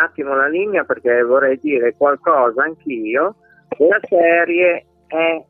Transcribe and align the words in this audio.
attimo 0.00 0.34
la 0.34 0.48
linea 0.48 0.84
perché 0.84 1.22
vorrei 1.22 1.58
dire 1.60 1.94
qualcosa 1.96 2.64
anch'io. 2.64 3.36
La 3.78 4.00
serie 4.02 4.86
è 5.06 5.44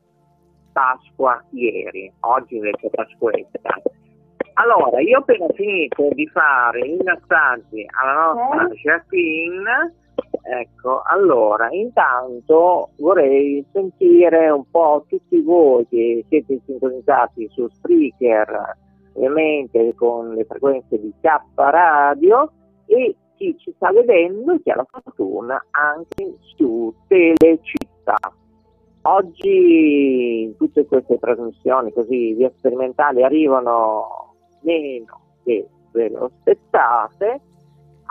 Pasqua 0.73 1.43
ieri, 1.51 2.13
oggi 2.21 2.57
invece 2.57 2.87
è 2.87 2.91
Pasquetta. 2.91 3.81
Allora, 4.55 5.01
io 5.01 5.19
ho 5.19 5.21
appena 5.21 5.47
finito 5.55 6.09
di 6.13 6.27
fare 6.29 6.81
i 6.81 6.99
messaggi 7.03 7.87
alla 7.99 8.33
nostra 8.35 8.69
Jacqueline, 8.75 9.95
ecco, 10.43 11.03
allora, 11.05 11.69
intanto 11.71 12.91
vorrei 12.99 13.65
sentire 13.73 14.51
un 14.51 14.69
po' 14.71 15.07
tutti 15.09 15.41
voi 15.41 15.87
che 15.89 16.25
siete 16.29 16.61
sintonizzati 16.67 17.49
su 17.51 17.69
Spreaker, 17.69 18.77
ovviamente 19.15 19.95
con 19.95 20.35
le 20.35 20.45
frequenze 20.45 21.01
di 21.01 21.13
K 21.21 21.41
Radio 21.55 22.53
e 22.87 23.17
chi 23.41 23.57
ci 23.57 23.73
sta 23.75 23.91
vedendo 23.91 24.53
e 24.53 24.61
chi 24.61 24.71
ha 24.71 24.77
la 24.77 24.87
fortuna 24.89 25.65
anche 25.71 26.35
su 26.55 26.95
Telecittà. 27.09 28.19
Oggi 29.03 30.55
tutte 30.59 30.85
queste 30.85 31.19
trasmissioni 31.19 31.91
così 31.91 32.35
via 32.35 32.53
sperimentali 32.59 33.23
arrivano 33.23 34.35
meno 34.61 35.21
che 35.43 35.67
ve 35.93 36.11
lo 36.11 36.27
aspettate. 36.27 37.41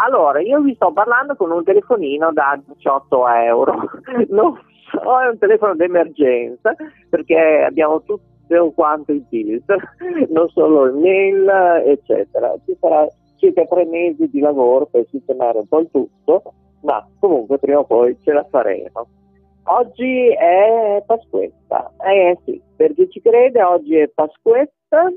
Allora, 0.02 0.41
io 0.41 0.61
vi 0.61 0.73
sto 0.73 0.91
parlando 0.91 1.35
con 1.35 1.52
un 1.52 1.63
telefonino 1.63 2.31
da 2.33 2.59
18 2.66 3.27
euro, 3.27 3.73
non 4.30 4.59
so, 4.89 5.19
è 5.19 5.27
un 5.27 5.38
telefono 5.38 5.75
d'emergenza 5.75 6.73
perché 7.07 7.63
abbiamo 7.67 8.02
tutto 8.02 8.72
quanto 8.73 9.11
il 9.11 9.23
tilt, 9.30 9.72
non 10.30 10.50
solo 10.50 10.85
il 10.85 10.94
mail, 10.94 11.47
eccetera. 11.85 12.55
Ci 12.66 12.75
sarà 12.80 13.07
circa 13.39 13.65
tre 13.65 13.85
mesi 13.85 14.29
di 14.29 14.39
lavoro 14.39 14.85
per 14.85 15.07
sistemare 15.09 15.59
un 15.59 15.67
po' 15.67 15.79
il 15.79 15.89
tutto, 15.91 16.53
ma 16.81 17.05
comunque 17.19 17.57
prima 17.57 17.79
o 17.79 17.85
poi 17.85 18.17
ce 18.21 18.31
la 18.31 18.45
faremo. 18.49 19.07
Oggi 19.63 20.29
è 20.29 21.03
Pasquetta, 21.05 21.93
eh 22.05 22.37
sì, 22.45 22.61
per 22.75 22.93
chi 22.93 23.09
ci 23.09 23.21
crede 23.21 23.61
oggi 23.63 23.95
è 23.95 24.07
Pasquetta, 24.07 25.11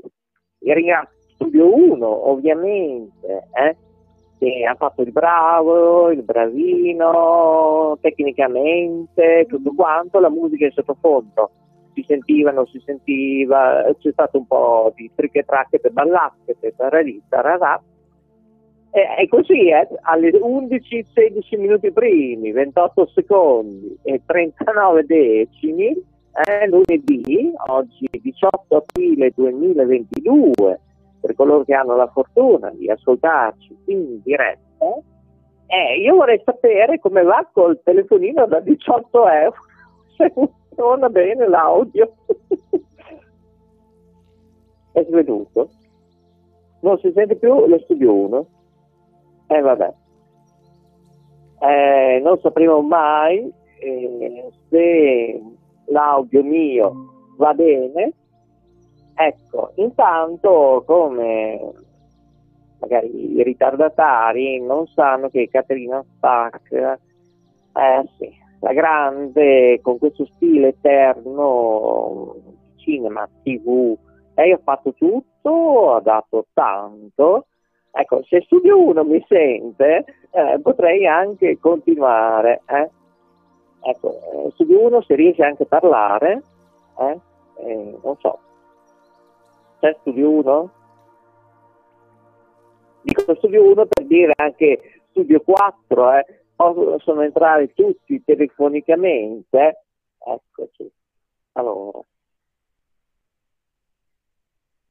e 0.59 0.73
ringrazio 0.73 1.17
Studio 1.35 1.73
1 1.73 2.29
ovviamente, 2.29 3.47
eh, 3.53 3.75
che 4.37 4.65
ha 4.65 4.75
fatto 4.75 5.01
il 5.01 5.11
bravo, 5.11 6.11
il 6.11 6.23
bravino, 6.23 7.97
tecnicamente, 8.01 9.45
tutto 9.47 9.73
quanto, 9.75 10.19
la 10.19 10.29
musica 10.29 10.67
è 10.67 10.71
sottofondo 10.71 11.51
si 11.93 12.03
sentiva, 12.07 12.51
non 12.51 12.65
si 12.67 12.81
sentiva, 12.83 13.83
c'è 13.99 14.11
stato 14.11 14.39
un 14.39 14.47
po' 14.47 14.91
di 14.95 15.09
tricche 15.15 15.43
tracche, 15.43 15.79
ballacche, 15.91 16.57
tararì, 16.75 17.21
tararà. 17.29 17.81
E 18.95 19.27
così 19.27 19.69
eh, 19.69 19.87
alle 20.03 20.29
11, 20.39 21.07
16 21.15 21.57
minuti 21.57 21.91
primi, 21.91 22.51
28 22.51 23.07
secondi 23.07 23.97
e 24.03 24.21
39 24.23 25.05
decimi, 25.05 25.87
eh, 25.87 26.67
lunedì, 26.67 27.51
oggi 27.69 28.07
18 28.11 28.75
aprile 28.75 29.31
2022, 29.33 30.79
per 31.19 31.33
coloro 31.33 31.63
che 31.63 31.73
hanno 31.73 31.95
la 31.95 32.05
fortuna 32.07 32.69
di 32.69 32.87
ascoltarci 32.87 33.75
in 33.85 34.21
diretta, 34.21 34.85
eh, 35.65 35.99
io 35.99 36.13
vorrei 36.13 36.39
sapere 36.45 36.99
come 36.99 37.23
va 37.23 37.49
col 37.51 37.81
telefonino 37.83 38.45
da 38.45 38.59
18 38.59 39.27
euro 39.27 39.55
funziona 40.73 41.09
bene 41.09 41.47
l'audio. 41.47 42.13
è 44.91 45.03
svenuto. 45.03 45.69
Non 46.81 46.99
si 46.99 47.11
sente 47.15 47.35
più 47.37 47.65
lo 47.65 47.79
studio 47.79 48.13
1. 48.13 48.47
E 49.47 49.55
eh, 49.55 49.61
vabbè. 49.61 49.93
Eh, 51.59 52.19
non 52.21 52.39
sapremo 52.39 52.81
mai 52.81 53.51
eh, 53.79 54.51
se 54.69 55.41
l'audio 55.85 56.43
mio 56.43 56.93
va 57.37 57.53
bene. 57.53 58.13
Ecco, 59.15 59.71
intanto 59.75 60.83
come 60.85 61.71
magari 62.79 63.37
i 63.37 63.43
ritardatari 63.43 64.61
non 64.61 64.87
sanno 64.87 65.29
che 65.29 65.47
Caterina 65.49 66.03
Spack, 66.03 66.71
eh 66.73 68.09
sì, 68.17 68.29
la 68.59 68.73
grande, 68.73 69.79
con 69.81 69.97
questo 69.97 70.25
stile 70.25 70.69
eterno, 70.69 72.35
cinema, 72.75 73.27
tv, 73.43 73.97
lei 74.35 74.51
ha 74.51 74.59
fatto 74.61 74.93
tutto, 74.93 75.93
ha 75.93 76.01
dato 76.01 76.47
tanto. 76.53 77.47
Ecco, 77.95 78.23
se 78.23 78.41
Studio 78.41 78.81
1 78.81 79.03
mi 79.03 79.23
sente, 79.27 80.03
eh, 80.31 80.59
potrei 80.61 81.05
anche 81.05 81.59
continuare. 81.59 82.63
Eh? 82.65 82.89
Ecco, 83.81 84.13
eh, 84.13 84.51
Studio 84.53 84.81
1 84.87 85.01
se 85.03 85.13
riesce 85.13 85.43
anche 85.43 85.63
a 85.63 85.67
parlare, 85.67 86.41
eh? 86.97 87.19
Non 88.01 88.17
so. 88.19 88.39
C'è 89.79 89.95
Studio 89.99 90.29
1? 90.31 90.71
Dico 93.01 93.35
Studio 93.35 93.63
1 93.63 93.85
per 93.85 94.05
dire 94.05 94.33
anche 94.37 95.01
Studio 95.11 95.41
4, 95.41 96.13
eh? 96.13 96.25
possono 96.55 97.21
entrare 97.21 97.73
tutti 97.73 98.23
telefonicamente, 98.23 99.83
eccoci. 100.17 100.91
Allora. 101.53 102.01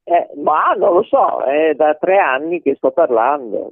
Eh, 0.05 0.29
ma 0.35 0.73
non 0.73 0.93
lo 0.93 1.03
so, 1.03 1.41
è 1.43 1.73
da 1.75 1.95
tre 1.95 2.17
anni 2.19 2.61
che 2.61 2.75
sto 2.75 2.91
parlando. 2.91 3.71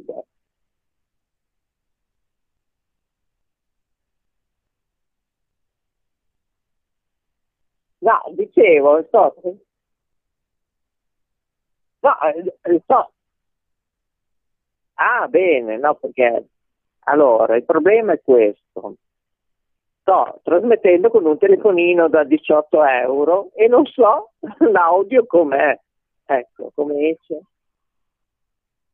No, 8.01 8.21
dicevo, 8.35 9.01
sto... 9.07 9.35
No, 12.03 12.11
eh, 12.21 12.79
sto... 12.83 13.11
Ah, 14.95 15.27
bene, 15.27 15.77
no, 15.77 15.95
perché 15.95 16.45
allora, 17.05 17.55
il 17.55 17.65
problema 17.65 18.13
è 18.13 18.21
questo. 18.21 18.95
Sto 20.01 20.39
trasmettendo 20.43 21.09
con 21.09 21.25
un 21.25 21.37
telefonino 21.37 22.07
da 22.09 22.23
18 22.23 22.83
euro 22.83 23.51
e 23.53 23.67
non 23.67 23.85
so 23.85 24.31
l'audio 24.71 25.25
com'è. 25.25 25.79
Ecco, 26.31 26.71
come 26.73 27.09
esce. 27.09 27.41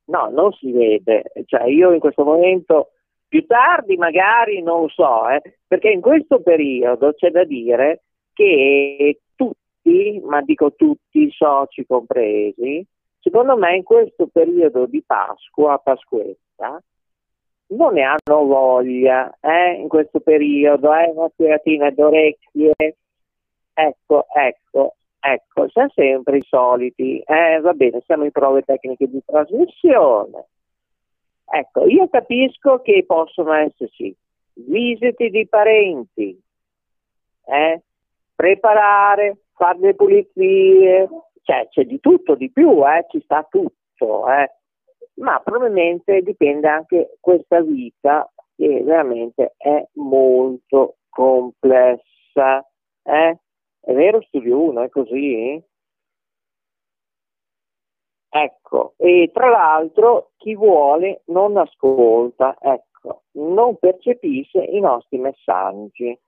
No, 0.05 0.29
non 0.29 0.51
si 0.53 0.71
vede. 0.71 1.31
Cioè, 1.45 1.65
io 1.65 1.91
in 1.91 1.99
questo 1.99 2.23
momento, 2.23 2.91
più 3.27 3.45
tardi 3.45 3.95
magari 3.97 4.61
non 4.63 4.89
so, 4.89 5.29
eh, 5.29 5.41
perché 5.67 5.89
in 5.89 6.01
questo 6.01 6.41
periodo 6.41 7.13
c'è 7.13 7.29
da 7.29 7.43
dire 7.43 8.03
che 8.33 9.19
tutti, 9.35 10.19
ma 10.23 10.41
dico 10.41 10.73
tutti, 10.73 11.23
i 11.23 11.31
soci 11.31 11.85
compresi, 11.85 12.83
secondo 13.19 13.55
me 13.55 13.75
in 13.75 13.83
questo 13.83 14.27
periodo 14.27 14.85
di 14.87 15.03
Pasqua, 15.05 15.77
Pasquetta, 15.77 16.81
non 17.69 17.93
ne 17.93 18.01
hanno 18.03 18.45
voglia 18.45 19.37
eh, 19.41 19.73
in 19.73 19.89
questo 19.89 20.21
periodo, 20.21 20.91
eh, 20.93 21.11
una 21.13 21.29
tiratina 21.35 21.91
d'orecchie. 21.91 22.73
Ecco, 23.73 24.25
ecco, 24.33 24.95
ecco, 25.33 25.67
sono 25.69 25.89
sempre 25.93 26.37
i 26.37 26.43
soliti. 26.47 27.19
Eh, 27.19 27.59
va 27.59 27.73
bene, 27.73 28.01
siamo 28.05 28.23
in 28.23 28.31
prove 28.31 28.61
tecniche 28.61 29.07
di 29.07 29.21
trasmissione. 29.25 30.47
Ecco, 31.49 31.85
io 31.85 32.07
capisco 32.09 32.81
che 32.81 33.03
possono 33.05 33.53
esserci 33.53 34.15
visite 34.53 35.29
di 35.29 35.47
parenti, 35.47 36.39
eh, 37.45 37.81
preparare, 38.35 39.37
fare 39.53 39.79
le 39.79 39.95
pulizie, 39.95 41.07
cioè 41.43 41.67
c'è 41.69 41.85
di 41.85 41.99
tutto, 41.99 42.35
di 42.35 42.51
più, 42.51 42.85
eh, 42.85 43.05
ci 43.09 43.21
sta 43.21 43.45
tutto, 43.49 44.29
eh. 44.29 44.51
ma 45.15 45.39
probabilmente 45.39 46.21
dipende 46.21 46.67
anche 46.67 47.17
questa 47.19 47.61
vita 47.61 48.29
che 48.55 48.81
veramente 48.83 49.53
è 49.57 49.87
molto 49.93 50.97
complessa. 51.09 52.65
Eh? 53.03 53.37
È 53.87 53.93
vero 53.93 54.21
Studio 54.21 54.61
1, 54.63 54.81
è 54.81 54.89
così? 54.89 55.63
Ecco, 58.29 58.95
e 58.97 59.31
tra 59.33 59.47
l'altro 59.47 60.31
chi 60.35 60.55
vuole 60.55 61.21
non 61.27 61.55
ascolta, 61.55 62.57
ecco, 62.59 63.21
non 63.35 63.77
percepisce 63.77 64.59
i 64.61 64.81
nostri 64.81 65.17
messaggi. 65.19 66.19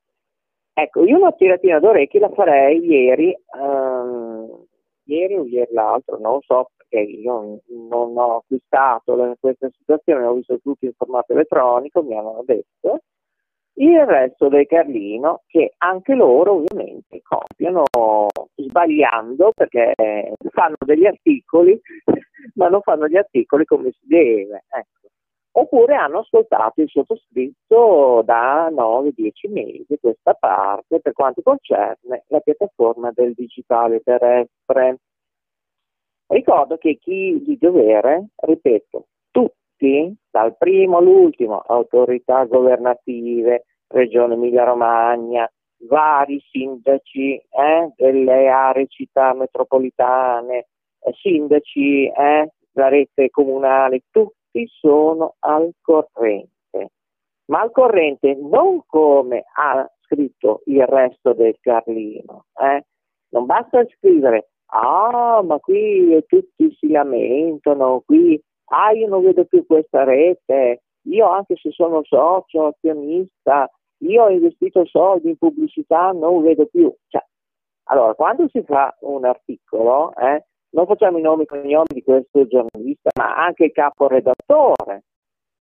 Ecco, 0.72 1.04
io 1.04 1.18
una 1.18 1.34
tiratina 1.34 1.80
d'orecchie 1.80 2.22
la 2.22 2.30
farei 2.30 2.80
ieri, 2.80 3.38
ehm, 3.54 4.66
ieri 5.04 5.36
o 5.36 5.44
ieri 5.44 5.74
l'altro, 5.74 6.18
non 6.18 6.40
so 6.44 6.70
perché 6.78 7.00
io 7.12 7.60
non 7.90 8.18
ho 8.18 8.38
acquistato 8.38 9.36
questa 9.38 9.70
situazione, 9.78 10.26
ho 10.26 10.34
visto 10.36 10.58
tutto 10.62 10.86
in 10.86 10.94
formato 10.94 11.34
elettronico, 11.34 12.04
mi 12.04 12.18
hanno 12.18 12.42
detto, 12.46 13.02
il 13.80 14.06
resto 14.06 14.50
del 14.50 14.66
Carlino 14.68 15.44
che 15.48 15.74
anche 15.78 16.14
loro 16.14 16.56
ovviamente 16.56 17.22
copiano 17.22 17.86
sbagliando 18.56 19.52
perché 19.56 19.94
fanno 20.52 20.76
degli 20.86 21.06
articoli 21.06 21.80
ma 22.56 22.68
non 22.68 22.82
fanno 22.82 23.08
gli 23.08 23.16
articoli 23.16 23.64
come 23.64 23.92
si 23.92 24.06
deve 24.06 24.66
ecco. 24.68 25.08
oppure 25.52 25.96
hanno 25.96 26.20
ascoltato 26.20 26.82
il 26.82 26.90
sottoscritto 26.90 28.22
da 28.26 28.70
9-10 28.70 29.32
mesi 29.50 29.98
questa 30.00 30.34
parte 30.34 31.00
per 31.00 31.14
quanto 31.14 31.42
concerne 31.42 32.26
la 32.28 32.40
piattaforma 32.42 33.12
del 33.14 33.34
digitale 33.34 34.02
terrestre 34.02 35.00
ricordo 36.28 36.78
che 36.78 36.98
chi 37.00 37.42
di 37.46 37.58
dovere 37.58 38.28
ripeto 38.36 39.06
tutti 39.32 39.58
dal 40.30 40.58
primo 40.58 40.98
all'ultimo 40.98 41.60
autorità 41.60 42.44
governative 42.46 43.66
Regione 43.88 44.36
Emilia-Romagna, 44.36 45.50
vari 45.88 46.40
sindaci 46.52 47.36
eh, 47.36 47.94
delle 47.96 48.48
aree 48.50 48.88
città 48.88 49.34
metropolitane, 49.34 50.68
eh, 51.00 51.14
sindaci 51.14 52.06
eh, 52.08 52.52
della 52.72 52.88
rete 52.90 53.30
comunale, 53.30 54.04
tutti 54.12 54.68
sono 54.68 55.36
al 55.40 55.72
corrente, 55.82 56.92
ma 57.46 57.62
al 57.62 57.72
corrente 57.72 58.36
non 58.36 58.82
come 58.86 59.46
ha 59.56 59.90
scritto 60.02 60.62
il 60.66 60.86
resto 60.86 61.34
del 61.34 61.56
Carlino. 61.60 62.46
Eh. 62.60 62.84
Non 63.32 63.46
basta 63.46 63.86
scrivere, 63.96 64.50
ah, 64.68 65.42
ma 65.44 65.60
qui 65.60 66.24
tutti 66.28 66.76
si 66.80 66.90
lamentano, 66.90 68.02
qui, 68.06 68.42
ah, 68.70 68.92
io 68.92 69.08
non 69.08 69.24
vedo 69.24 69.46
più 69.46 69.66
questa 69.66 70.04
rete, 70.04 70.84
io 71.04 71.28
anche 71.28 71.56
se 71.56 71.72
sono 71.72 72.02
socio, 72.04 72.68
azionista, 72.68 73.70
io 74.00 74.24
ho 74.24 74.30
investito 74.30 74.86
soldi 74.86 75.30
in 75.30 75.38
pubblicità, 75.38 76.12
non 76.12 76.42
vedo 76.42 76.66
più. 76.68 76.94
Cioè, 77.08 77.24
allora, 77.86 78.14
quando 78.14 78.48
si 78.50 78.62
fa 78.64 78.96
un 79.02 79.26
articolo, 79.26 80.14
eh, 80.16 80.46
non 80.72 80.86
facciamo 80.86 81.18
i 81.18 81.22
nomi 81.22 81.44
e 81.44 81.48
cognomi 81.48 81.86
di 81.88 82.04
questo 82.04 82.46
giornalista, 82.48 83.10
ma 83.18 83.36
anche 83.36 83.66
il 83.66 83.72
caporedattore 83.72 85.04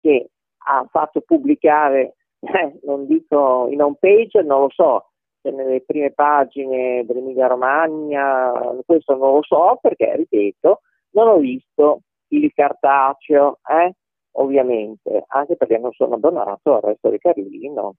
che 0.01 0.31
ha 0.67 0.87
fatto 0.91 1.21
pubblicare, 1.23 2.17
eh, 2.41 2.79
non 2.85 3.07
dico 3.07 3.69
in 3.71 3.83
home 3.83 3.97
page, 3.99 4.43
non 4.43 4.63
lo 4.63 4.71
so, 4.71 5.11
se 5.41 5.51
nelle 5.51 5.83
prime 5.83 6.13
pagine 6.13 7.05
dell'Emilia 7.07 7.47
Romagna, 7.47 8.53
questo 8.85 9.17
non 9.17 9.35
lo 9.35 9.43
so 9.43 9.79
perché, 9.81 10.15
ripeto, 10.17 10.81
non 11.13 11.29
ho 11.29 11.39
visto 11.39 12.03
il 12.29 12.53
cartaceo, 12.53 13.59
eh, 13.69 13.95
ovviamente, 14.33 15.25
anche 15.29 15.57
perché 15.57 15.79
non 15.79 15.93
sono 15.93 16.15
abbonato 16.15 16.77
al 16.77 16.83
resto 16.83 17.11
di 17.11 17.19
Carlino, 17.19 17.95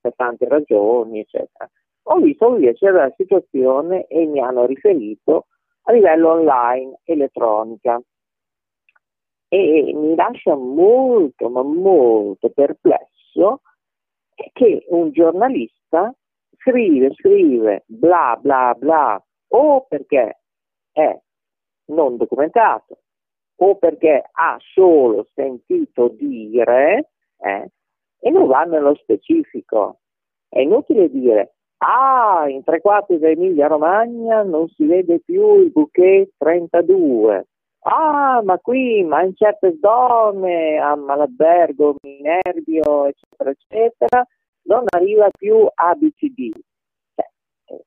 per 0.00 0.14
tante 0.16 0.46
ragioni, 0.48 1.20
eccetera. 1.20 1.68
Ho 2.04 2.16
visto 2.16 2.48
invece 2.48 2.90
la 2.90 3.12
situazione 3.16 4.06
e 4.06 4.26
mi 4.26 4.40
hanno 4.40 4.66
riferito 4.66 5.46
a 5.82 5.92
livello 5.92 6.30
online, 6.32 7.00
elettronica. 7.04 8.00
E 9.48 9.92
mi 9.94 10.14
lascia 10.14 10.54
molto, 10.54 11.48
ma 11.48 11.62
molto 11.62 12.50
perplesso 12.50 13.60
che 14.52 14.84
un 14.88 15.10
giornalista 15.12 16.14
scrive, 16.56 17.12
scrive, 17.14 17.84
bla 17.86 18.38
bla 18.40 18.74
bla, 18.76 19.22
o 19.48 19.84
perché 19.86 20.40
è 20.90 21.20
non 21.86 22.16
documentato, 22.16 23.01
o 23.62 23.76
perché 23.76 24.28
ha 24.32 24.56
solo 24.74 25.28
sentito 25.34 26.08
dire, 26.08 27.10
eh, 27.38 27.70
e 28.18 28.30
non 28.30 28.46
va 28.48 28.64
nello 28.64 28.94
specifico. 28.96 30.00
È 30.48 30.58
inutile 30.58 31.08
dire, 31.08 31.54
ah, 31.78 32.46
in 32.48 32.64
tre 32.64 32.80
quarti 32.80 33.18
dell'Emilia 33.18 33.68
Romagna 33.68 34.42
non 34.42 34.68
si 34.68 34.84
vede 34.84 35.20
più 35.20 35.60
il 35.60 35.70
bouquet 35.70 36.30
32. 36.38 37.46
Ah, 37.84 38.42
ma 38.44 38.58
qui, 38.58 39.02
ma 39.04 39.22
in 39.22 39.34
certe 39.34 39.76
zone, 39.80 40.78
a 40.78 40.94
Malabbergo, 40.96 41.96
Minerbio, 42.02 43.06
eccetera, 43.06 43.50
eccetera, 43.50 44.26
non 44.64 44.84
arriva 44.88 45.28
più 45.30 45.66
ABCD. 45.72 46.52
Cioè, 47.14 47.26
eh, 47.66 47.84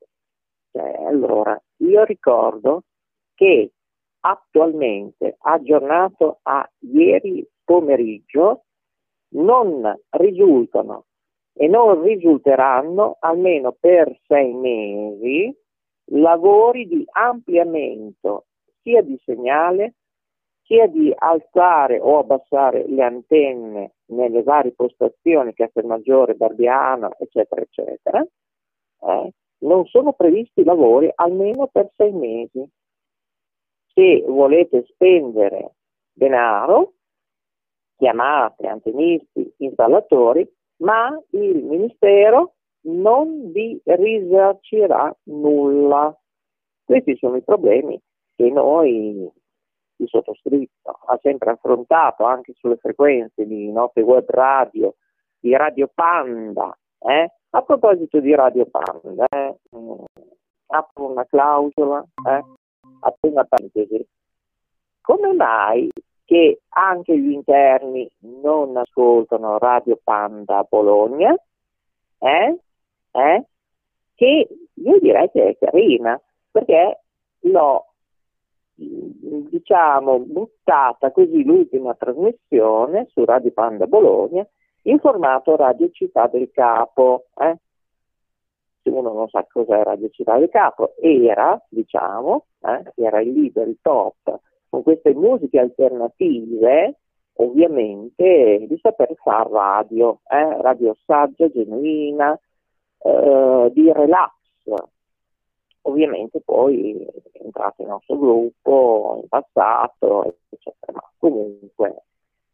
cioè, 0.71 1.05
allora, 1.05 1.61
io 1.77 2.03
ricordo 2.03 2.83
che 3.35 3.71
attualmente, 4.25 5.35
aggiornato 5.39 6.39
a 6.41 6.67
ieri 6.79 7.47
pomeriggio, 7.63 8.63
non 9.35 9.83
risultano 10.11 11.05
e 11.53 11.67
non 11.67 12.01
risulteranno 12.01 13.17
almeno 13.19 13.75
per 13.79 14.17
sei 14.25 14.53
mesi 14.53 15.55
lavori 16.09 16.87
di 16.87 17.05
ampliamento 17.11 18.45
sia 18.81 19.01
di 19.01 19.19
segnale 19.23 19.95
sia 20.63 20.87
di 20.87 21.13
alzare 21.15 21.99
o 21.99 22.17
abbassare 22.17 22.87
le 22.87 23.03
antenne 23.03 23.93
nelle 24.07 24.41
varie 24.41 24.73
postazioni, 24.73 25.53
Castelmaggiore, 25.53 26.33
Barbiano, 26.33 27.11
eccetera, 27.19 27.61
eccetera, 27.61 28.21
eh, 28.21 29.31
non 29.59 29.85
sono 29.85 30.13
previsti 30.13 30.63
lavori 30.63 31.11
almeno 31.13 31.67
per 31.67 31.91
sei 31.95 32.11
mesi. 32.11 32.67
Se 33.95 34.25
volete 34.27 34.83
spendere 34.89 35.75
denaro, 36.11 36.95
chiamate 37.95 38.67
antenisti, 38.67 39.53
installatori, 39.59 40.45
ma 40.81 41.17
il 41.29 41.63
Ministero 41.63 42.55
non 42.87 43.53
vi 43.53 43.81
risarcirà 43.85 45.15
nulla. 45.23 46.13
Questi 46.83 47.15
sono 47.15 47.37
i 47.37 47.41
problemi 47.41 47.97
che 48.35 48.49
noi, 48.51 49.31
il 49.95 50.07
sottoscritto, 50.07 50.99
ha 51.05 51.17
sempre 51.21 51.51
affrontato 51.51 52.25
anche 52.25 52.51
sulle 52.57 52.75
frequenze 52.75 53.47
di 53.47 53.71
Notte 53.71 54.01
Web 54.01 54.29
Radio, 54.29 54.95
di 55.39 55.55
Radio 55.55 55.89
Panda. 55.93 56.77
Eh? 56.99 57.31
A 57.51 57.61
proposito 57.61 58.19
di 58.19 58.35
Radio 58.35 58.65
Panda, 58.65 59.25
eh, 59.29 59.55
apro 60.67 61.11
una 61.11 61.25
clausola, 61.25 62.03
eh? 62.27 62.43
Apro 62.99 63.29
una 63.29 63.43
parentesi. 63.43 64.05
Come 65.01 65.33
mai 65.33 65.91
che 66.25 66.61
anche 66.69 67.17
gli 67.17 67.31
interni 67.31 68.09
non 68.19 68.75
ascoltano 68.75 69.57
Radio 69.59 69.99
Panda 70.03 70.65
Bologna, 70.67 71.35
eh? 72.19 72.59
Eh? 73.11 73.45
che 74.15 74.47
io 74.73 74.99
direi 74.99 75.29
che 75.31 75.49
è 75.49 75.57
carina, 75.57 76.19
perché 76.51 77.01
l'ho 77.41 77.85
diciamo 78.75 80.19
buttata 80.19 81.11
così 81.11 81.43
l'ultima 81.43 81.93
trasmissione 81.93 83.07
su 83.11 83.23
Radio 83.23 83.51
Panda 83.51 83.87
Bologna 83.87 84.45
in 84.83 84.99
formato 84.99 85.55
Radio 85.55 85.89
Città 85.91 86.27
del 86.27 86.49
Capo. 86.51 87.27
Eh? 87.37 87.57
Uno 88.89 89.13
non 89.13 89.27
sa 89.29 89.45
cos'è 89.49 89.83
Radio 89.83 90.09
Città 90.09 90.37
del 90.37 90.49
Capo, 90.49 90.93
era, 90.99 91.59
diciamo, 91.69 92.45
eh, 92.61 92.91
era 92.95 93.21
il 93.21 93.33
leader, 93.33 93.67
il 93.67 93.77
top 93.81 94.39
con 94.75 94.83
queste 94.83 95.13
musiche 95.13 95.59
alternative, 95.59 96.97
ovviamente, 97.35 98.65
di 98.67 98.77
saper 98.81 99.15
fare 99.15 99.49
radio, 99.49 100.19
eh? 100.29 100.61
radio 100.61 100.93
saggia, 101.05 101.49
genuina, 101.49 102.37
eh, 102.97 103.71
di 103.73 103.91
relax. 103.93 104.33
Ovviamente 105.83 106.41
poi 106.43 107.07
è 107.31 107.43
entrato 107.43 107.83
nel 107.83 107.91
nostro 107.91 108.17
gruppo 108.17 109.19
in 109.21 109.27
passato, 109.29 110.35
eccetera, 110.49 110.93
ma 110.93 111.09
comunque. 111.19 112.03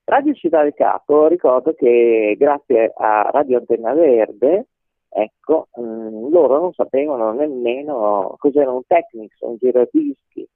Radio 0.04 0.34
Città 0.34 0.62
del 0.62 0.74
Capo, 0.74 1.28
ricordo 1.28 1.74
che 1.74 2.36
grazie 2.38 2.92
a 2.94 3.30
Radio 3.32 3.58
Antenna 3.58 3.94
Verde 3.94 4.68
ecco, 5.12 5.68
mh, 5.76 5.82
mm, 5.82 6.32
loro 6.32 6.60
non 6.60 6.74
sapevano 6.74 7.32
nemmeno 7.34 8.36
cos'era 8.38 8.72
un 8.72 8.86
Technics, 8.88 9.40
un 9.42 9.58
giradischi 9.58 10.48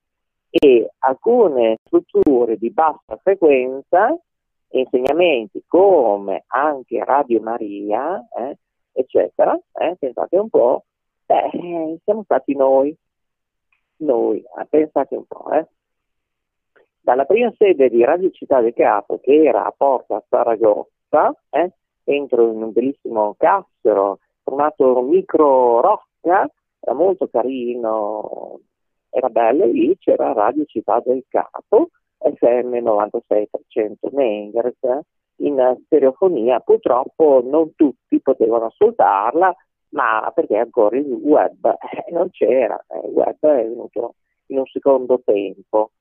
e 0.50 0.90
alcune 1.00 1.80
strutture 1.84 2.58
di 2.58 2.72
bassa 2.72 3.20
frequenza, 3.22 4.18
insegnamenti 4.70 5.64
come 5.68 6.44
anche 6.48 7.04
Radio 7.04 7.42
Maria, 7.42 8.26
eh, 8.38 8.58
eccetera, 8.94 9.60
eh, 9.74 9.96
pensate 10.00 10.38
un 10.38 10.50
po', 10.50 10.86
beh, 11.26 12.00
siamo 12.04 12.24
stati 12.24 12.56
noi, 12.56 12.96
noi, 13.98 14.38
eh, 14.40 14.66
pensate 14.70 15.16
un 15.16 15.26
po', 15.26 15.52
eh. 15.52 15.68
Dalla 17.02 17.26
prima 17.26 17.54
sede 17.58 17.90
di 17.90 18.04
Radio 18.04 18.32
Città 18.32 18.62
del 18.62 18.74
Capo, 18.74 19.20
che 19.20 19.44
era 19.44 19.66
a 19.66 19.74
Porta 19.76 20.24
Saragossa, 20.28 21.36
eh, 21.50 21.72
entro 22.06 22.52
in 22.52 22.64
un 22.64 22.72
bellissimo 22.72 23.36
cassero 23.38 24.20
formato 24.46 25.02
micro 25.02 25.82
rocca, 25.82 26.48
era 26.80 26.94
molto 26.94 27.28
carino, 27.28 28.60
era 29.10 29.30
bello, 29.30 29.66
lì 29.66 29.98
c'era 29.98 30.34
Radio 30.34 30.66
Città 30.66 31.02
del 31.04 31.26
Capo, 31.28 31.90
FM 32.20 32.76
96% 32.76 33.46
MHz, 34.12 35.00
in 35.38 35.78
stereofonia, 35.86 36.60
purtroppo 36.60 37.42
non 37.44 37.74
tutti 37.76 38.22
potevano 38.22 38.68
ascoltarla, 38.68 39.54
ma 39.90 40.32
perché 40.34 40.58
ancora 40.58 40.96
il 40.98 41.08
web 41.08 41.66
eh, 41.66 42.12
non 42.12 42.30
c'era, 42.30 42.80
eh, 42.88 43.08
il 43.08 43.14
web 43.14 43.36
è 43.40 43.68
venuto 43.68 44.16
in 44.48 44.60
un 44.60 44.66
secondo 44.68 45.22
tempo. 45.26 45.92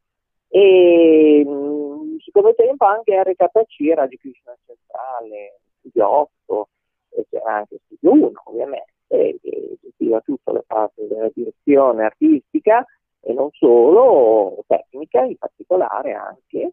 E 0.48 1.40
in 1.44 1.48
un 1.48 2.16
secondo 2.20 2.54
tempo 2.54 2.84
anche 2.84 3.20
RKC, 3.20 3.94
Radio 3.94 4.18
Krishna 4.18 4.54
Centrale, 4.64 5.60
Studio 5.80 6.08
8, 6.08 6.68
e 7.16 7.26
c'era 7.30 7.56
anche 7.56 7.78
Studio 7.86 8.12
1 8.12 8.42
ovviamente, 8.44 8.92
che 9.08 9.78
gestiva 9.80 10.20
tutta 10.20 10.52
la 10.52 10.62
parte 10.66 11.06
della 11.06 11.30
direzione 11.32 12.04
artistica 12.04 12.84
e 13.20 13.32
non 13.32 13.48
solo, 13.52 14.64
tecnica 14.66 15.22
in 15.22 15.36
particolare 15.36 16.12
anche, 16.12 16.72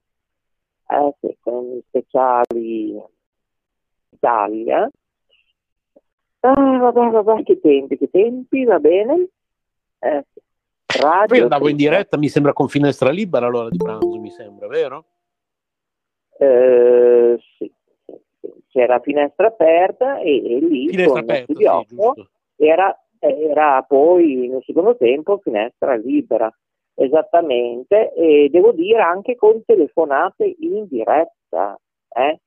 eh, 0.88 1.16
sì, 1.20 1.38
con 1.40 1.64
gli 1.64 1.82
speciali 1.88 3.02
Italia. 4.10 4.90
Ah, 6.44 6.78
vabbè, 6.78 7.10
vabbè, 7.10 7.44
che 7.44 7.60
tempi, 7.60 7.98
che 7.98 8.10
tempi, 8.10 8.64
va 8.64 8.80
bene. 8.80 9.28
Eh, 10.00 10.26
Radio, 11.00 11.28
Poi 11.28 11.40
andavo 11.40 11.70
in 11.70 11.78
diretta, 11.78 12.18
mi 12.18 12.28
sembra 12.28 12.52
con 12.52 12.68
finestra 12.68 13.12
libera 13.12 13.46
all'ora 13.46 13.70
di 13.70 13.78
pranzo, 13.78 14.20
mi 14.20 14.30
sembra, 14.30 14.68
vero? 14.68 15.06
Eh, 16.38 17.40
sì, 17.58 17.72
c'era 18.72 19.00
finestra 19.00 19.48
aperta 19.48 20.20
e, 20.20 20.36
e 20.36 20.60
lì 20.60 20.88
finestra 20.90 21.20
aperta, 21.20 21.54
sì, 21.86 22.26
era 22.56 22.96
era 23.22 23.84
poi 23.84 24.48
nel 24.48 24.64
secondo 24.66 24.98
tempo 24.98 25.38
finestra 25.38 25.96
libera, 25.96 26.52
esattamente, 26.96 28.14
e 28.14 28.50
devo 28.50 28.72
dire 28.72 29.02
anche 29.02 29.36
con 29.36 29.64
telefonate 29.64 30.56
in 30.60 30.88
diretta. 30.88 31.80
Eh? 32.10 32.40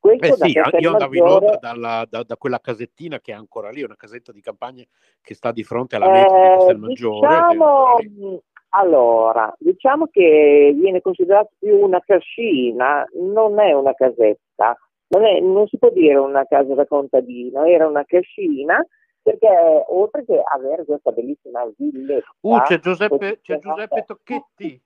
Beh 0.00 0.32
sì, 0.32 0.52
io 0.78 0.92
andavo 0.92 1.14
in 1.14 1.22
onda 1.22 1.56
dalla, 1.56 2.06
da, 2.08 2.22
da, 2.22 2.36
quella 2.36 2.60
casettina 2.60 3.18
che 3.20 3.32
è 3.32 3.34
ancora 3.34 3.70
lì, 3.70 3.82
una 3.82 3.96
casetta 3.96 4.32
di 4.32 4.40
campagna 4.40 4.84
che 5.20 5.34
sta 5.34 5.50
di 5.50 5.64
fronte 5.64 5.96
alla 5.96 6.08
metro 6.08 6.36
eh, 6.36 6.40
di 6.40 6.56
Castelmaggiore. 6.56 7.28
Diciamo, 7.28 8.42
allora, 8.70 9.52
diciamo 9.58 10.06
che 10.06 10.72
viene 10.78 11.00
considerata 11.00 11.50
più 11.58 11.78
una 11.78 12.00
cascina, 12.04 13.04
non 13.14 13.58
è 13.58 13.72
una 13.72 13.92
casetta, 13.94 14.78
non, 15.08 15.24
è, 15.24 15.40
non 15.40 15.66
si 15.66 15.78
può 15.78 15.90
dire 15.90 16.16
una 16.16 16.44
casa 16.46 16.74
da 16.74 16.86
contadino, 16.86 17.64
era 17.64 17.86
una 17.86 18.04
cascina 18.04 18.84
perché 19.22 19.48
oltre 19.88 20.24
che 20.24 20.42
avere 20.42 20.84
questa 20.84 21.10
bellissima 21.10 21.60
villetta... 21.76 22.26
Uh, 22.40 22.60
c'è 22.62 22.78
Giuseppe, 22.78 23.40
c'è 23.42 23.58
Giuseppe 23.58 24.04
Tocchetti. 24.04 24.82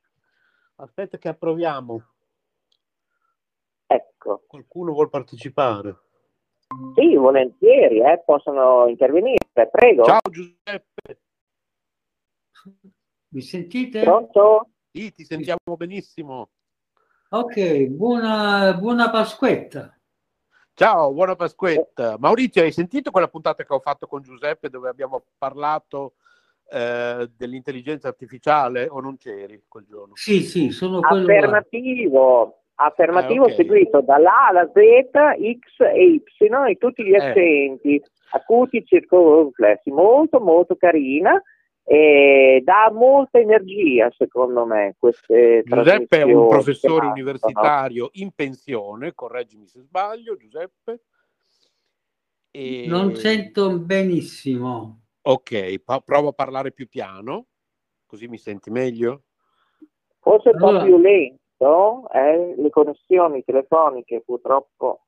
Aspetta 0.77 1.19
che 1.19 1.29
approviamo. 1.29 2.03
Ecco. 3.87 4.43
Qualcuno 4.47 4.93
vuol 4.93 5.11
partecipare? 5.11 5.97
Sì, 6.95 7.15
volentieri, 7.15 8.01
eh, 8.01 8.23
possono 8.25 8.89
intervenire, 8.89 9.37
prego. 9.71 10.05
Ciao 10.05 10.21
Giuseppe. 10.31 11.21
Mi 13.29 13.41
sentite? 13.43 14.03
Pronto? 14.03 14.71
Sì, 14.91 15.13
ti 15.13 15.25
sentiamo 15.25 15.77
benissimo. 15.77 16.51
Ok, 17.31 17.87
buona, 17.87 18.75
buona 18.75 19.11
Pasquetta. 19.11 19.97
Ciao, 20.75 21.13
buona 21.13 21.37
Pasquetta. 21.37 22.17
Maurizio, 22.19 22.63
hai 22.63 22.73
sentito 22.73 23.11
quella 23.11 23.29
puntata 23.29 23.63
che 23.63 23.75
ho 23.75 23.79
fatto 23.79 24.07
con 24.07 24.23
Giuseppe 24.23 24.71
dove 24.71 24.89
abbiamo 24.89 25.23
parlato 25.37 26.15
eh, 26.71 27.31
dell'intelligenza 27.37 28.09
artificiale 28.09 28.89
o 28.89 29.01
non 29.01 29.19
c'eri 29.19 29.65
quel 29.69 29.85
giorno? 29.87 30.15
Sì, 30.15 30.41
sì, 30.41 30.71
sono 30.71 31.01
quello 31.01 31.25
Affermativo, 31.25 32.63
affermativo 32.77 33.47
eh, 33.47 33.53
okay. 33.53 33.57
seguito 33.57 34.01
dall'A 34.01 34.49
alla 34.49 34.67
Z, 34.73 34.79
X 35.59 35.81
e 35.95 36.05
Y 36.05 36.23
e 36.71 36.77
tutti 36.79 37.05
gli 37.05 37.15
eh. 37.15 37.23
accenti 37.23 37.97
eh. 37.97 38.03
acuti 38.31 38.83
circonflessi. 38.83 39.91
Molto, 39.91 40.41
molto 40.41 40.75
carina 40.77 41.41
e 41.85 42.63
dà 42.65 42.91
molta 42.93 43.39
energia 43.39 44.09
secondo 44.17 44.65
me 44.65 44.95
queste 44.99 45.63
Giuseppe 45.65 46.21
è 46.21 46.23
un 46.23 46.49
professore 46.49 47.07
universitario 47.07 48.11
in 48.13 48.31
pensione 48.33 49.15
correggimi 49.15 49.67
se 49.67 49.81
sbaglio 49.81 50.37
Giuseppe. 50.37 51.03
E... 52.53 52.85
non 52.87 53.17
sento 53.17 53.79
benissimo. 53.79 55.01
Ok 55.23 55.83
provo 56.05 56.29
a 56.29 56.33
parlare 56.33 56.73
più 56.73 56.89
piano 56.89 57.47
così 58.07 58.29
mi 58.29 58.39
senti 58.39 58.71
meglio? 58.71 59.23
Forse 60.21 60.51
un 60.51 60.63
allora... 60.63 60.79
po' 60.79 60.85
più 60.85 60.99
lento 60.99 62.11
eh? 62.13 62.55
le 62.57 62.71
connessioni 62.71 63.43
telefoniche 63.43 64.23
purtroppo. 64.25 65.07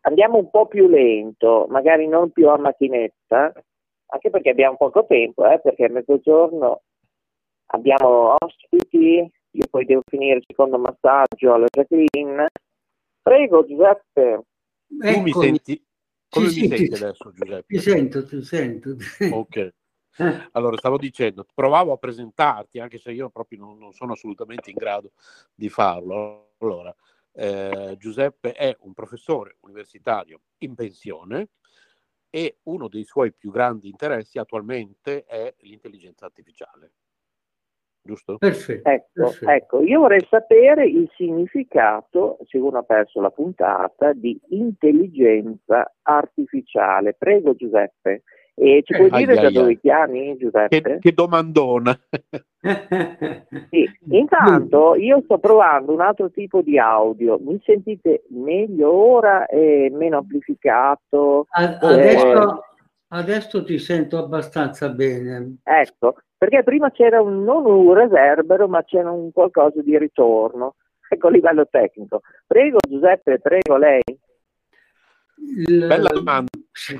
Andiamo 0.00 0.38
un 0.38 0.50
po' 0.50 0.66
più 0.66 0.88
lento 0.88 1.66
magari 1.68 2.08
non 2.08 2.30
più 2.32 2.48
a 2.48 2.56
macchinetta 2.56 3.52
anche 4.10 4.30
perché 4.30 4.50
abbiamo 4.50 4.76
poco 4.76 5.06
tempo, 5.06 5.46
eh, 5.46 5.60
perché 5.60 5.84
a 5.84 5.90
mezzogiorno 5.90 6.82
abbiamo 7.66 8.36
ospiti, 8.38 9.30
io 9.52 9.66
poi 9.70 9.84
devo 9.84 10.02
finire 10.06 10.38
il 10.38 10.44
secondo 10.46 10.78
massaggio 10.78 11.54
alla 11.54 11.66
Jacqueline. 11.70 12.48
Prego 13.22 13.64
Giuseppe. 13.66 14.44
Eccomi. 15.02 15.30
Tu 15.30 15.38
mi 15.38 15.44
senti? 15.46 15.86
Come 16.28 16.48
sì, 16.48 16.60
mi 16.60 16.68
sì, 16.68 16.76
senti 16.76 17.02
adesso 17.02 17.32
Giuseppe? 17.32 17.64
Ti 17.66 17.78
sento, 17.78 18.24
ti 18.24 18.42
sento. 18.42 18.96
Ok. 19.32 19.74
Allora, 20.52 20.76
stavo 20.76 20.98
dicendo, 20.98 21.46
provavo 21.54 21.92
a 21.92 21.96
presentarti, 21.96 22.78
anche 22.78 22.98
se 22.98 23.12
io 23.12 23.30
proprio 23.30 23.60
non, 23.60 23.78
non 23.78 23.92
sono 23.92 24.12
assolutamente 24.12 24.70
in 24.70 24.76
grado 24.76 25.12
di 25.54 25.68
farlo. 25.68 26.54
Allora, 26.58 26.94
eh, 27.32 27.96
Giuseppe 27.98 28.52
è 28.52 28.76
un 28.80 28.92
professore 28.92 29.56
universitario 29.60 30.40
in 30.58 30.74
pensione, 30.74 31.48
e 32.30 32.58
uno 32.64 32.88
dei 32.88 33.04
suoi 33.04 33.32
più 33.32 33.50
grandi 33.50 33.88
interessi 33.88 34.38
attualmente 34.38 35.24
è 35.24 35.52
l'intelligenza 35.58 36.24
artificiale. 36.24 36.92
Giusto? 38.02 38.38
Perfetto. 38.38 38.88
Ecco, 38.88 39.08
perfetto. 39.12 39.50
ecco, 39.50 39.82
io 39.82 40.00
vorrei 40.00 40.26
sapere 40.30 40.86
il 40.86 41.10
significato, 41.16 42.38
se 42.46 42.56
uno 42.56 42.78
ha 42.78 42.82
perso 42.82 43.20
la 43.20 43.30
puntata, 43.30 44.12
di 44.14 44.40
intelligenza 44.48 45.92
artificiale. 46.02 47.14
Prego 47.14 47.54
Giuseppe. 47.54 48.22
E 48.54 48.82
ci 48.84 48.94
puoi 48.94 49.08
eh, 49.08 49.16
dire 49.16 49.34
da 49.34 49.50
dove 49.50 49.78
chiami, 49.78 50.36
Giuseppe? 50.36 50.80
Che, 50.80 50.98
che 50.98 51.12
domandona. 51.12 51.98
sì. 53.70 53.88
Intanto 54.10 54.94
io 54.96 55.22
sto 55.24 55.38
provando 55.38 55.92
un 55.92 56.00
altro 56.00 56.30
tipo 56.30 56.60
di 56.60 56.78
audio. 56.78 57.38
Mi 57.38 57.60
sentite 57.64 58.24
meglio 58.28 58.92
ora 58.92 59.46
e 59.46 59.90
meno 59.92 60.18
amplificato? 60.18 61.46
Adesso, 61.50 62.56
eh... 62.56 62.60
adesso 63.08 63.64
ti 63.64 63.78
sento 63.78 64.18
abbastanza 64.18 64.88
bene. 64.90 65.56
Ecco, 65.62 66.16
perché 66.36 66.62
prima 66.62 66.90
c'era 66.90 67.22
un, 67.22 67.42
non 67.42 67.64
un 67.64 67.92
reverbero, 67.94 68.68
ma 68.68 68.82
c'era 68.84 69.10
un 69.10 69.32
qualcosa 69.32 69.80
di 69.82 69.96
ritorno. 69.96 70.74
Ecco 71.08 71.26
a 71.26 71.30
livello 71.30 71.66
tecnico. 71.66 72.20
Prego 72.46 72.78
Giuseppe, 72.88 73.40
prego 73.40 73.76
lei. 73.76 74.02
Il, 75.40 75.86
Bella 75.86 76.10
domanda 76.10 76.48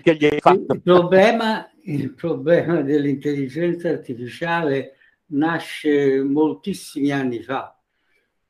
che 0.03 0.17
gli 0.17 0.25
hai 0.25 0.41
fatto. 0.41 0.73
Il 0.75 0.83
problema, 0.83 1.71
il 1.85 2.13
problema 2.15 2.81
dell'intelligenza 2.83 3.89
artificiale 3.89 4.97
nasce 5.27 6.23
moltissimi 6.23 7.11
anni 7.11 7.43
fa 7.43 7.75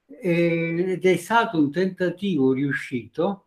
ed 0.07 1.05
è 1.05 1.17
stato 1.17 1.59
un 1.59 1.71
tentativo 1.71 2.53
riuscito 2.53 3.47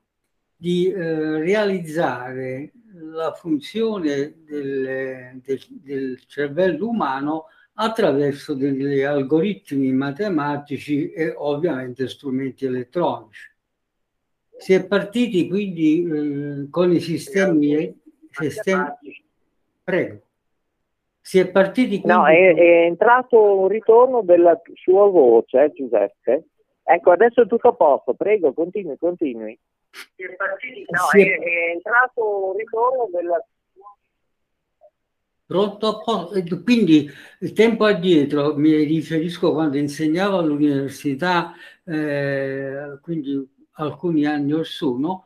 di 0.56 0.90
eh, 0.90 1.40
realizzare 1.40 2.72
la 2.94 3.34
funzione 3.34 4.36
del, 4.46 5.42
del, 5.44 5.60
del, 5.70 6.24
cervello 6.26 6.88
umano 6.88 7.46
attraverso 7.74 8.54
degli 8.54 9.02
algoritmi 9.02 9.92
matematici 9.92 11.12
e 11.12 11.34
ovviamente 11.36 12.08
strumenti 12.08 12.66
elettronici. 12.66 13.53
Si 14.64 14.72
è 14.74 14.88
partiti 14.88 15.50
quindi 15.50 16.06
eh, 16.06 16.70
con 16.70 16.90
i 16.94 17.02
sistemi 17.02 18.00
sistema... 18.30 18.98
Prego. 19.84 20.22
Si 21.20 21.38
è 21.38 21.50
partiti 21.50 22.00
quindi... 22.00 22.08
No, 22.08 22.26
è, 22.28 22.56
è, 22.56 22.86
entrato 22.86 23.60
un 23.60 23.68
ritorno 23.68 24.22
della 24.22 24.58
sua 24.76 25.06
voce, 25.08 25.66
eh, 25.66 25.72
Giuseppe. 25.74 26.46
Ecco, 26.82 27.12
adesso 27.12 27.42
è 27.42 27.48
tutto 27.48 27.68
a 27.68 27.74
posto, 27.74 28.14
prego, 28.14 28.54
continui, 28.54 28.96
continui. 28.98 29.60
Si 29.92 30.24
è 30.24 30.34
partiti... 30.34 30.86
No, 30.88 31.00
si 31.12 31.20
è... 31.20 31.26
È, 31.26 31.40
è 31.40 31.72
entrato 31.74 32.46
un 32.46 32.56
ritorno 32.56 33.10
della 33.12 33.46
Pronto? 35.46 36.02
Quindi 36.64 37.10
il 37.42 37.52
tempo 37.52 37.84
addietro 37.84 38.56
mi 38.56 38.76
riferisco 38.86 39.52
quando 39.52 39.78
insegnavo 39.78 40.38
all'università, 40.38 41.54
eh, 41.84 42.98
quindi 43.02 43.53
alcuni 43.74 44.26
anni 44.26 44.54
or 44.54 44.66
sono, 44.66 45.26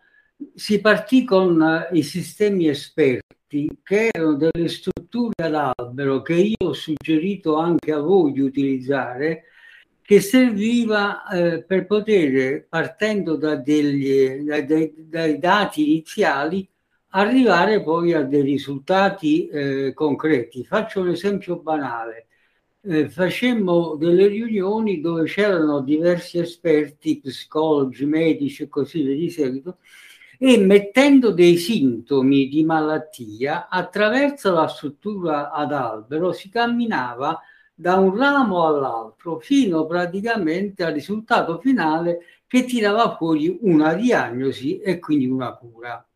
si 0.53 0.79
partì 0.81 1.23
con 1.23 1.87
i 1.91 2.03
sistemi 2.03 2.67
esperti 2.67 3.79
che 3.81 4.09
erano 4.11 4.35
delle 4.35 4.67
strutture 4.67 5.33
ad 5.37 5.55
albero 5.55 6.21
che 6.21 6.35
io 6.35 6.67
ho 6.67 6.73
suggerito 6.73 7.55
anche 7.55 7.91
a 7.91 7.99
voi 7.99 8.33
di 8.33 8.41
utilizzare 8.41 9.45
che 10.07 10.21
serviva 10.21 11.27
eh, 11.27 11.63
per 11.63 11.85
poter, 11.85 12.65
partendo 12.69 13.35
da 13.35 13.55
degli, 13.55 14.45
da, 14.45 14.61
dai, 14.61 14.93
dai 14.95 15.37
dati 15.37 15.91
iniziali, 15.91 16.65
arrivare 17.09 17.83
poi 17.83 18.13
a 18.13 18.23
dei 18.23 18.41
risultati 18.41 19.47
eh, 19.49 19.91
concreti. 19.93 20.63
Faccio 20.63 21.01
un 21.01 21.09
esempio 21.09 21.57
banale. 21.57 22.26
Eh, 22.89 23.09
facemmo 23.09 23.95
delle 23.95 24.27
riunioni 24.27 25.01
dove 25.01 25.25
c'erano 25.25 25.81
diversi 25.81 26.37
esperti, 26.37 27.19
psicologi, 27.19 28.05
medici 28.05 28.63
e 28.63 28.69
così 28.69 29.01
via 29.01 29.13
di 29.13 29.29
seguito, 29.29 29.79
e 30.39 30.57
mettendo 30.57 31.31
dei 31.31 31.57
sintomi 31.57 32.47
di 32.47 32.63
malattia 32.63 33.67
attraverso 33.67 34.53
la 34.53 34.67
struttura 34.67 35.51
ad 35.51 35.73
albero 35.73 36.31
si 36.31 36.47
camminava 36.49 37.41
da 37.73 37.95
un 37.97 38.15
ramo 38.15 38.65
all'altro 38.65 39.39
fino 39.39 39.85
praticamente 39.85 40.85
al 40.85 40.93
risultato 40.93 41.59
finale 41.59 42.19
che 42.47 42.63
tirava 42.63 43.17
fuori 43.17 43.57
una 43.63 43.95
diagnosi 43.95 44.79
e 44.79 44.99
quindi 44.99 45.27
una 45.27 45.53
cura. 45.55 46.07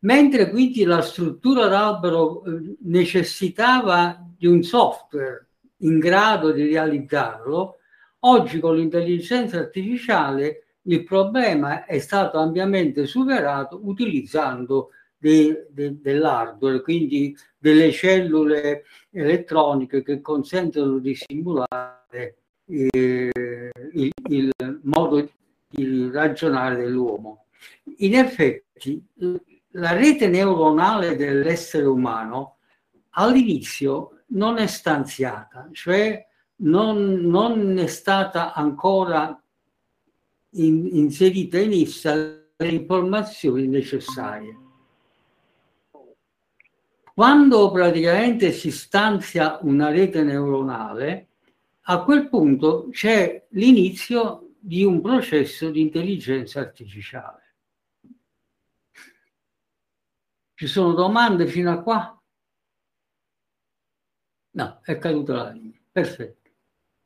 Mentre 0.00 0.50
quindi 0.50 0.84
la 0.84 1.00
struttura 1.00 1.68
d'albero 1.68 2.44
eh, 2.44 2.76
necessitava 2.82 4.22
di 4.36 4.46
un 4.46 4.62
software 4.62 5.46
in 5.82 5.98
grado 5.98 6.52
di 6.52 6.64
realizzarlo, 6.64 7.78
oggi 8.20 8.60
con 8.60 8.76
l'intelligenza 8.76 9.58
artificiale 9.58 10.64
il 10.82 11.04
problema 11.04 11.84
è 11.84 11.98
stato 11.98 12.38
ampiamente 12.38 13.06
superato 13.06 13.80
utilizzando 13.84 14.90
de, 15.16 15.68
de, 15.70 16.00
dell'hardware, 16.00 16.82
quindi 16.82 17.36
delle 17.56 17.92
cellule 17.92 18.84
elettroniche 19.10 20.02
che 20.02 20.20
consentono 20.20 20.98
di 20.98 21.14
simulare 21.14 22.36
eh, 22.66 23.30
il, 23.92 24.10
il 24.28 24.50
modo 24.82 25.30
di 25.68 26.10
ragionare 26.10 26.76
dell'uomo. 26.76 27.46
In 27.98 28.16
effetti, 28.16 29.00
la 29.74 29.92
rete 29.92 30.26
neuronale 30.26 31.14
dell'essere 31.14 31.86
umano 31.86 32.56
all'inizio 33.10 34.21
non 34.32 34.58
è 34.58 34.66
stanziata, 34.66 35.68
cioè 35.72 36.26
non, 36.56 37.14
non 37.22 37.78
è 37.78 37.86
stata 37.86 38.52
ancora 38.52 39.40
in, 40.50 40.88
inserita 40.92 41.58
in 41.58 41.72
essa 41.72 42.14
le 42.14 42.68
informazioni 42.68 43.66
necessarie. 43.66 44.58
Quando 47.14 47.70
praticamente 47.70 48.52
si 48.52 48.70
stanzia 48.70 49.58
una 49.62 49.90
rete 49.90 50.22
neuronale, 50.22 51.28
a 51.86 52.02
quel 52.04 52.28
punto 52.28 52.88
c'è 52.90 53.46
l'inizio 53.50 54.54
di 54.58 54.84
un 54.84 55.00
processo 55.00 55.70
di 55.70 55.80
intelligenza 55.80 56.60
artificiale. 56.60 57.40
Ci 60.54 60.66
sono 60.66 60.92
domande 60.94 61.46
fino 61.46 61.72
a 61.72 61.82
qua? 61.82 62.21
No, 64.52 64.80
è 64.82 64.98
caduta 64.98 65.34
la 65.34 65.50
linea. 65.50 65.78
Perfetto. 65.90 66.50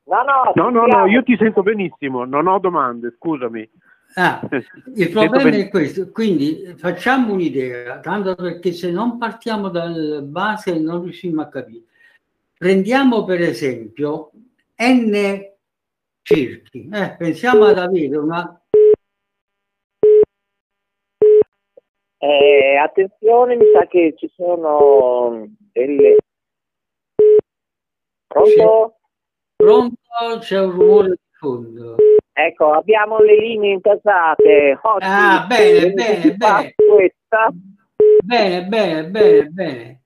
No, 0.05 0.23
no, 0.23 0.53
no, 0.55 0.71
no, 0.71 0.87
no, 0.87 1.07
io 1.07 1.23
ti 1.25 1.37
sento 1.37 1.63
benissimo, 1.63 2.25
non 2.25 2.47
ho 2.47 2.59
domande, 2.61 3.13
scusami. 3.17 3.69
Ah, 4.15 4.41
il 4.95 5.11
problema 5.11 5.51
è 5.51 5.69
questo, 5.69 6.11
quindi 6.11 6.75
facciamo 6.77 7.33
un'idea, 7.33 7.99
tanto 7.99 8.37
perché 8.37 8.73
se 8.73 8.93
non 8.93 9.19
partiamo 9.19 9.69
dal 9.69 10.23
base 10.25 10.79
non 10.79 11.03
riusciamo 11.03 11.43
a 11.43 11.49
capire. 11.49 11.83
Prendiamo 12.57 13.25
per 13.25 13.41
esempio 13.41 14.31
n 14.77 15.41
cerchi, 16.23 16.89
eh, 16.93 17.17
pensiamo 17.19 17.65
ad 17.65 17.79
avere 17.79 18.17
una 18.17 18.61
Eh, 22.19 22.77
attenzione, 22.77 23.57
mi 23.57 23.67
sa 23.73 23.87
che 23.87 24.15
ci 24.17 24.29
sono 24.35 25.47
delle... 25.73 26.17
Pronto? 28.37 28.97
Pronto? 29.57 30.39
C'è 30.41 30.61
un 30.61 30.71
rumore 30.71 31.09
di 31.09 31.17
fondo. 31.39 31.97
Ecco, 32.33 32.73
abbiamo 32.73 33.19
le 33.19 33.39
linee 33.39 33.73
intasate. 33.73 34.79
Oggi 34.83 35.07
ah, 35.09 35.47
bene, 35.49 35.93
bene, 35.93 36.35
bene. 36.35 36.75
Questa. 36.75 37.49
Bene, 38.23 38.65
bene, 38.67 39.09
bene, 39.09 39.47
bene. 39.47 40.01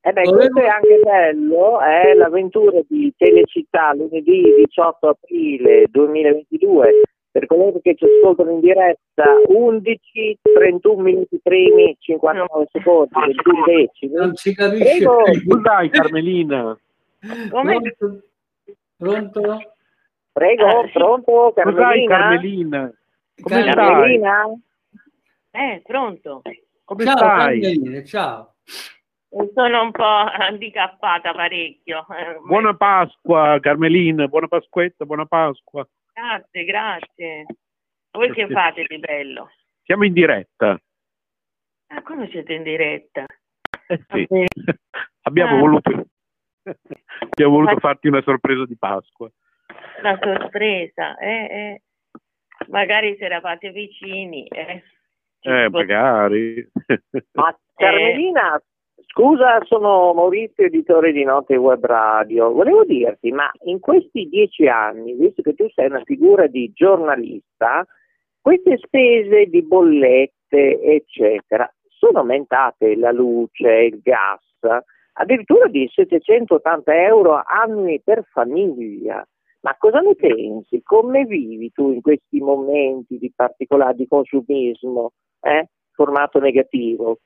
Eh 0.00 0.12
beh, 0.12 0.22
Volevo... 0.22 0.36
questo 0.36 0.60
è 0.60 0.68
anche 0.68 1.00
bello, 1.02 1.80
è 1.80 2.14
l'avventura 2.14 2.80
di 2.88 3.12
Telecittà 3.16 3.92
lunedì 3.92 4.54
18 4.64 5.08
aprile 5.08 5.86
2022 5.90 6.92
per 7.30 7.46
coloro 7.46 7.80
che 7.82 7.94
ci 7.96 8.04
ascoltano 8.04 8.52
in 8.52 8.60
diretta 8.60 9.24
11 9.48 10.38
31 10.42 11.02
minuti 11.02 11.38
primi 11.42 11.94
59 11.98 12.66
secondi 12.72 13.10
21 13.12 13.64
decimi 13.66 14.12
non 14.14 14.34
si 14.34 14.54
capisce 14.54 15.04
Prego. 15.04 15.60
dai 15.60 15.90
Carmelina 15.90 16.78
come? 17.50 17.80
Pronto? 17.80 18.22
pronto? 18.96 19.72
prego 20.32 20.66
ah, 20.66 20.88
pronto 20.92 21.52
Carmelina 21.54 22.16
Carmelina 22.16 22.92
come 23.40 23.64
Carmelina? 23.64 24.44
stai? 25.50 25.74
eh 25.74 25.82
pronto 25.84 26.42
come 26.84 27.04
ciao, 27.04 27.16
stai? 27.16 27.60
Carmelina, 27.60 28.04
ciao 28.04 28.54
sono 29.52 29.82
un 29.82 29.90
po' 29.90 30.04
handicappata 30.04 31.32
parecchio. 31.32 32.06
Eh, 32.10 32.38
buona 32.46 32.74
Pasqua, 32.74 33.58
Carmelina, 33.60 34.26
buona 34.26 34.48
Pasquetta, 34.48 35.04
buona 35.04 35.26
Pasqua. 35.26 35.86
Grazie, 36.12 36.64
grazie. 36.64 37.46
Voi 38.10 38.32
che 38.32 38.48
fate 38.48 38.84
di 38.88 38.98
bello? 38.98 39.50
Siamo 39.84 40.04
in 40.04 40.12
diretta. 40.12 40.80
Ah, 41.88 42.02
come 42.02 42.28
siete 42.30 42.54
in 42.54 42.62
diretta? 42.62 43.24
Eh 43.86 44.04
sì. 44.08 44.26
Abbiamo 45.22 45.56
ah. 45.56 45.60
voluto, 45.60 46.06
abbiamo 47.30 47.52
voluto 47.52 47.74
Ma... 47.74 47.80
farti 47.80 48.08
una 48.08 48.22
sorpresa 48.22 48.64
di 48.64 48.76
Pasqua. 48.76 49.30
Una 50.00 50.18
sorpresa, 50.20 51.16
eh, 51.18 51.46
eh. 51.50 51.82
Magari 52.68 53.16
se 53.16 53.24
eravate 53.24 53.70
vicini. 53.70 54.46
Eh, 54.48 54.82
eh 55.40 55.68
magari. 55.70 56.68
Ma 57.32 57.56
Carmelina, 57.76 58.60
Scusa, 59.06 59.58
sono 59.64 60.12
Maurizio, 60.12 60.64
editore 60.64 61.12
di 61.12 61.24
Note 61.24 61.56
Web 61.56 61.84
Radio. 61.84 62.52
Volevo 62.52 62.84
dirti, 62.84 63.32
ma 63.32 63.50
in 63.64 63.80
questi 63.80 64.28
dieci 64.28 64.68
anni, 64.68 65.14
visto 65.14 65.42
che 65.42 65.54
tu 65.54 65.68
sei 65.70 65.86
una 65.86 66.02
figura 66.04 66.46
di 66.46 66.70
giornalista, 66.74 67.86
queste 68.40 68.76
spese 68.78 69.46
di 69.46 69.62
bollette, 69.62 70.80
eccetera, 70.82 71.68
sono 71.88 72.20
aumentate 72.20 72.96
la 72.96 73.10
luce, 73.10 73.68
il 73.68 74.00
gas, 74.02 74.42
addirittura 75.18 75.68
di 75.68 75.88
780 75.92 76.94
euro 77.04 77.42
annui 77.44 78.00
per 78.02 78.24
famiglia. 78.30 79.26
Ma 79.60 79.76
cosa 79.76 79.98
ne 80.00 80.14
pensi? 80.14 80.82
Come 80.82 81.24
vivi 81.24 81.72
tu 81.72 81.92
in 81.92 82.00
questi 82.00 82.38
momenti 82.40 83.18
di 83.18 83.32
particolare 83.34 83.94
di 83.94 84.06
consumismo, 84.06 85.12
eh? 85.40 85.68
formato 85.92 86.38
negativo? 86.38 87.18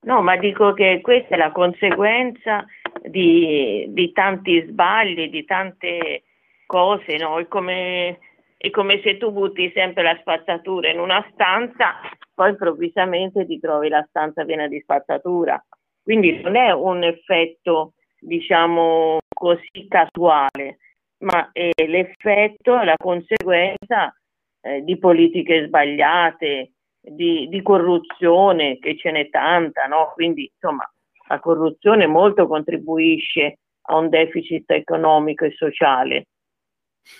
No, 0.00 0.22
ma 0.22 0.36
dico 0.36 0.72
che 0.72 1.00
questa 1.02 1.34
è 1.34 1.38
la 1.38 1.52
conseguenza 1.52 2.64
di, 3.02 3.86
di 3.88 4.12
tanti 4.12 4.64
sbagli, 4.66 5.28
di 5.28 5.44
tante 5.44 6.22
cose, 6.64 7.16
no? 7.16 7.38
È 7.38 7.46
come, 7.48 8.18
è 8.56 8.70
come 8.70 9.00
se 9.02 9.18
tu 9.18 9.32
butti 9.32 9.70
sempre 9.74 10.04
la 10.04 10.16
spazzatura 10.20 10.90
in 10.90 11.00
una 11.00 11.22
stanza, 11.32 11.96
poi 12.32 12.50
improvvisamente 12.50 13.44
ti 13.44 13.58
trovi 13.58 13.88
la 13.88 14.04
stanza 14.08 14.44
piena 14.44 14.66
di 14.66 14.80
spazzatura. 14.80 15.62
Quindi 16.08 16.40
non 16.40 16.56
è 16.56 16.70
un 16.70 17.02
effetto, 17.04 17.92
diciamo 18.18 19.18
così, 19.28 19.86
casuale, 19.88 20.78
ma 21.18 21.50
è 21.52 21.70
l'effetto, 21.86 22.82
la 22.82 22.94
conseguenza 22.96 24.16
eh, 24.62 24.80
di 24.84 24.96
politiche 24.96 25.66
sbagliate, 25.66 26.72
di, 26.98 27.46
di 27.48 27.60
corruzione, 27.60 28.78
che 28.78 28.96
ce 28.96 29.10
n'è 29.10 29.28
tanta, 29.28 29.84
no? 29.84 30.12
Quindi 30.14 30.50
insomma 30.50 30.90
la 31.28 31.40
corruzione 31.40 32.06
molto 32.06 32.46
contribuisce 32.46 33.58
a 33.88 33.96
un 33.98 34.08
deficit 34.08 34.70
economico 34.70 35.44
e 35.44 35.50
sociale. 35.50 36.28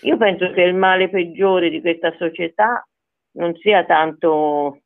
Io 0.04 0.16
penso 0.16 0.50
che 0.52 0.62
il 0.62 0.74
male 0.74 1.10
peggiore 1.10 1.68
di 1.68 1.82
questa 1.82 2.14
società 2.16 2.82
non 3.32 3.54
sia 3.56 3.84
tanto, 3.84 4.80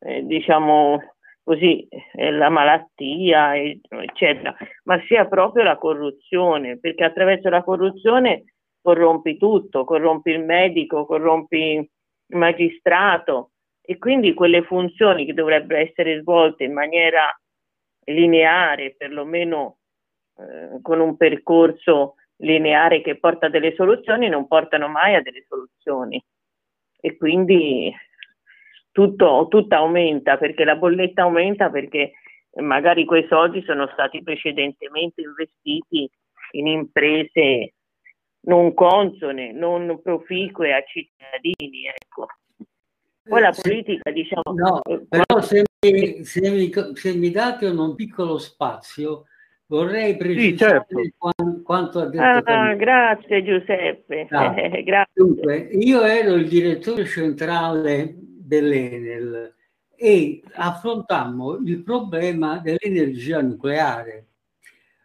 eh, 0.00 0.24
diciamo 0.24 1.13
così, 1.44 1.86
eh, 1.88 2.30
la 2.32 2.48
malattia, 2.48 3.56
eccetera, 3.56 4.56
ma 4.84 5.00
sia 5.06 5.26
proprio 5.26 5.62
la 5.62 5.76
corruzione, 5.76 6.78
perché 6.78 7.04
attraverso 7.04 7.50
la 7.50 7.62
corruzione 7.62 8.54
corrompi 8.80 9.36
tutto, 9.36 9.84
corrompi 9.84 10.30
il 10.30 10.42
medico, 10.42 11.06
corrompi 11.06 11.56
il 11.56 11.88
magistrato 12.36 13.50
e 13.82 13.98
quindi 13.98 14.32
quelle 14.32 14.62
funzioni 14.62 15.26
che 15.26 15.34
dovrebbero 15.34 15.80
essere 15.80 16.20
svolte 16.22 16.64
in 16.64 16.72
maniera 16.72 17.38
lineare, 18.06 18.94
perlomeno 18.96 19.78
eh, 20.36 20.80
con 20.80 21.00
un 21.00 21.16
percorso 21.16 22.14
lineare 22.38 23.02
che 23.02 23.18
porta 23.18 23.46
a 23.46 23.50
delle 23.50 23.74
soluzioni, 23.74 24.28
non 24.28 24.46
portano 24.46 24.88
mai 24.88 25.14
a 25.14 25.22
delle 25.22 25.44
soluzioni. 25.46 26.22
E 27.00 27.16
quindi 27.16 27.94
tutto, 28.94 29.48
tutto 29.50 29.74
aumenta 29.74 30.36
perché 30.36 30.62
la 30.62 30.76
bolletta 30.76 31.22
aumenta 31.22 31.68
perché 31.68 32.12
magari 32.60 33.04
quei 33.04 33.26
soldi 33.28 33.60
sono 33.62 33.88
stati 33.92 34.22
precedentemente 34.22 35.20
investiti 35.20 36.08
in 36.52 36.68
imprese 36.68 37.74
non 38.42 38.72
consone, 38.72 39.50
non 39.50 40.00
proficue 40.00 40.72
a 40.72 40.84
cittadini. 40.86 41.86
Ecco. 41.86 42.28
Poi 43.24 43.40
la 43.40 43.54
politica, 43.60 44.12
diciamo... 44.12 44.42
No, 44.54 44.80
però 45.08 45.40
se 45.40 45.64
mi, 45.80 46.24
se 46.24 46.50
mi, 46.50 46.70
se 46.94 47.14
mi 47.16 47.30
date 47.30 47.66
un 47.66 47.96
piccolo 47.96 48.38
spazio, 48.38 49.24
Vorrei 49.66 50.14
precisare 50.16 50.84
sì, 50.86 50.94
certo. 51.02 51.62
quanto, 51.62 52.00
ha 52.00 52.06
detto. 52.06 52.22
Ah, 52.22 52.74
grazie 52.74 53.42
Giuseppe. 53.42 54.26
Ah, 54.28 54.52
grazie. 54.84 55.12
Dunque, 55.14 55.56
io 55.72 56.02
ero 56.02 56.34
il 56.34 56.46
direttore 56.46 57.06
centrale 57.06 58.14
dell'Enel 58.44 59.54
e 59.96 60.42
affrontammo 60.52 61.56
il 61.56 61.82
problema 61.82 62.58
dell'energia 62.58 63.40
nucleare. 63.40 64.26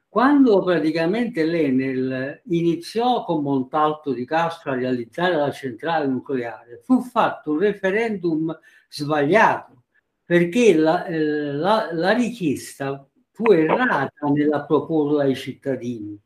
Quando 0.09 0.63
praticamente 0.63 1.45
l'Enel 1.45 2.41
iniziò 2.45 3.23
con 3.23 3.43
Montalto 3.43 4.11
di 4.11 4.25
Castro 4.25 4.71
a 4.71 4.75
realizzare 4.75 5.35
la 5.35 5.51
centrale 5.51 6.07
nucleare, 6.07 6.81
fu 6.83 7.01
fatto 7.01 7.51
un 7.51 7.59
referendum 7.59 8.57
sbagliato 8.89 9.83
perché 10.25 10.75
la, 10.75 11.05
eh, 11.05 11.53
la, 11.53 11.89
la 11.91 12.11
richiesta 12.11 13.07
fu 13.31 13.51
errata 13.51 14.27
nella 14.27 14.65
proporla 14.65 15.23
ai 15.23 15.35
cittadini. 15.35 16.19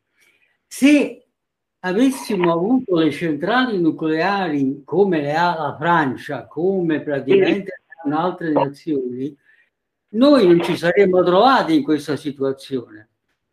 Se 0.66 1.23
avessimo 1.86 2.52
avuto 2.52 2.96
le 2.96 3.10
centrali 3.10 3.78
nucleari 3.78 4.82
come 4.84 5.20
le 5.20 5.34
ha 5.34 5.54
la 5.54 5.76
Francia, 5.78 6.46
come 6.46 7.02
praticamente 7.02 7.82
in 8.04 8.12
altre 8.12 8.52
nazioni, 8.52 9.36
noi 10.14 10.46
non 10.46 10.62
ci 10.62 10.76
saremmo 10.76 11.22
trovati 11.22 11.74
in 11.74 11.82
questa 11.82 12.16
situazione. 12.16 13.10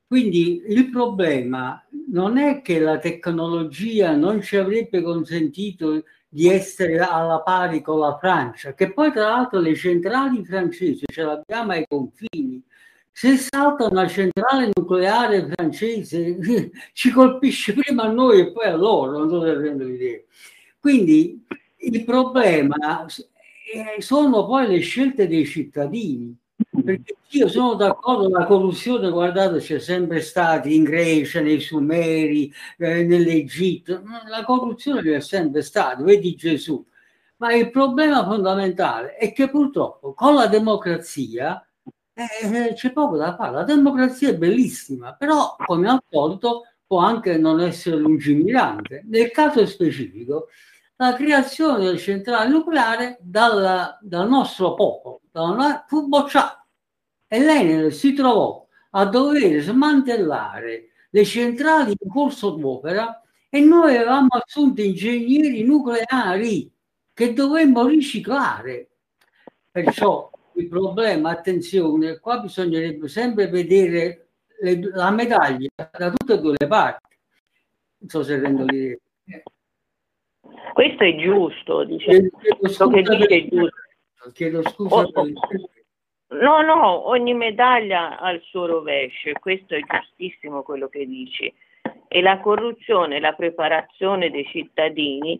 Quindi 0.07 0.63
il 0.67 0.89
problema 0.89 1.85
non 2.09 2.37
è 2.37 2.61
che 2.61 2.79
la 2.79 2.99
tecnologia 2.99 4.15
non 4.15 4.41
ci 4.41 4.57
avrebbe 4.57 5.01
consentito 5.01 6.03
di 6.27 6.47
essere 6.47 6.99
alla 6.99 7.41
pari 7.41 7.81
con 7.81 7.99
la 7.99 8.17
Francia, 8.17 8.73
che 8.73 8.93
poi 8.93 9.11
tra 9.11 9.29
l'altro 9.29 9.59
le 9.59 9.75
centrali 9.75 10.45
francesi 10.45 11.03
ce 11.05 11.23
l'abbiamo 11.23 11.71
ai 11.71 11.85
confini, 11.87 12.63
se 13.11 13.37
salta 13.37 13.87
una 13.87 14.07
centrale 14.07 14.71
nucleare 14.73 15.47
francese 15.53 16.39
ci 16.93 17.11
colpisce 17.11 17.73
prima 17.73 18.03
a 18.03 18.11
noi 18.11 18.39
e 18.39 18.51
poi 18.51 18.65
a 18.65 18.75
loro, 18.75 19.17
non 19.17 19.29
so 19.29 19.41
se 19.43 19.53
rendo 19.53 19.83
l'idea. 19.83 20.19
Quindi 20.79 21.45
il 21.77 22.03
problema 22.03 23.05
sono 23.99 24.45
poi 24.45 24.67
le 24.67 24.79
scelte 24.79 25.27
dei 25.27 25.45
cittadini. 25.45 26.35
Perché 26.83 27.15
io 27.29 27.47
sono 27.47 27.73
d'accordo, 27.73 28.29
la 28.29 28.45
corruzione, 28.45 29.09
guardate, 29.09 29.59
c'è 29.59 29.79
sempre 29.79 30.21
stata 30.21 30.67
in 30.69 30.83
Grecia, 30.83 31.41
nei 31.41 31.59
Sumeri, 31.59 32.51
eh, 32.77 33.03
nell'Egitto, 33.03 34.01
la 34.27 34.43
corruzione 34.43 35.01
c'è 35.01 35.19
sempre 35.19 35.61
stata, 35.61 36.01
vedi 36.03 36.35
Gesù. 36.35 36.83
Ma 37.37 37.53
il 37.53 37.71
problema 37.71 38.23
fondamentale 38.23 39.15
è 39.15 39.33
che 39.33 39.49
purtroppo 39.49 40.13
con 40.13 40.35
la 40.35 40.47
democrazia 40.47 41.65
eh, 42.41 42.73
c'è 42.73 42.91
poco 42.91 43.17
da 43.17 43.35
fare. 43.35 43.53
La 43.53 43.63
democrazia 43.63 44.29
è 44.29 44.37
bellissima, 44.37 45.13
però 45.13 45.55
come 45.65 45.89
al 45.89 46.01
solito 46.09 46.63
può 46.85 46.99
anche 46.99 47.37
non 47.37 47.59
essere 47.61 47.97
lungimirante. 47.97 49.03
Nel 49.05 49.31
caso 49.31 49.65
specifico, 49.65 50.47
la 50.97 51.13
creazione 51.13 51.85
del 51.85 51.97
centrale 51.97 52.49
nucleare 52.49 53.17
dal, 53.21 53.97
dal 54.01 54.29
nostro 54.29 54.73
popolo 54.75 55.21
dalla, 55.31 55.85
fu 55.87 56.07
bocciata 56.07 56.65
e 57.27 57.39
l'Enel 57.39 57.93
si 57.93 58.13
trovò 58.13 58.67
a 58.91 59.05
dover 59.05 59.61
smantellare 59.61 60.89
le 61.09 61.25
centrali 61.25 61.95
in 61.97 62.09
corso 62.09 62.51
d'opera 62.51 63.21
e 63.49 63.61
noi 63.61 63.95
avevamo 63.95 64.27
assunto 64.29 64.81
ingegneri 64.81 65.63
nucleari 65.63 66.71
che 67.13 67.33
dovemmo 67.33 67.85
riciclare. 67.85 68.89
Perciò 69.71 70.29
il 70.55 70.67
problema, 70.67 71.29
attenzione, 71.29 72.19
qua 72.19 72.39
bisognerebbe 72.39 73.07
sempre 73.07 73.47
vedere 73.47 74.27
le, 74.61 74.79
la 74.93 75.11
medaglia 75.11 75.69
da 75.75 76.09
tutte 76.09 76.33
e 76.33 76.39
due 76.39 76.55
le 76.57 76.67
parti. 76.67 77.15
Non 77.97 78.09
so 78.09 78.23
se 78.23 78.39
rendo 78.39 78.65
l'idea. 78.65 78.97
Questo 80.73 81.03
è 81.03 81.15
giusto, 81.17 81.83
diciamo. 81.83 82.29
Chiedo 82.39 82.67
scusa, 82.67 82.87
per... 82.87 83.27
è 83.27 83.47
giusto. 83.47 84.31
Chiedo 84.33 84.61
scusa 84.69 84.95
oh, 84.95 85.11
per... 85.11 85.31
No, 86.39 86.61
no, 86.61 87.09
ogni 87.09 87.33
medaglia 87.33 88.17
ha 88.17 88.31
il 88.31 88.41
suo 88.45 88.65
rovescio 88.65 89.29
e 89.29 89.33
questo 89.33 89.75
è 89.75 89.81
giustissimo 89.81 90.63
quello 90.63 90.87
che 90.87 91.05
dici. 91.05 91.53
E 92.07 92.21
la 92.21 92.39
corruzione, 92.39 93.19
la 93.19 93.33
preparazione 93.33 94.31
dei 94.31 94.45
cittadini 94.45 95.39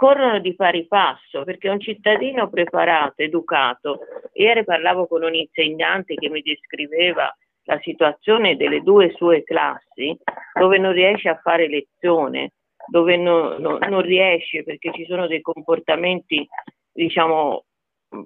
corrono 0.00 0.38
di 0.38 0.54
pari 0.54 0.86
passo 0.86 1.44
perché 1.44 1.68
un 1.68 1.78
cittadino 1.78 2.48
preparato, 2.48 3.20
educato, 3.20 3.98
ieri 4.32 4.64
parlavo 4.64 5.06
con 5.06 5.22
un 5.22 5.34
insegnante 5.34 6.14
che 6.14 6.30
mi 6.30 6.40
descriveva 6.40 7.30
la 7.64 7.78
situazione 7.82 8.56
delle 8.56 8.80
due 8.80 9.12
sue 9.14 9.42
classi 9.42 10.16
dove 10.58 10.78
non 10.78 10.92
riesce 10.92 11.28
a 11.28 11.38
fare 11.42 11.68
lezione, 11.68 12.52
dove 12.86 13.18
no, 13.18 13.58
no, 13.58 13.76
non 13.76 14.00
riesce 14.00 14.64
perché 14.64 14.90
ci 14.94 15.04
sono 15.04 15.26
dei 15.26 15.42
comportamenti, 15.42 16.48
diciamo, 16.90 17.66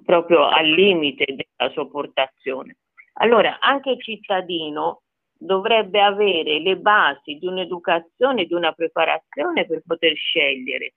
proprio 0.05 0.45
al 0.47 0.67
limite 0.67 1.25
della 1.25 1.73
sopportazione. 1.73 2.77
Allora, 3.15 3.59
anche 3.59 3.89
il 3.89 4.01
cittadino 4.01 5.01
dovrebbe 5.37 5.99
avere 5.99 6.59
le 6.59 6.77
basi 6.77 7.37
di 7.37 7.47
un'educazione, 7.47 8.45
di 8.45 8.53
una 8.53 8.71
preparazione 8.71 9.65
per 9.65 9.81
poter 9.85 10.15
scegliere 10.15 10.93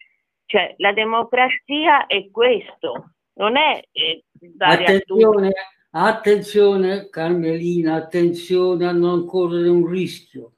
cioè, 0.49 0.75
la 0.79 0.95
democrazia 0.95 2.07
è 2.07 2.31
questo, 2.31 3.11
non 3.35 3.59
è 3.59 3.83
eh, 3.93 4.25
attenzione, 4.57 5.53
attenzione, 5.91 7.09
Carmelina, 7.11 7.97
attenzione 7.97 8.87
a 8.87 8.93
non 8.93 9.27
correre 9.27 9.69
un 9.69 9.87
rischio. 9.87 10.53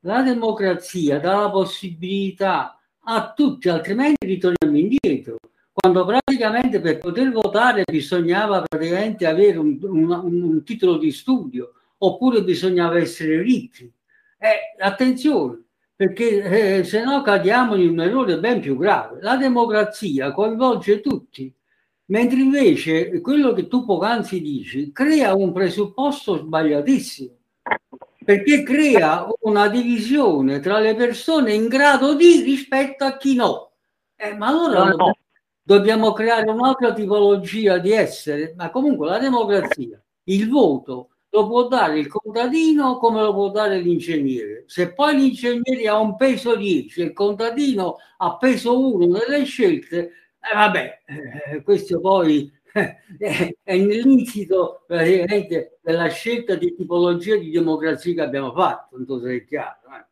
La 0.00 0.20
democrazia 0.20 1.18
dà 1.20 1.40
la 1.40 1.50
possibilità 1.50 2.78
a 3.02 3.32
tutti, 3.32 3.70
altrimenti 3.70 4.26
ritorniamo 4.26 4.76
indietro. 4.76 5.38
Quando 5.72 6.04
praticamente 6.04 6.78
per 6.78 6.98
poter 6.98 7.32
votare 7.32 7.84
bisognava 7.90 8.60
praticamente 8.60 9.26
avere 9.26 9.56
un, 9.56 9.78
un, 9.80 10.10
un 10.10 10.64
titolo 10.64 10.98
di 10.98 11.12
studio 11.12 11.72
oppure 11.96 12.44
bisognava 12.44 12.98
essere 12.98 13.40
ricchi. 13.40 13.90
Eh, 14.38 14.76
attenzione, 14.78 15.62
perché 16.00 16.78
eh, 16.78 16.84
se 16.84 17.04
no 17.04 17.20
cadiamo 17.20 17.74
in 17.74 17.90
un 17.90 18.00
errore 18.00 18.38
ben 18.38 18.58
più 18.60 18.74
grave. 18.78 19.20
La 19.20 19.36
democrazia 19.36 20.32
coinvolge 20.32 21.02
tutti, 21.02 21.54
mentre 22.06 22.40
invece 22.40 23.20
quello 23.20 23.52
che 23.52 23.68
tu 23.68 23.84
poc'anzi 23.84 24.40
dici 24.40 24.92
crea 24.92 25.34
un 25.34 25.52
presupposto 25.52 26.38
sbagliatissimo, 26.38 27.34
perché 28.24 28.62
crea 28.62 29.28
una 29.40 29.68
divisione 29.68 30.60
tra 30.60 30.78
le 30.78 30.94
persone 30.94 31.52
in 31.52 31.68
grado 31.68 32.14
di 32.14 32.40
rispetto 32.44 33.04
a 33.04 33.18
chi 33.18 33.34
no. 33.34 33.72
Eh, 34.16 34.34
ma 34.34 34.46
allora 34.46 34.84
no, 34.84 34.96
no. 34.96 35.16
dobbiamo 35.62 36.14
creare 36.14 36.50
un'altra 36.50 36.94
tipologia 36.94 37.76
di 37.76 37.92
essere, 37.92 38.54
ma 38.56 38.70
comunque 38.70 39.06
la 39.06 39.18
democrazia, 39.18 40.02
il 40.24 40.48
voto, 40.48 41.10
lo 41.30 41.46
può 41.46 41.68
dare 41.68 41.98
il 41.98 42.08
contadino 42.08 42.98
come 42.98 43.22
lo 43.22 43.32
può 43.32 43.50
dare 43.50 43.78
l'ingegnere. 43.78 44.64
Se 44.66 44.92
poi 44.92 45.16
l'ingegnere 45.16 45.88
ha 45.88 45.98
un 45.98 46.16
peso 46.16 46.56
10 46.56 47.00
e 47.00 47.04
il 47.04 47.12
contadino 47.12 47.96
ha 48.18 48.36
peso 48.36 48.94
1 48.94 49.06
nelle 49.06 49.44
scelte, 49.44 49.98
eh, 50.40 50.54
vabbè, 50.54 51.02
eh, 51.06 51.62
questo 51.62 52.00
poi 52.00 52.50
è, 52.72 53.54
è 53.62 53.76
nell'incito 53.76 54.84
praticamente 54.86 55.78
della 55.82 56.08
scelta 56.08 56.54
di 56.54 56.74
tipologia 56.74 57.36
di 57.36 57.50
democrazia 57.50 58.14
che 58.14 58.22
abbiamo 58.22 58.52
fatto, 58.52 58.96
non 58.96 59.06
so 59.06 59.20
se 59.20 59.36
è 59.36 59.44
chiaro. 59.44 59.78
Eh. 59.88 60.08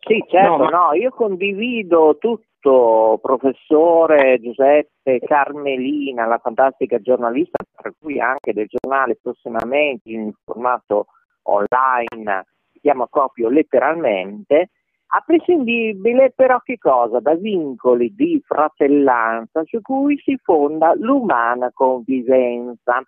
Sì, 0.00 0.24
certo, 0.28 0.56
no, 0.56 0.64
ma... 0.64 0.70
no, 0.70 0.92
io 0.94 1.10
condivido 1.10 2.16
tutto, 2.18 2.46
professore 2.60 4.38
Giuseppe 4.40 5.20
Carmelina, 5.20 6.26
la 6.26 6.38
fantastica 6.38 6.98
giornalista, 7.00 7.58
tra 7.74 7.92
cui 7.98 8.20
anche 8.20 8.52
del 8.52 8.66
giornale 8.66 9.18
prossimamente 9.20 10.10
in 10.10 10.32
formato 10.44 11.06
online, 11.42 12.46
si 12.72 12.80
chiama 12.80 13.06
proprio 13.06 13.48
letteralmente, 13.48 14.70
a 15.10 15.22
prescindibile 15.24 16.32
però 16.36 16.60
che 16.60 16.76
cosa? 16.76 17.20
Da 17.20 17.34
vincoli 17.34 18.14
di 18.14 18.42
fratellanza 18.44 19.62
su 19.64 19.80
cui 19.80 20.18
si 20.18 20.36
fonda 20.42 20.92
l'umana 20.94 21.70
convivenza. 21.72 23.02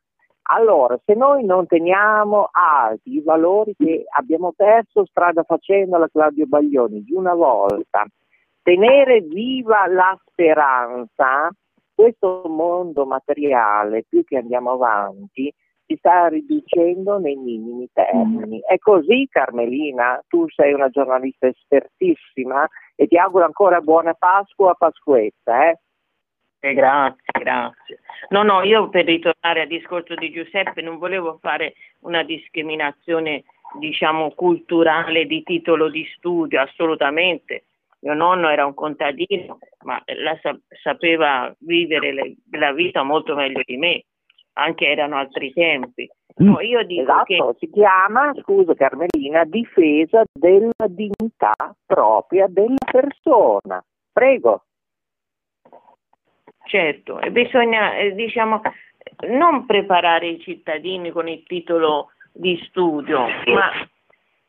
Allora, 0.53 0.99
se 1.05 1.15
noi 1.15 1.45
non 1.45 1.67
teniamo 1.67 2.49
alti 2.53 3.17
i 3.17 3.23
valori 3.23 3.75
che 3.77 4.05
abbiamo 4.17 4.53
perso 4.57 5.05
strada 5.05 5.43
facendo 5.43 5.99
la 5.99 6.09
Claudio 6.09 6.47
Baglioni 6.47 7.03
di 7.03 7.13
una 7.13 7.35
volta, 7.35 8.07
tenere 8.63 9.21
viva 9.21 9.87
la 9.87 10.19
speranza, 10.25 11.51
questo 11.95 12.43
mondo 12.47 13.05
materiale, 13.05 14.05
più 14.09 14.25
che 14.25 14.39
andiamo 14.39 14.73
avanti, 14.73 15.53
si 15.91 15.97
sta 15.97 16.29
riducendo 16.29 17.19
nei 17.19 17.35
minimi 17.35 17.89
termini. 17.93 18.61
È 18.61 18.79
così 18.79 19.27
Carmelina, 19.29 20.23
tu 20.29 20.49
sei 20.49 20.73
una 20.73 20.89
giornalista 20.89 21.49
espertissima 21.49 22.67
e 22.95 23.07
ti 23.09 23.19
auguro 23.19 23.45
ancora 23.45 23.81
buona 23.81 24.15
Pasqua, 24.15 24.75
Pasquetta. 24.75 25.69
Eh? 25.69 25.79
Eh, 26.61 26.75
grazie, 26.75 27.33
grazie. 27.33 28.01
No, 28.29 28.43
no, 28.45 28.63
io 28.63 28.89
per 28.89 29.07
ritornare 29.07 29.63
al 29.63 29.67
discorso 29.67 30.15
di 30.15 30.31
Giuseppe 30.31 30.81
non 30.81 30.99
volevo 30.99 31.39
fare 31.41 31.75
una 32.01 32.23
discriminazione, 32.23 33.45
diciamo, 33.79 34.31
culturale 34.31 35.27
di 35.27 35.43
titolo 35.43 35.89
di 35.89 36.05
studio, 36.17 36.61
assolutamente. 36.61 37.65
Mio 38.03 38.15
nonno 38.15 38.49
era 38.49 38.65
un 38.65 38.75
contadino, 38.75 39.59
ma 39.85 40.03
la, 40.07 40.39
sapeva 40.83 41.55
vivere 41.61 42.13
le, 42.13 42.35
la 42.53 42.73
vita 42.73 43.03
molto 43.03 43.35
meglio 43.35 43.61
di 43.65 43.77
me 43.77 44.05
anche 44.55 44.87
erano 44.87 45.17
altri 45.17 45.53
tempi. 45.53 46.09
No, 46.37 46.53
mm. 46.53 46.61
io 46.61 46.83
dico 46.85 47.03
esatto, 47.03 47.25
che... 47.25 47.57
si 47.59 47.71
chiama, 47.71 48.33
scusa 48.41 48.75
Carmelina, 48.75 49.45
difesa 49.45 50.23
della 50.33 50.87
dignità 50.87 51.55
propria 51.87 52.47
della 52.49 52.77
persona. 52.91 53.83
Prego. 54.13 54.65
Certo, 56.65 57.21
e 57.21 57.31
bisogna, 57.31 57.97
eh, 57.97 58.13
diciamo, 58.15 58.61
non 59.29 59.67
preparare 59.67 60.29
i 60.29 60.41
cittadini 60.41 61.11
con 61.11 61.27
il 61.29 61.43
titolo 61.45 62.11
di 62.33 62.57
studio, 62.69 63.27
ma 63.47 63.71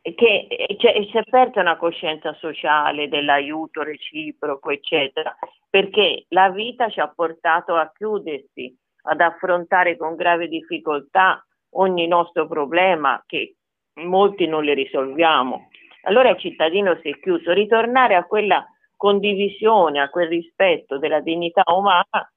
che 0.02 0.48
cioè, 0.80 1.06
si 1.10 1.18
è 1.18 1.20
aperta 1.20 1.62
una 1.62 1.78
coscienza 1.78 2.34
sociale 2.34 3.08
dell'aiuto 3.08 3.84
reciproco, 3.84 4.72
eccetera, 4.72 5.36
perché 5.70 6.26
la 6.30 6.50
vita 6.50 6.90
ci 6.90 7.00
ha 7.00 7.08
portato 7.08 7.76
a 7.76 7.92
chiudersi 7.96 8.76
ad 9.04 9.22
affrontare 9.22 9.98
con 9.98 10.16
grave 10.16 10.48
difficoltà 10.48 11.46
ogni 11.76 12.08
nostro 12.08 12.48
problema 12.48 13.24
che 13.26 13.56
molti 14.02 14.48
non 14.48 14.64
le 14.64 14.74
risolviamo. 14.74 15.70
Allora 16.04 16.30
il 16.30 16.40
cittadino 16.40 16.98
si 17.02 17.10
è 17.10 17.20
chiuso. 17.20 17.54
Ritornare 17.54 18.16
a 18.16 18.26
quella 18.26 18.66
condivisione, 18.96 20.00
a 20.00 20.10
quel 20.10 20.28
rispetto 20.28 20.98
della 20.98 21.22
dignità 21.22 21.64
umana 21.68 22.32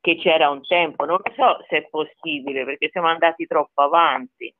che 0.00 0.16
c'era 0.16 0.48
un 0.48 0.62
tempo. 0.66 1.04
Non 1.04 1.20
so 1.36 1.64
se 1.68 1.78
è 1.78 1.88
possibile 1.88 2.64
perché 2.64 2.88
siamo 2.90 3.08
andati 3.08 3.46
troppo 3.46 3.82
avanti, 3.82 4.54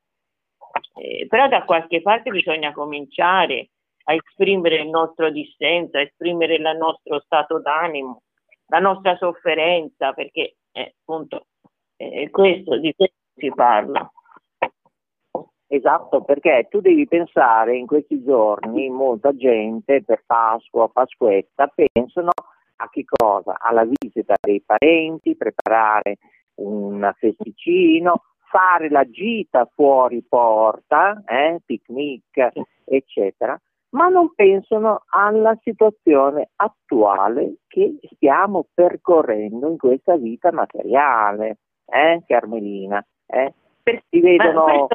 eh, 0.95 1.27
però 1.29 1.49
da 1.49 1.64
qualche 1.64 2.03
parte 2.03 2.31
bisogna 2.31 2.73
cominciare 2.73 3.71
a 4.05 4.14
esprimere 4.14 4.77
il 4.77 4.88
nostro 4.88 5.31
dissenso, 5.31 5.99
a 5.99 6.03
esprimere 6.03 6.55
il 6.55 6.77
nostro 6.77 7.21
stato 7.21 7.61
d'animo, 7.61 8.23
la 8.66 8.79
nostra 8.79 9.16
sofferenza, 9.16 10.12
perché 10.12 10.57
eh, 10.73 10.95
appunto 11.01 11.47
eh, 11.97 12.31
questo, 12.31 12.79
di 12.79 12.95
questo 12.95 13.16
si 13.37 13.51
parla. 13.55 14.11
Esatto, 15.73 16.25
perché 16.25 16.66
tu 16.69 16.81
devi 16.81 17.07
pensare 17.07 17.77
in 17.77 17.87
questi 17.87 18.25
giorni, 18.25 18.88
molta 18.88 19.35
gente 19.37 20.03
per 20.03 20.25
Pasqua, 20.27 20.88
Pasquetta, 20.88 21.73
pensano 21.73 22.31
a 22.77 22.88
che 22.88 23.05
cosa? 23.05 23.57
Alla 23.61 23.85
visita 23.85 24.35
dei 24.40 24.61
parenti, 24.62 25.37
preparare 25.37 26.16
un 26.57 27.09
festicino, 27.16 28.23
fare 28.50 28.90
la 28.90 29.08
gita 29.08 29.68
fuori 29.72 30.22
porta, 30.28 31.22
eh, 31.24 31.60
picnic, 31.64 32.50
eccetera, 32.84 33.58
ma 33.90 34.08
non 34.08 34.34
pensano 34.34 35.04
alla 35.10 35.56
situazione 35.62 36.50
attuale 36.56 37.58
che 37.68 37.98
stiamo 38.12 38.66
percorrendo 38.74 39.68
in 39.68 39.78
questa 39.78 40.16
vita 40.16 40.52
materiale 40.52 41.58
eh, 41.86 42.22
Carmelina? 42.26 43.04
Eh? 43.26 43.54
Si 44.10 44.20
vedono... 44.20 44.88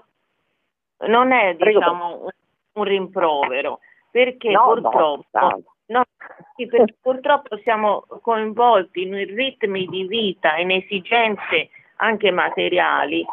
Non 1.07 1.31
è 1.31 1.55
diciamo, 1.55 2.23
un, 2.23 2.29
un 2.73 2.83
rimprovero, 2.83 3.79
perché 4.09 4.51
no, 4.51 4.65
purtroppo, 4.65 5.27
no, 5.33 5.61
no, 5.87 6.03
sì, 6.55 6.65
perché 6.67 6.95
purtroppo 7.01 7.57
siamo 7.57 8.05
coinvolti 8.21 9.01
in 9.01 9.13
ritmi 9.35 9.85
di 9.87 10.07
vita, 10.07 10.55
in 10.55 10.71
esigenze 10.71 11.69
anche 11.97 12.31
materiali, 12.31 13.25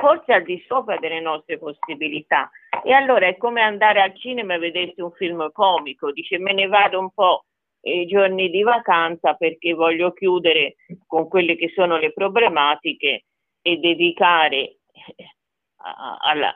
forse 0.00 0.32
al 0.32 0.42
di 0.42 0.62
sopra 0.66 0.96
delle 0.98 1.20
nostre 1.20 1.58
possibilità. 1.58 2.50
E 2.84 2.92
allora 2.92 3.26
è 3.26 3.36
come 3.36 3.60
andare 3.60 4.00
al 4.00 4.16
cinema 4.16 4.54
e 4.54 4.58
vedersi 4.58 5.00
un 5.00 5.12
film 5.12 5.50
comico, 5.52 6.12
dice 6.12 6.38
me 6.38 6.52
ne 6.52 6.66
vado 6.66 6.98
un 6.98 7.10
po' 7.10 7.44
i 7.82 8.06
giorni 8.06 8.48
di 8.50 8.62
vacanza 8.62 9.34
perché 9.34 9.74
voglio 9.74 10.12
chiudere 10.12 10.76
con 11.06 11.28
quelle 11.28 11.56
che 11.56 11.72
sono 11.74 11.98
le 11.98 12.12
problematiche 12.12 13.24
e 13.60 13.76
dedicare 13.78 14.78
alla, 15.76 16.54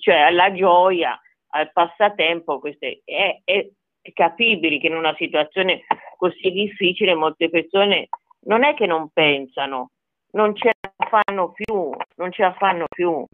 cioè 0.00 0.16
alla 0.16 0.52
gioia, 0.52 1.18
al 1.50 1.72
passatempo, 1.72 2.58
queste, 2.58 3.00
è, 3.04 3.40
è 3.44 3.66
capibile 4.12 4.78
che 4.78 4.86
in 4.88 4.96
una 4.96 5.14
situazione 5.16 5.84
così 6.16 6.50
difficile 6.50 7.14
molte 7.14 7.48
persone 7.48 8.08
non 8.40 8.64
è 8.64 8.74
che 8.74 8.86
non 8.86 9.10
pensano, 9.10 9.90
non 10.32 10.54
ce 10.54 10.72
la 10.80 11.06
fanno 11.08 11.52
più, 11.52 11.77
non 12.18 12.30
ce 12.32 12.42
la 12.42 12.52
fanno 12.52 12.84
più, 12.88 13.24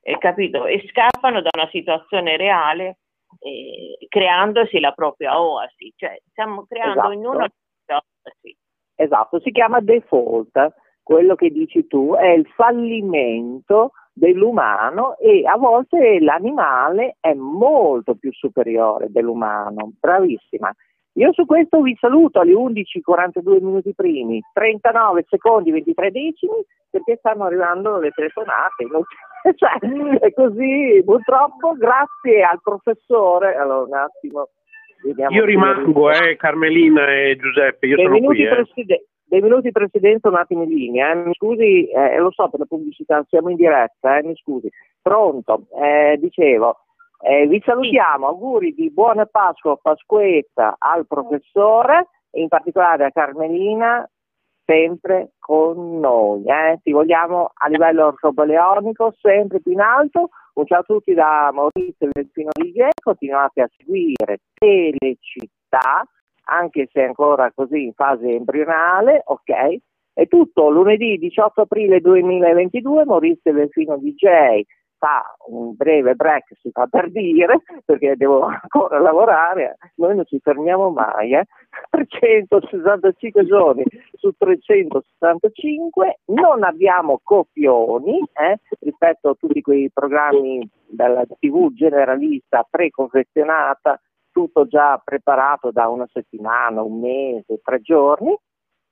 è 0.00 0.16
capito? 0.18 0.66
E 0.66 0.86
scappano 0.88 1.40
da 1.40 1.50
una 1.52 1.68
situazione 1.70 2.36
reale 2.36 2.98
eh, 3.40 4.06
creandosi 4.08 4.78
la 4.78 4.92
propria 4.92 5.40
oasi, 5.40 5.92
cioè 5.96 6.18
stiamo 6.30 6.64
creando 6.66 7.00
esatto. 7.00 7.08
ognuno 7.08 7.38
la 7.38 7.50
propria 7.84 8.04
oasi. 8.22 8.56
Esatto, 8.94 9.40
si 9.40 9.50
chiama 9.50 9.80
default, 9.80 10.74
quello 11.02 11.34
che 11.34 11.50
dici 11.50 11.86
tu 11.86 12.14
è 12.14 12.28
il 12.28 12.46
fallimento 12.54 13.92
dell'umano 14.12 15.18
e 15.18 15.46
a 15.46 15.56
volte 15.58 16.18
l'animale 16.20 17.16
è 17.20 17.34
molto 17.34 18.14
più 18.14 18.32
superiore 18.32 19.08
dell'umano, 19.10 19.92
bravissima. 20.00 20.74
Io 21.16 21.32
su 21.32 21.46
questo 21.46 21.80
vi 21.80 21.96
saluto 21.98 22.40
alle 22.40 22.52
11.42 22.52 23.62
minuti 23.62 23.94
primi, 23.94 24.40
39 24.52 25.24
secondi 25.28 25.70
23 25.70 26.10
decimi, 26.10 26.62
perché 26.90 27.16
stanno 27.16 27.44
arrivando 27.44 27.98
le 27.98 28.10
telefonate. 28.10 28.84
cioè, 29.56 29.78
è 30.18 30.32
così, 30.34 31.02
purtroppo, 31.04 31.72
grazie 31.72 32.42
al 32.42 32.60
professore. 32.62 33.56
Allora, 33.56 33.84
un 33.84 33.94
attimo. 33.94 34.48
Io 35.30 35.44
rimango, 35.44 36.10
eh, 36.10 36.36
Carmelina 36.36 37.06
e 37.12 37.36
Giuseppe, 37.36 37.86
io 37.86 37.96
dei 37.96 38.06
sono 38.06 38.18
qui. 38.18 38.44
Eh. 38.44 38.48
Preside- 38.48 39.06
dei 39.28 39.40
minuti 39.40 39.72
Presidente, 39.72 40.28
un 40.28 40.36
attimo 40.36 40.62
in 40.64 40.70
linea. 40.70 41.12
Eh. 41.12 41.14
Mi 41.16 41.34
scusi, 41.34 41.88
eh, 41.88 42.18
lo 42.18 42.30
so 42.30 42.48
per 42.48 42.60
la 42.60 42.66
pubblicità, 42.66 43.24
siamo 43.28 43.48
in 43.48 43.56
diretta, 43.56 44.18
eh, 44.18 44.22
mi 44.22 44.34
scusi. 44.36 44.68
Pronto, 45.00 45.66
eh, 45.82 46.16
dicevo, 46.18 46.85
eh, 47.20 47.46
vi 47.46 47.62
salutiamo, 47.64 48.26
auguri 48.26 48.74
di 48.74 48.90
buona 48.90 49.26
Pasqua, 49.26 49.76
Pasquetta 49.76 50.76
al 50.78 51.06
professore, 51.06 52.08
e 52.30 52.40
in 52.42 52.48
particolare 52.48 53.06
a 53.06 53.10
Carmelina, 53.10 54.08
sempre 54.64 55.32
con 55.38 56.00
noi. 56.00 56.44
Eh? 56.44 56.80
Ti 56.82 56.92
vogliamo 56.92 57.52
a 57.54 57.68
livello 57.68 58.06
ortobeleonico 58.06 59.14
sempre 59.20 59.60
più 59.60 59.72
in 59.72 59.80
alto. 59.80 60.30
Un 60.54 60.66
ciao 60.66 60.80
a 60.80 60.84
tutti 60.84 61.14
da 61.14 61.50
Maurizio 61.52 62.08
Delfino 62.10 62.50
Righe, 62.52 62.90
continuate 63.02 63.62
a 63.62 63.70
seguire 63.76 64.40
Telecittà, 64.54 66.04
anche 66.44 66.88
se 66.90 67.02
ancora 67.02 67.52
così 67.54 67.84
in 67.84 67.92
fase 67.92 68.34
embrionale, 68.34 69.22
ok? 69.24 69.76
È 70.14 70.26
tutto 70.28 70.70
lunedì 70.70 71.18
18 71.18 71.62
aprile 71.62 72.00
2022, 72.00 73.04
Maurizio 73.04 73.52
Delfino 73.52 73.98
DJ 73.98 74.62
fa 74.98 75.22
un 75.48 75.74
breve 75.74 76.14
break, 76.14 76.56
si 76.60 76.70
fa 76.70 76.86
per 76.86 77.10
dire, 77.10 77.62
perché 77.84 78.16
devo 78.16 78.42
ancora 78.46 78.98
lavorare, 78.98 79.76
noi 79.96 80.16
non 80.16 80.24
ci 80.26 80.38
fermiamo 80.40 80.90
mai, 80.90 81.32
eh? 81.34 81.46
365 81.90 83.44
giorni 83.44 83.84
su 84.14 84.32
365, 84.36 86.20
non 86.26 86.64
abbiamo 86.64 87.20
copioni 87.22 88.18
eh? 88.32 88.58
rispetto 88.80 89.30
a 89.30 89.34
tutti 89.34 89.60
quei 89.60 89.90
programmi 89.92 90.68
della 90.88 91.24
TV 91.26 91.72
generalista 91.72 92.66
preconfezionata, 92.68 94.00
tutto 94.30 94.66
già 94.66 95.00
preparato 95.02 95.70
da 95.70 95.88
una 95.88 96.06
settimana, 96.12 96.82
un 96.82 97.00
mese, 97.00 97.60
tre 97.62 97.80
giorni. 97.80 98.36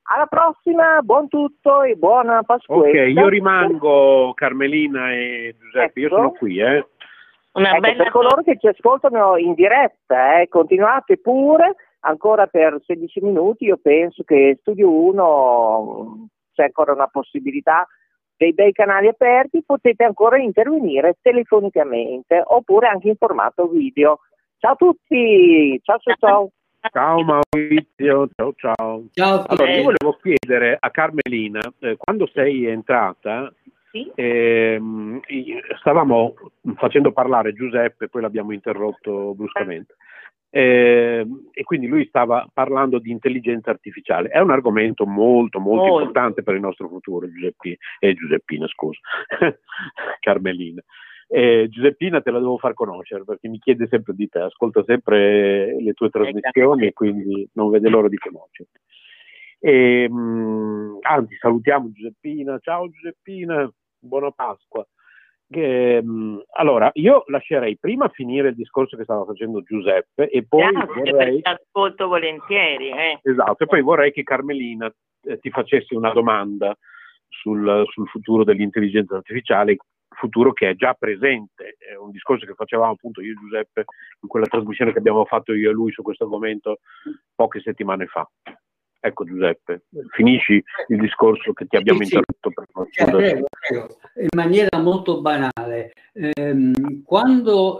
Alla 0.07 0.27
prossima, 0.27 1.01
buon 1.01 1.27
tutto 1.27 1.81
e 1.81 1.95
buona 1.95 2.43
Pasquetta. 2.43 2.79
Ok, 2.79 2.93
io 3.09 3.27
rimango 3.27 4.33
Carmelina 4.35 5.11
e 5.11 5.55
Giuseppe, 5.59 5.85
ecco. 5.85 5.99
io 5.99 6.09
sono 6.09 6.31
qui. 6.31 6.59
Eh. 6.59 6.85
Ecco, 7.57 7.79
per 7.79 8.11
coloro 8.11 8.43
che 8.43 8.57
ci 8.59 8.67
ascoltano 8.67 9.37
in 9.37 9.53
diretta, 9.53 10.41
eh, 10.41 10.47
continuate 10.47 11.17
pure, 11.17 11.75
ancora 12.01 12.45
per 12.47 12.79
16 12.85 13.21
minuti, 13.21 13.65
io 13.65 13.79
penso 13.81 14.23
che 14.23 14.57
Studio 14.59 14.91
1 14.91 16.27
c'è 16.53 16.63
ancora 16.65 16.91
una 16.91 17.07
possibilità 17.07 17.87
dei 18.37 18.53
bei 18.53 18.73
canali 18.73 19.07
aperti, 19.07 19.63
potete 19.65 20.03
ancora 20.03 20.37
intervenire 20.37 21.17
telefonicamente 21.21 22.41
oppure 22.43 22.87
anche 22.87 23.07
in 23.07 23.15
formato 23.15 23.67
video. 23.69 24.19
Ciao 24.59 24.73
a 24.73 24.75
tutti, 24.75 25.79
ciao 25.81 25.97
ciao 25.97 26.15
ciao. 26.19 26.49
Ciao 26.91 27.23
Maurizio, 27.23 28.29
ciao 28.35 28.53
ciao. 28.55 29.05
ciao 29.11 29.43
allora, 29.47 29.75
io 29.75 29.83
volevo 29.83 30.17
chiedere 30.21 30.77
a 30.79 30.89
Carmelina, 30.91 31.59
eh, 31.79 31.95
quando 31.97 32.27
sei 32.33 32.65
entrata, 32.65 33.51
sì? 33.91 34.11
ehm, 34.13 35.21
stavamo 35.79 36.33
facendo 36.75 37.11
parlare 37.11 37.53
Giuseppe, 37.53 38.09
poi 38.09 38.21
l'abbiamo 38.21 38.51
interrotto 38.51 39.33
bruscamente. 39.33 39.95
Eh, 40.49 41.27
e 41.51 41.63
quindi 41.63 41.87
lui 41.87 42.05
stava 42.07 42.47
parlando 42.53 42.99
di 42.99 43.11
intelligenza 43.11 43.71
artificiale. 43.71 44.29
È 44.29 44.39
un 44.39 44.51
argomento 44.51 45.05
molto, 45.05 45.59
molto, 45.59 45.85
molto. 45.85 45.99
importante 45.99 46.43
per 46.43 46.55
il 46.55 46.61
nostro 46.61 46.87
futuro, 46.87 47.29
Giuseppina, 47.29 47.75
eh, 47.99 48.13
Giuseppina 48.13 48.67
scusa, 48.67 48.99
Carmelina. 50.19 50.81
Eh, 51.27 51.67
Giuseppina 51.69 52.21
te 52.21 52.31
la 52.31 52.39
devo 52.39 52.57
far 52.57 52.73
conoscere 52.73 53.23
perché 53.23 53.47
mi 53.47 53.57
chiede 53.57 53.87
sempre 53.87 54.13
di 54.13 54.27
te, 54.27 54.39
ascolta 54.39 54.83
sempre 54.83 55.75
le 55.81 55.93
tue 55.93 56.09
trasmissioni 56.09 56.85
e 56.85 56.93
quindi 56.93 57.47
non 57.53 57.71
vede 57.71 57.89
l'ora 57.89 58.07
di 58.07 58.17
conoscerti. 58.17 58.79
E, 59.59 60.07
mh, 60.07 60.15
mm, 60.15 60.97
anzi, 61.01 61.35
salutiamo 61.37 61.91
Giuseppina. 61.91 62.59
Ciao 62.59 62.89
Giuseppina, 62.89 63.71
buona 63.97 64.29
Pasqua. 64.31 64.85
Che, 65.47 66.01
mh, 66.01 66.07
mm, 66.07 66.37
allora, 66.57 66.91
io 66.93 67.23
lascerei 67.27 67.77
prima 67.77 68.07
finire 68.09 68.49
il 68.49 68.55
discorso 68.55 68.95
che 68.95 69.03
stava 69.03 69.25
facendo 69.25 69.63
Giuseppe 69.63 70.29
e 70.29 70.45
poi 70.47 70.69
Chiaro, 70.69 70.93
vorrei... 70.93 71.39
ascolto 71.41 72.07
volentieri. 72.07 72.91
Eh. 72.91 73.19
Esatto, 73.23 73.63
e 73.63 73.67
poi 73.67 73.81
vorrei 73.81 74.11
che 74.11 74.21
Carmelina 74.21 74.93
eh, 75.23 75.39
ti 75.39 75.49
facesse 75.49 75.95
una 75.95 76.11
domanda 76.11 76.77
sul, 77.27 77.83
sul 77.87 78.07
futuro 78.07 78.43
dell'intelligenza 78.43 79.15
artificiale 79.15 79.77
futuro 80.15 80.53
che 80.53 80.69
è 80.69 80.75
già 80.75 80.93
presente. 80.93 81.75
È 81.77 81.95
un 81.95 82.11
discorso 82.11 82.45
che 82.45 82.53
facevamo 82.53 82.91
appunto 82.93 83.21
io 83.21 83.31
e 83.31 83.35
Giuseppe 83.35 83.85
in 84.21 84.27
quella 84.27 84.47
trasmissione 84.47 84.91
che 84.91 84.99
abbiamo 84.99 85.25
fatto 85.25 85.53
io 85.53 85.69
e 85.69 85.73
lui 85.73 85.91
su 85.91 86.01
questo 86.01 86.23
argomento 86.23 86.79
poche 87.35 87.61
settimane 87.61 88.07
fa. 88.07 88.27
Ecco 89.05 89.23
Giuseppe, 89.23 89.83
finisci 90.15 90.63
il 90.87 90.99
discorso 90.99 91.53
che 91.53 91.67
ti 91.67 91.75
abbiamo 91.75 91.99
sì, 92.03 92.15
interrotto. 92.15 92.51
Sì. 92.89 92.91
Cioè, 92.91 93.11
prego, 93.11 93.45
prego. 93.67 93.97
In 94.15 94.29
maniera 94.35 94.79
molto 94.79 95.21
banale, 95.21 95.93
ehm, 96.11 97.03
quando 97.03 97.79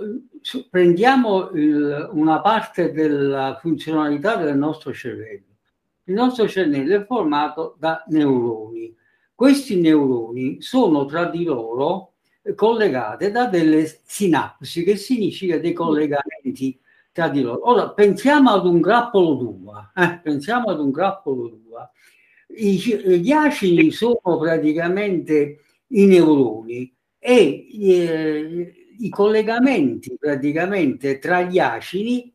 prendiamo 0.69 1.49
il, 1.53 2.09
una 2.11 2.41
parte 2.41 2.91
della 2.91 3.57
funzionalità 3.59 4.35
del 4.35 4.55
nostro 4.55 4.93
cervello, 4.93 5.55
il 6.03 6.13
nostro 6.13 6.47
cervello 6.47 6.95
è 6.95 7.05
formato 7.05 7.75
da 7.79 8.03
neuroni. 8.09 8.95
Questi 9.33 9.81
neuroni 9.81 10.61
sono 10.61 11.05
tra 11.05 11.25
di 11.25 11.43
loro 11.43 12.14
collegate 12.53 13.31
da 13.31 13.47
delle 13.47 13.91
sinapsi, 14.03 14.83
che 14.83 14.97
significa 14.97 15.57
dei 15.57 15.73
collegamenti 15.73 16.79
tra 17.11 17.29
di 17.29 17.41
loro. 17.41 17.69
Ora 17.69 17.89
pensiamo 17.91 18.51
ad 18.51 18.65
un 18.65 18.81
grappolo 18.81 19.33
d'uva, 19.35 19.91
eh? 19.95 20.19
pensiamo 20.21 20.69
ad 20.69 20.79
un 20.79 20.91
grappolo 20.91 21.47
d'uva. 21.47 21.89
I, 22.57 22.77
gli 23.21 23.31
acini 23.31 23.89
sono 23.91 24.37
praticamente 24.39 25.59
i 25.87 26.05
neuroni 26.05 26.93
e 27.17 27.67
eh, 27.71 28.73
i 28.99 29.09
collegamenti 29.09 30.15
praticamente 30.19 31.17
tra 31.19 31.41
gli 31.41 31.57
acini 31.57 32.33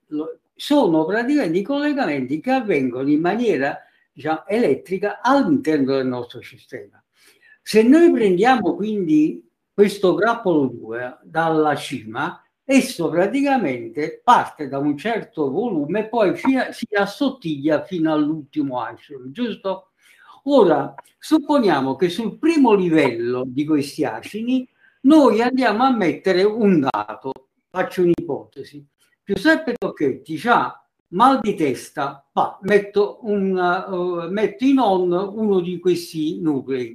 sono 0.54 1.04
praticamente 1.04 1.58
i 1.58 1.62
collegamenti 1.62 2.40
che 2.40 2.50
avvengono 2.50 3.08
in 3.08 3.20
maniera 3.20 3.78
diciamo, 4.12 4.46
elettrica 4.46 5.20
all'interno 5.22 5.96
del 5.96 6.06
nostro 6.06 6.42
sistema. 6.42 7.02
Se 7.62 7.82
noi 7.82 8.10
prendiamo 8.10 8.74
quindi 8.74 9.46
questo 9.80 10.14
grappolo 10.14 10.66
2 10.66 11.20
dalla 11.22 11.74
cima, 11.74 12.44
esso 12.64 13.08
praticamente 13.08 14.20
parte 14.22 14.68
da 14.68 14.76
un 14.76 14.94
certo 14.94 15.50
volume 15.50 16.00
e 16.00 16.08
poi 16.08 16.36
fino, 16.36 16.64
si 16.70 16.86
assottiglia 16.94 17.82
fino 17.84 18.12
all'ultimo 18.12 18.82
acino, 18.82 19.30
giusto? 19.30 19.92
Ora, 20.44 20.94
supponiamo 21.18 21.96
che 21.96 22.10
sul 22.10 22.38
primo 22.38 22.74
livello 22.74 23.44
di 23.46 23.64
questi 23.64 24.04
acini 24.04 24.68
noi 25.02 25.40
andiamo 25.40 25.84
a 25.84 25.96
mettere 25.96 26.42
un 26.42 26.80
dato, 26.80 27.32
faccio 27.70 28.02
un'ipotesi. 28.02 28.86
Giuseppe 29.24 29.76
Tocchetti 29.78 30.38
ha 30.44 30.78
mal 31.12 31.40
di 31.40 31.54
testa, 31.54 32.28
ma 32.32 32.58
metto, 32.64 33.20
un, 33.22 33.56
uh, 33.56 34.30
metto 34.30 34.62
in 34.62 34.78
on 34.78 35.10
uno 35.10 35.60
di 35.60 35.78
questi 35.78 36.38
nuclei. 36.38 36.94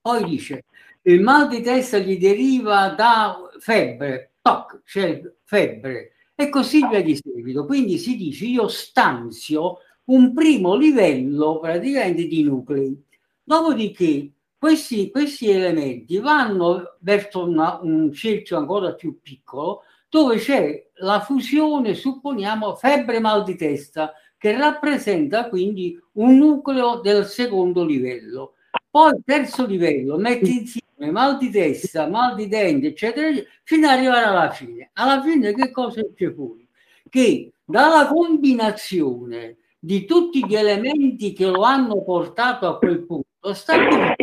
Poi 0.00 0.24
dice, 0.24 0.64
il 1.02 1.20
mal 1.20 1.48
di 1.48 1.60
testa 1.62 1.98
gli 1.98 2.18
deriva 2.18 2.90
da 2.90 3.36
febbre, 3.58 4.34
toc, 4.40 4.82
c'è 4.84 5.20
febbre, 5.44 6.12
e 6.34 6.48
così 6.48 6.86
via 6.86 7.02
di 7.02 7.18
seguito. 7.20 7.64
Quindi 7.66 7.98
si 7.98 8.16
dice 8.16 8.46
io 8.46 8.68
stanzio 8.68 9.78
un 10.04 10.32
primo 10.32 10.74
livello 10.74 11.58
praticamente 11.58 12.26
di 12.26 12.42
nuclei. 12.42 13.00
Dopodiché 13.42 14.32
questi, 14.58 15.10
questi 15.10 15.50
elementi 15.50 16.18
vanno 16.18 16.96
verso 17.00 17.48
una, 17.48 17.80
un 17.82 18.12
cerchio 18.12 18.56
ancora 18.56 18.94
più 18.94 19.20
piccolo 19.20 19.82
dove 20.08 20.36
c'è 20.36 20.90
la 20.96 21.20
fusione, 21.20 21.94
supponiamo, 21.94 22.74
febbre 22.74 23.18
mal 23.18 23.44
di 23.44 23.56
testa, 23.56 24.12
che 24.36 24.54
rappresenta 24.56 25.48
quindi 25.48 25.98
un 26.12 26.36
nucleo 26.36 27.00
del 27.00 27.24
secondo 27.24 27.82
livello. 27.84 28.54
Poi 28.90 29.14
terzo 29.24 29.64
livello, 29.64 30.18
metti 30.18 30.58
insieme 30.58 30.81
mal 31.10 31.36
di 31.38 31.50
testa, 31.50 32.08
mal 32.08 32.34
di 32.34 32.48
denti, 32.48 32.86
eccetera, 32.86 33.28
fino 33.64 33.88
ad 33.88 33.98
arrivare 33.98 34.24
alla 34.24 34.50
fine. 34.50 34.90
Alla 34.94 35.22
fine 35.22 35.52
che 35.52 35.70
cosa 35.70 36.02
c'è 36.14 36.32
fuori? 36.32 36.68
Che 37.08 37.52
dalla 37.64 38.06
combinazione 38.06 39.56
di 39.78 40.04
tutti 40.04 40.46
gli 40.46 40.54
elementi 40.54 41.32
che 41.32 41.46
lo 41.46 41.62
hanno 41.62 42.02
portato 42.04 42.68
a 42.68 42.78
quel 42.78 43.04
punto, 43.04 43.52
sta 43.52 44.14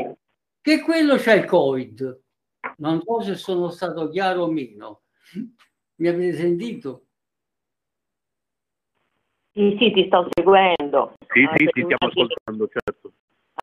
che 0.62 0.82
quello 0.82 1.16
c'è 1.16 1.36
il 1.36 1.46
Covid. 1.46 2.22
Non 2.78 3.02
so 3.02 3.22
se 3.22 3.36
sono 3.36 3.70
stato 3.70 4.10
chiaro 4.10 4.44
o 4.44 4.52
meno. 4.52 5.02
Mi 5.96 6.08
avete 6.08 6.38
sentito? 6.38 7.04
Sì, 9.52 9.76
sì, 9.78 9.92
ti 9.92 10.06
sto 10.06 10.28
seguendo. 10.32 11.16
Sì, 11.28 11.46
sì, 11.56 11.66
ti 11.66 11.82
stiamo 11.84 11.98
ascoltando, 12.08 12.68
certo. 12.68 13.14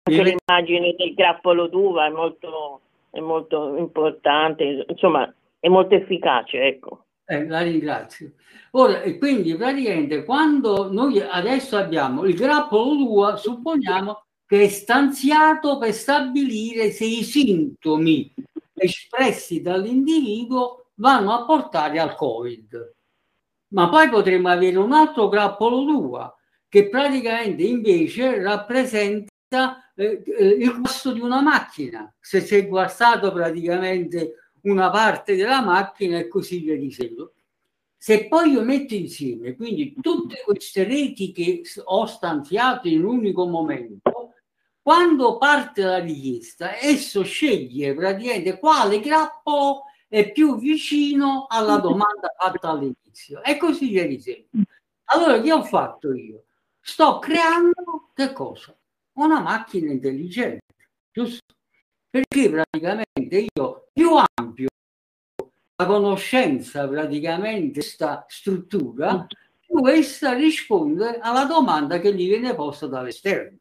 Anche 0.03 0.23
l'immagine 0.23 0.95
del 0.95 1.15
grappolo 1.15 1.69
d'uva 1.69 2.07
è 2.07 2.11
molto 2.11 2.83
è 3.17 3.21
molto 3.21 3.77
importante, 3.77 4.85
insomma 4.89 5.33
è 5.59 5.69
molto 5.69 5.95
efficace, 5.95 6.59
ecco. 6.61 7.07
Eh, 7.25 7.47
la 7.47 7.61
ringrazio. 7.61 8.33
Ora, 8.73 9.01
quindi 9.19 9.57
praticamente 9.57 10.23
quando 10.25 10.93
noi 10.93 11.21
adesso 11.21 11.77
abbiamo 11.77 12.25
il 12.25 12.37
grappolo 12.37 12.95
2, 12.95 13.37
supponiamo 13.39 14.25
che 14.47 14.65
è 14.65 14.69
stanziato 14.69 15.79
per 15.79 15.93
stabilire 15.93 16.91
se 16.91 17.05
i 17.05 17.23
sintomi 17.23 18.33
espressi 18.75 19.63
dall'individuo 19.63 20.91
vanno 20.97 21.33
a 21.33 21.45
portare 21.45 21.99
al 21.99 22.15
Covid. 22.15 22.95
Ma 23.69 23.89
poi 23.89 24.09
potremmo 24.09 24.49
avere 24.49 24.77
un 24.77 24.93
altro 24.93 25.29
grappolo 25.29 25.83
2 25.85 26.33
che 26.69 26.89
praticamente 26.89 27.63
invece 27.63 28.41
rappresenta 28.43 29.86
eh, 29.99 30.23
eh, 30.25 30.47
il 30.47 30.81
costo 30.83 31.13
di 31.13 31.21
una 31.21 31.41
macchina, 31.41 32.13
se 32.21 32.43
si 32.43 32.55
è 32.55 32.69
guastato 32.69 33.33
praticamente 33.33 34.51
una 34.63 34.91
parte 34.91 35.37
della 35.37 35.63
macchina 35.63 36.19
e 36.19 36.29
così 36.29 36.59
via 36.59 36.77
di 36.77 36.91
seguito. 36.93 37.33
Se 37.97 38.29
poi 38.29 38.51
io 38.53 38.63
metto 38.63 38.95
insieme 38.95 39.57
quindi 39.57 39.95
tutte 40.01 40.43
queste 40.45 40.85
reti 40.85 41.33
che 41.33 41.63
ho 41.85 42.05
stanziato 42.07 42.89
in 42.89 43.05
un 43.05 43.17
unico 43.17 43.47
momento, 43.47 44.35
quando 44.83 45.39
parte 45.39 45.83
la 45.83 45.99
richiesta, 45.99 46.79
esso 46.79 47.25
sceglie 47.25 47.95
praticamente 47.95 48.59
quale 48.59 49.01
grappolo 49.01 49.85
è 50.09 50.31
più 50.31 50.59
vicino 50.59 51.47
alla 51.49 51.79
domanda 51.79 52.33
fatta 52.39 52.69
all'inizio. 52.69 53.43
E 53.43 53.57
così 53.57 53.89
via 53.89 54.07
di 54.07 54.21
seguito. 54.21 54.69
Allora, 55.07 55.41
che 55.41 55.53
ho 55.53 55.65
fatto 55.65 56.13
io? 56.13 56.45
Sto 56.81 57.19
creando 57.19 58.11
che 58.15 58.33
cosa? 58.33 58.77
Una 59.17 59.41
macchina 59.41 59.91
intelligente, 59.91 60.75
giusto? 61.11 61.55
Perché 62.11 62.51
praticamente 62.51 63.47
io 63.55 63.89
più 63.93 64.11
ampio 64.15 64.69
la 65.77 65.87
conoscenza 65.87 66.87
praticamente 66.87 67.81
questa 67.81 68.27
struttura, 68.29 69.27
più 69.59 69.87
essa 69.87 70.35
risponde 70.35 71.19
alla 71.19 71.45
domanda 71.45 71.99
che 71.99 72.15
gli 72.15 72.29
viene 72.29 72.55
posta 72.55 72.87
dall'esterno. 72.87 73.59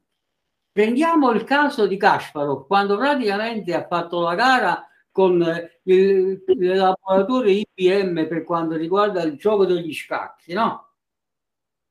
Prendiamo 0.74 1.32
il 1.32 1.46
caso 1.46 1.88
di 1.88 1.96
Kasparov, 1.96 2.68
quando 2.68 2.98
praticamente 2.98 3.74
ha 3.74 3.88
fatto 3.88 4.22
la 4.22 4.36
gara 4.36 4.90
con 5.10 5.42
il, 5.84 6.44
il 6.46 6.76
laboratorio 6.76 7.66
IBM 7.76 8.28
per 8.28 8.44
quanto 8.44 8.76
riguarda 8.76 9.24
il 9.24 9.38
gioco 9.38 9.66
degli 9.66 9.94
scacchi, 9.94 10.52
no? 10.52 10.96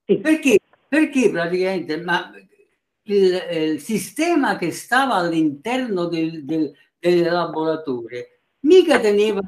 Perché, 0.04 0.58
perché 0.86 1.30
praticamente 1.30 1.96
ma 2.02 2.30
il, 3.04 3.42
il, 3.50 3.80
sistema 3.80 4.56
che 4.56 4.72
stava 4.72 5.14
all'interno 5.14 6.06
del, 6.06 6.44
del, 6.44 6.72
del 6.98 7.22
laboratorio 7.22 8.26
mica 8.64 8.98
teneva 8.98 9.40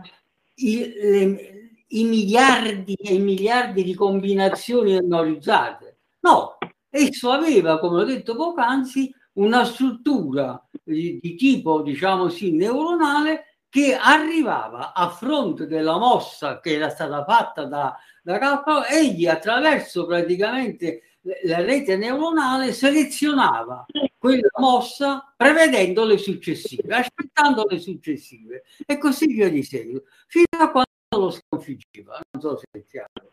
i, 0.54 0.92
le, 0.94 1.70
i 1.88 2.04
miliardi 2.04 2.94
e 2.94 3.18
miliardi 3.18 3.82
di 3.82 3.94
combinazioni 3.94 4.94
memorizzate. 4.94 5.98
No, 6.20 6.58
esso 6.88 7.30
aveva, 7.30 7.78
come 7.78 8.02
ho 8.02 8.04
detto 8.04 8.34
poc'anzi, 8.34 9.12
una 9.34 9.64
struttura 9.64 10.62
di, 10.82 11.18
di 11.20 11.34
tipo, 11.34 11.82
diciamo 11.82 12.28
sì, 12.28 12.52
neuronale 12.52 13.58
che 13.68 13.94
arrivava 13.94 14.94
a 14.94 15.10
fronte 15.10 15.66
della 15.66 15.98
mossa 15.98 16.60
che 16.60 16.74
era 16.74 16.88
stata 16.88 17.24
fatta 17.24 17.64
da, 17.64 17.94
da 18.22 18.38
Calcolo, 18.38 18.84
egli 18.86 19.26
attraverso 19.26 20.06
praticamente 20.06 21.02
la 21.44 21.64
rete 21.64 21.96
neuronale 21.96 22.72
selezionava 22.72 23.86
quella 24.16 24.48
mossa 24.58 25.32
prevedendo 25.36 26.04
le 26.04 26.18
successive, 26.18 26.94
aspettando 26.94 27.66
le 27.68 27.78
successive 27.78 28.64
e 28.84 28.98
così 28.98 29.26
via 29.26 29.48
di 29.48 29.62
seguito, 29.62 30.04
fino 30.26 30.46
a 30.58 30.70
quando 30.70 30.86
lo 31.10 31.30
sconfiggeva. 31.30 32.20
Non 32.30 32.42
so 32.42 32.56
se 32.56 32.66
è 32.70 32.84
chiaro. 32.84 33.32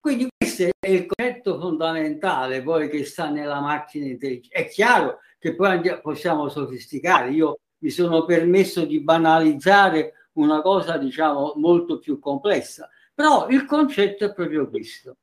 Quindi 0.00 0.28
questo 0.36 0.64
è 0.78 0.88
il 0.88 1.06
concetto 1.06 1.58
fondamentale 1.58 2.62
poi 2.62 2.88
che 2.88 3.04
sta 3.04 3.28
nella 3.28 3.60
macchina 3.60 4.06
intelligente. 4.06 4.56
È 4.56 4.68
chiaro 4.68 5.18
che 5.38 5.54
poi 5.54 5.80
possiamo 6.00 6.48
sofisticare. 6.48 7.30
Io 7.30 7.58
mi 7.78 7.90
sono 7.90 8.24
permesso 8.24 8.84
di 8.84 9.00
banalizzare 9.00 10.28
una 10.34 10.62
cosa, 10.62 10.96
diciamo, 10.96 11.54
molto 11.56 11.98
più 11.98 12.18
complessa, 12.18 12.88
però 13.12 13.48
il 13.48 13.64
concetto 13.64 14.24
è 14.24 14.32
proprio 14.32 14.68
questo. 14.68 15.16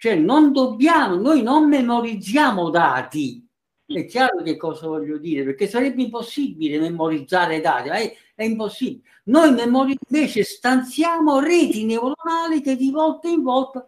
Cioè 0.00 0.14
non 0.14 0.50
dobbiamo, 0.52 1.16
noi 1.16 1.42
non 1.42 1.68
memorizziamo 1.68 2.70
dati. 2.70 3.46
È 3.84 4.06
chiaro 4.06 4.40
che 4.42 4.56
cosa 4.56 4.86
voglio 4.86 5.18
dire, 5.18 5.44
perché 5.44 5.66
sarebbe 5.68 6.00
impossibile 6.00 6.80
memorizzare 6.80 7.60
dati, 7.60 7.90
è, 7.90 8.16
è 8.34 8.44
impossibile. 8.44 9.06
Noi 9.24 9.52
memori- 9.52 9.98
invece 10.08 10.42
stanziamo 10.42 11.40
reti 11.40 11.84
neuronali 11.84 12.62
che 12.62 12.76
di 12.76 12.90
volta 12.90 13.28
in 13.28 13.42
volta 13.42 13.86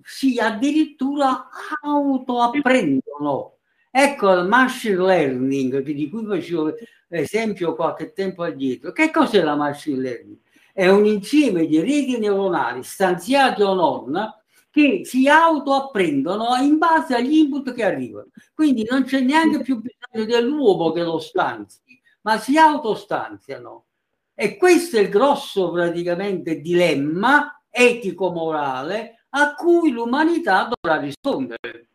si 0.00 0.38
addirittura 0.38 1.48
autoapprendono. 1.82 3.56
Ecco 3.90 4.32
il 4.32 4.46
machine 4.46 4.96
learning 4.96 5.80
di 5.80 6.08
cui 6.08 6.24
facevo 6.24 6.72
esempio 7.08 7.74
qualche 7.74 8.12
tempo 8.12 8.44
addietro. 8.44 8.92
Che 8.92 9.10
cos'è 9.10 9.42
la 9.42 9.56
machine 9.56 10.00
learning? 10.00 10.38
È 10.72 10.86
un 10.86 11.04
insieme 11.04 11.66
di 11.66 11.80
reti 11.80 12.16
neuronali 12.16 12.84
stanziate 12.84 13.64
o 13.64 13.74
non 13.74 14.44
che 14.76 15.06
si 15.06 15.26
autoapprendono 15.26 16.54
in 16.56 16.76
base 16.76 17.14
agli 17.14 17.32
input 17.32 17.72
che 17.72 17.82
arrivano. 17.82 18.26
Quindi 18.54 18.86
non 18.86 19.04
c'è 19.04 19.20
neanche 19.20 19.62
più 19.62 19.80
bisogno 19.80 20.26
dell'uomo 20.30 20.92
che 20.92 21.02
lo 21.02 21.18
stanzi, 21.18 21.98
ma 22.20 22.36
si 22.36 22.58
autostanziano. 22.58 23.86
E 24.34 24.58
questo 24.58 24.98
è 24.98 25.00
il 25.00 25.08
grosso 25.08 25.70
praticamente 25.70 26.60
dilemma 26.60 27.58
etico-morale 27.70 29.24
a 29.30 29.54
cui 29.54 29.92
l'umanità 29.92 30.68
dovrà 30.68 31.00
rispondere. 31.00 31.88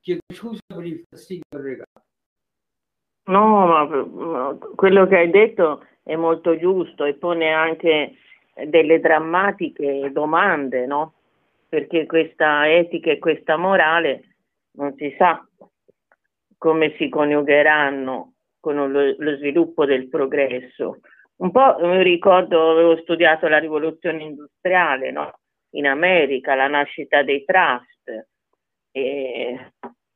Chiedo 0.00 0.22
scusa 0.34 0.58
per 0.66 0.84
il 0.84 1.04
fastidio 1.08 1.44
regalo. 1.50 1.86
No, 3.26 3.66
ma 3.66 4.58
quello 4.74 5.06
che 5.06 5.16
hai 5.16 5.30
detto 5.30 5.84
è 6.02 6.16
molto 6.16 6.58
giusto 6.58 7.04
e 7.04 7.14
pone 7.14 7.52
anche 7.52 8.14
delle 8.66 8.98
drammatiche 8.98 10.10
domande, 10.12 10.84
no? 10.84 11.12
Perché 11.68 12.06
questa 12.06 12.68
etica 12.70 13.10
e 13.10 13.18
questa 13.18 13.56
morale 13.56 14.36
non 14.72 14.94
si 14.96 15.14
sa 15.18 15.46
come 16.56 16.94
si 16.96 17.08
coniugheranno 17.08 18.32
con 18.58 18.90
lo, 18.90 19.14
lo 19.16 19.36
sviluppo 19.36 19.84
del 19.84 20.08
progresso. 20.08 21.00
Un 21.36 21.50
po' 21.50 21.76
mi 21.80 22.02
ricordo, 22.02 22.70
avevo 22.70 22.96
studiato 22.98 23.46
la 23.48 23.58
rivoluzione 23.58 24.22
industriale, 24.22 25.10
no? 25.10 25.38
in 25.70 25.86
America, 25.86 26.54
la 26.54 26.68
nascita 26.68 27.22
dei 27.22 27.44
trust. 27.44 28.28
E 28.90 29.72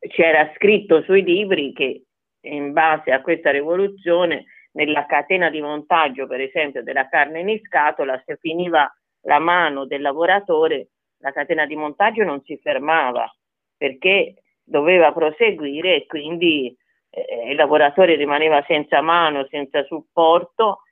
c'era 0.09 0.51
scritto 0.57 1.03
sui 1.03 1.23
libri 1.23 1.73
che 1.73 2.05
in 2.45 2.73
base 2.73 3.13
a 3.13 3.21
questa 3.21 3.51
rivoluzione 3.51 4.47
nella 4.73 5.07
catena 5.07 5.51
di 5.51 5.61
montaggio, 5.61 6.27
per 6.27 6.41
esempio, 6.41 6.83
della 6.83 7.09
carne 7.09 7.41
in 7.41 7.61
scatola, 7.63 8.21
se 8.25 8.37
finiva 8.41 8.91
la 9.27 9.39
mano 9.39 9.87
del 9.87 10.01
lavoratore, 10.01 10.89
la 11.23 11.33
catena 11.33 11.67
di 11.67 11.77
montaggio 11.77 12.25
non 12.25 12.43
si 12.43 12.59
fermava 12.59 13.33
perché 13.77 14.43
doveva 14.63 15.13
proseguire 15.13 15.97
e 15.97 16.07
quindi 16.07 16.77
eh, 17.11 17.51
il 17.51 17.57
lavoratore 17.57 18.17
rimaneva 18.17 18.63
senza 18.67 19.01
mano, 19.01 19.47
senza 19.49 19.83
supporto. 19.85 20.83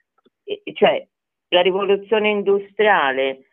E, 0.44 0.62
cioè, 0.72 1.06
la 1.48 1.62
rivoluzione 1.62 2.28
industriale 2.30 3.44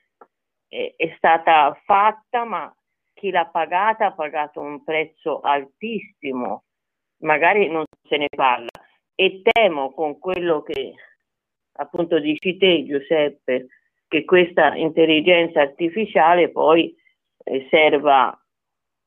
è 0.70 1.14
stata 1.16 1.80
fatta, 1.86 2.44
ma 2.44 2.76
chi 3.14 3.32
l'ha 3.32 3.46
pagata 3.46 4.08
ha 4.08 4.14
pagato 4.14 4.60
un 4.60 4.84
prezzo 4.84 5.40
altissimo, 5.40 6.66
magari 7.22 7.70
non 7.70 7.86
se 8.08 8.18
ne 8.18 8.28
parla. 8.36 8.68
E 9.16 9.42
temo 9.44 9.92
con 9.94 10.20
quello 10.20 10.62
che 10.62 10.94
appunto 11.80 12.20
dici 12.20 12.58
te, 12.58 12.86
Giuseppe, 12.86 13.68
che 14.08 14.24
questa 14.24 14.76
intelligenza 14.76 15.62
artificiale 15.62 16.49
poi 16.49 16.95
eh, 17.43 17.68
serva, 17.70 18.38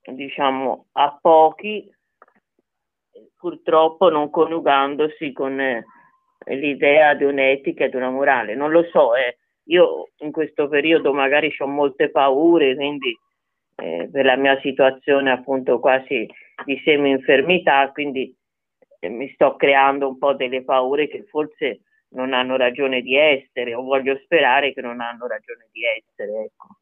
diciamo, 0.02 0.88
a 0.92 1.18
pochi, 1.20 1.90
purtroppo 3.36 4.10
non 4.10 4.30
coniugandosi 4.30 5.32
con 5.32 5.58
eh, 5.58 5.84
l'idea 6.46 7.14
di 7.14 7.24
un'etica 7.24 7.84
e 7.84 7.88
di 7.88 7.96
una 7.96 8.10
morale. 8.10 8.54
Non 8.54 8.70
lo 8.70 8.84
so, 8.90 9.14
eh, 9.14 9.38
io 9.64 10.10
in 10.18 10.30
questo 10.30 10.68
periodo 10.68 11.12
magari 11.12 11.52
ho 11.58 11.66
molte 11.66 12.10
paure, 12.10 12.74
quindi 12.74 13.18
eh, 13.76 14.08
per 14.12 14.24
la 14.24 14.36
mia 14.36 14.58
situazione 14.60 15.30
appunto 15.30 15.78
quasi 15.80 16.28
di 16.64 16.80
semi-infermità, 16.84 17.90
quindi 17.92 18.34
eh, 18.98 19.08
mi 19.08 19.30
sto 19.32 19.56
creando 19.56 20.08
un 20.08 20.18
po' 20.18 20.34
delle 20.34 20.62
paure 20.62 21.08
che 21.08 21.24
forse 21.24 21.80
non 22.10 22.32
hanno 22.32 22.56
ragione 22.56 23.02
di 23.02 23.16
essere 23.16 23.74
o 23.74 23.82
voglio 23.82 24.18
sperare 24.24 24.72
che 24.72 24.80
non 24.80 25.00
hanno 25.00 25.26
ragione 25.26 25.68
di 25.70 25.80
essere. 25.84 26.44
Ecco. 26.44 26.78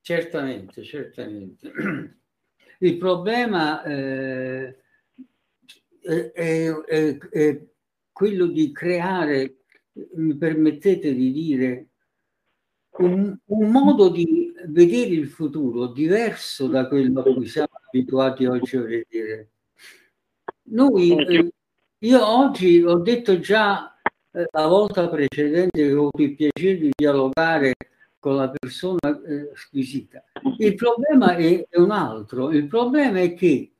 Certamente, 0.00 0.82
certamente. 0.82 1.72
Il 2.78 2.98
problema 2.98 3.82
eh, 3.84 4.76
è, 6.00 6.32
è, 6.32 7.18
è, 7.18 7.66
quello 8.12 8.46
di 8.46 8.72
creare 8.72 9.64
mi 10.14 10.36
permettete 10.36 11.12
di 11.14 11.32
dire, 11.32 11.88
un, 12.98 13.36
un, 13.44 13.70
modo 13.70 14.08
di 14.08 14.52
vedere 14.68 15.10
il 15.10 15.26
futuro 15.26 15.88
diverso 15.88 16.66
da 16.68 16.86
quello 16.88 17.20
a 17.20 17.32
cui 17.34 17.46
siamo 17.46 17.68
abituati 17.86 18.46
oggi 18.46 18.76
a 18.76 18.82
vedere. 18.82 19.50
Noi, 20.68 21.16
eh, 21.16 21.52
io 21.98 22.26
oggi 22.26 22.82
ho 22.82 22.96
detto 22.98 23.38
già 23.38 23.96
eh, 24.32 24.46
la 24.50 24.66
volta 24.66 25.08
precedente 25.08 25.82
che 25.82 25.92
ho 25.92 26.08
avuto 26.08 26.22
il 26.22 26.34
piacere 26.34 26.78
di 26.78 26.90
dialogare 26.94 27.74
con 28.18 28.36
la 28.36 28.48
persona 28.48 29.22
eh, 29.26 29.50
squisita. 29.54 30.22
Il 30.58 30.74
problema 30.74 31.36
è, 31.36 31.66
è 31.68 31.78
un 31.78 31.90
altro, 31.90 32.50
il 32.50 32.66
problema 32.66 33.20
è 33.20 33.34
che 33.34 33.70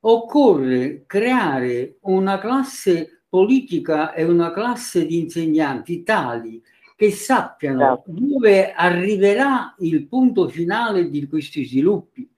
occorre 0.00 1.04
creare 1.06 1.96
una 2.02 2.38
classe 2.38 3.18
politica 3.28 4.12
è 4.12 4.24
una 4.24 4.50
classe 4.52 5.04
di 5.04 5.18
insegnanti 5.18 6.02
tali 6.02 6.62
che 6.96 7.12
sappiano 7.12 8.02
certo. 8.04 8.04
dove 8.06 8.72
arriverà 8.72 9.74
il 9.80 10.06
punto 10.06 10.48
finale 10.48 11.10
di 11.10 11.26
questi 11.28 11.64
sviluppi. 11.64 12.28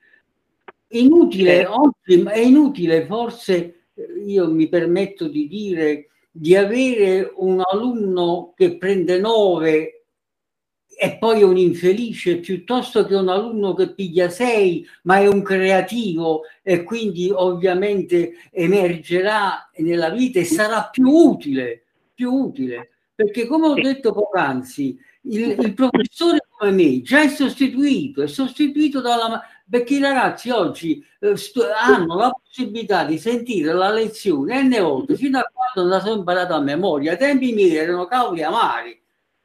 Inutile, 0.89 1.57
certo. 1.57 1.81
oggi 1.81 2.23
è 2.25 2.39
inutile 2.39 3.07
forse, 3.07 3.80
io 4.27 4.51
mi 4.51 4.69
permetto 4.69 5.29
di 5.29 5.47
dire, 5.49 6.09
di 6.31 6.57
avere 6.57 7.33
un 7.37 7.63
alunno 7.65 8.53
che 8.57 8.77
prende 8.77 9.19
9 9.19 10.01
e 11.03 11.17
poi 11.17 11.41
è 11.41 11.45
un 11.45 11.57
infelice 11.57 12.41
piuttosto 12.41 13.07
che 13.07 13.15
un 13.15 13.29
alunno 13.29 13.73
che 13.73 13.95
piglia 13.95 14.29
6 14.29 14.87
ma 15.05 15.19
è 15.19 15.27
un 15.27 15.43
creativo 15.43 16.43
e 16.63 16.83
quindi 16.83 17.31
ovviamente 17.33 18.35
emergerà 18.51 19.71
nella 19.77 20.11
vita 20.11 20.41
e 20.41 20.45
sarà 20.45 20.89
più 20.91 21.09
utile, 21.09 21.85
più 22.13 22.31
utile. 22.31 22.91
Perché 23.15 23.47
come 23.47 23.69
ho 23.69 23.75
detto 23.75 24.13
poc'anzi, 24.13 24.99
il, 25.23 25.57
il 25.59 25.75
professore 25.75 26.41
come 26.51 26.71
me 26.71 27.01
già 27.01 27.23
è 27.23 27.29
sostituito, 27.29 28.23
è 28.23 28.27
sostituito 28.27 29.01
dalla... 29.01 29.43
perché 29.71 29.95
i 29.95 30.01
ragazzi 30.01 30.51
oggi 30.51 31.05
eh, 31.21 31.37
st- 31.37 31.69
hanno 31.81 32.17
la 32.17 32.31
possibilità 32.31 33.05
di 33.05 33.19
sentire 33.19 33.73
la 33.73 33.91
lezione 33.91 34.63
n 34.63 34.77
volte 34.81 35.15
fino 35.17 35.39
a 35.39 35.45
quando 35.53 35.89
la 35.89 36.01
sono 36.01 36.17
imparata 36.17 36.57
a 36.57 36.61
memoria. 36.61 37.15
I 37.15 37.19
tempi 37.19 37.53
miei 37.53 37.77
erano 37.77 38.07
cavoli 38.07 38.43
amari 38.43 39.01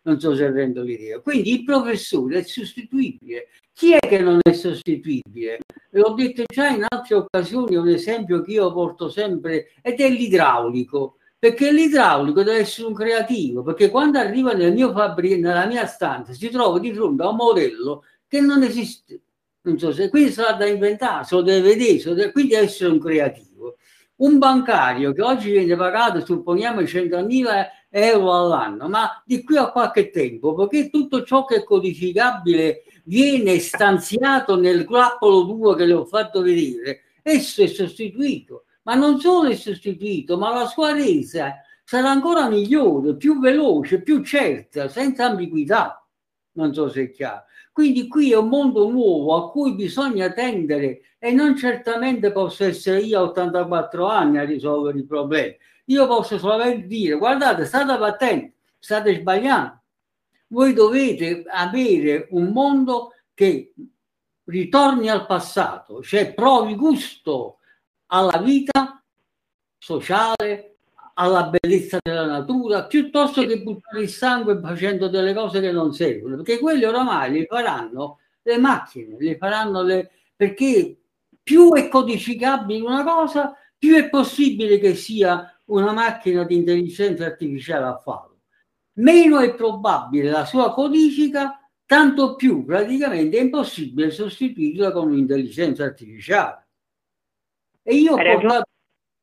non 0.05 0.19
so 0.19 0.35
se 0.35 0.49
rendo 0.49 0.81
l'idea. 0.81 1.19
Quindi 1.19 1.51
il 1.53 1.63
professore 1.63 2.39
è 2.39 2.43
sostituibile. 2.43 3.47
Chi 3.73 3.93
è 3.93 3.99
che 3.99 4.19
non 4.19 4.39
è 4.41 4.53
sostituibile? 4.53 5.59
L'ho 5.91 6.13
detto 6.13 6.43
già 6.45 6.69
in 6.69 6.85
altre 6.87 7.15
occasioni, 7.15 7.75
un 7.75 7.89
esempio 7.89 8.41
che 8.41 8.51
io 8.51 8.71
porto 8.71 9.09
sempre, 9.09 9.71
ed 9.81 9.99
è 9.99 10.09
l'idraulico. 10.09 11.17
Perché 11.37 11.71
l'idraulico 11.71 12.43
deve 12.43 12.59
essere 12.59 12.87
un 12.87 12.93
creativo, 12.93 13.61
perché 13.61 13.89
quando 13.89 14.17
arriva 14.17 14.53
nel 14.53 14.73
mio 14.73 14.91
fabbrico, 14.91 15.35
nella 15.35 15.65
mia 15.65 15.85
stanza, 15.85 16.33
si 16.33 16.49
trova 16.49 16.79
di 16.79 16.93
fronte 16.93 17.23
a 17.23 17.29
un 17.29 17.35
modello 17.35 18.03
che 18.27 18.39
non 18.41 18.63
esiste. 18.63 19.21
Non 19.65 19.79
so 19.79 19.91
se 19.91 20.09
quindi 20.09 20.31
sarà 20.31 20.53
da 20.53 20.67
inventare, 20.67 21.23
se 21.25 21.33
lo 21.33 21.41
deve 21.41 21.69
vedere, 21.69 21.97
se 21.97 22.13
deve, 22.13 22.31
quindi 22.31 22.53
essere 22.53 22.91
un 22.91 22.99
creativo. 22.99 23.77
Un 24.17 24.37
bancario 24.37 25.11
che 25.11 25.23
oggi 25.23 25.49
viene 25.49 25.75
pagato, 25.75 26.23
supponiamo, 26.23 26.81
100.000 26.81 27.65
euro 27.89 28.33
all'anno, 28.35 28.87
ma 28.87 29.23
di 29.25 29.43
qui 29.43 29.57
a 29.57 29.71
qualche 29.71 30.11
tempo, 30.11 30.53
perché 30.53 30.91
tutto 30.91 31.23
ciò 31.23 31.45
che 31.45 31.55
è 31.55 31.63
codificabile 31.63 32.83
viene 33.05 33.57
stanziato 33.57 34.55
nel 34.55 34.85
grappolo 34.85 35.41
2 35.41 35.75
che 35.75 35.85
le 35.85 35.93
ho 35.93 36.05
fatto 36.05 36.41
vedere, 36.41 37.01
esso 37.23 37.63
è 37.63 37.67
sostituito, 37.67 38.65
ma 38.83 38.93
non 38.93 39.19
solo 39.19 39.49
è 39.49 39.55
sostituito, 39.55 40.37
ma 40.37 40.53
la 40.53 40.67
sua 40.67 40.93
resa 40.93 41.55
sarà 41.83 42.11
ancora 42.11 42.47
migliore, 42.49 43.15
più 43.15 43.39
veloce, 43.39 44.03
più 44.03 44.23
certa, 44.23 44.87
senza 44.89 45.25
ambiguità. 45.25 46.07
Non 46.53 46.71
so 46.71 46.87
se 46.87 47.05
è 47.05 47.11
chiaro. 47.11 47.45
Quindi 47.75 48.07
qui 48.07 48.31
è 48.31 48.37
un 48.37 48.47
mondo 48.47 48.89
nuovo 48.89 49.35
a 49.35 49.51
cui 49.51 49.75
bisogna 49.75 50.31
tendere 50.31 51.01
e 51.19 51.33
non 51.33 51.57
certamente 51.57 52.31
posso 52.31 52.63
essere 52.63 53.01
io 53.01 53.19
a 53.19 53.23
84 53.23 54.07
anni 54.07 54.37
a 54.37 54.45
risolvere 54.45 54.99
i 54.99 55.03
problemi, 55.03 55.57
io 55.87 56.07
posso 56.07 56.37
solamente 56.37 56.87
dire, 56.87 57.17
guardate, 57.17 57.65
state 57.65 57.91
attenti, 57.91 58.55
state 58.79 59.15
sbagliando. 59.19 59.81
Voi 60.47 60.71
dovete 60.71 61.43
avere 61.49 62.29
un 62.29 62.45
mondo 62.53 63.11
che 63.33 63.73
ritorni 64.45 65.09
al 65.09 65.25
passato, 65.25 66.01
cioè 66.01 66.33
provi 66.33 66.75
gusto 66.75 67.57
alla 68.05 68.37
vita 68.37 69.03
sociale, 69.77 70.74
alla 71.17 71.49
bellezza 71.49 71.99
della 72.01 72.25
natura, 72.25 72.85
piuttosto 72.85 73.45
che 73.45 73.61
buttare 73.61 74.01
il 74.01 74.09
sangue 74.09 74.59
facendo 74.59 75.07
delle 75.07 75.33
cose 75.33 75.61
che 75.61 75.71
non 75.71 75.93
servono, 75.93 76.37
perché 76.37 76.59
quelli 76.59 76.83
oramai 76.83 77.31
li 77.31 77.45
faranno 77.45 78.19
le 78.41 78.57
macchine, 78.57 79.15
li 79.19 79.35
faranno 79.37 79.81
le... 79.81 80.11
perché 80.35 80.99
più 81.41 81.73
è 81.73 81.87
codificabile 81.87 82.85
una 82.85 83.03
cosa, 83.03 83.55
più 83.77 83.95
è 83.95 84.09
possibile 84.09 84.77
che 84.77 84.95
sia 84.95 85.57
una 85.65 85.93
macchina 85.93 86.43
di 86.43 86.55
intelligenza 86.55 87.25
artificiale 87.25 87.85
a 87.85 87.97
farlo. 87.97 88.39
Meno 88.97 89.39
è 89.39 89.53
probabile 89.53 90.29
la 90.29 90.45
sua 90.45 90.73
codifica, 90.73 91.59
tanto 91.85 92.35
più 92.35 92.65
praticamente 92.65 93.37
è 93.37 93.41
impossibile 93.41 94.09
sostituirla 94.11 94.91
con 94.91 95.09
un'intelligenza 95.09 95.83
artificiale. 95.83 96.67
E 97.83 97.95
io 97.95 98.13
ho 98.13 98.17
portato... 98.17 98.63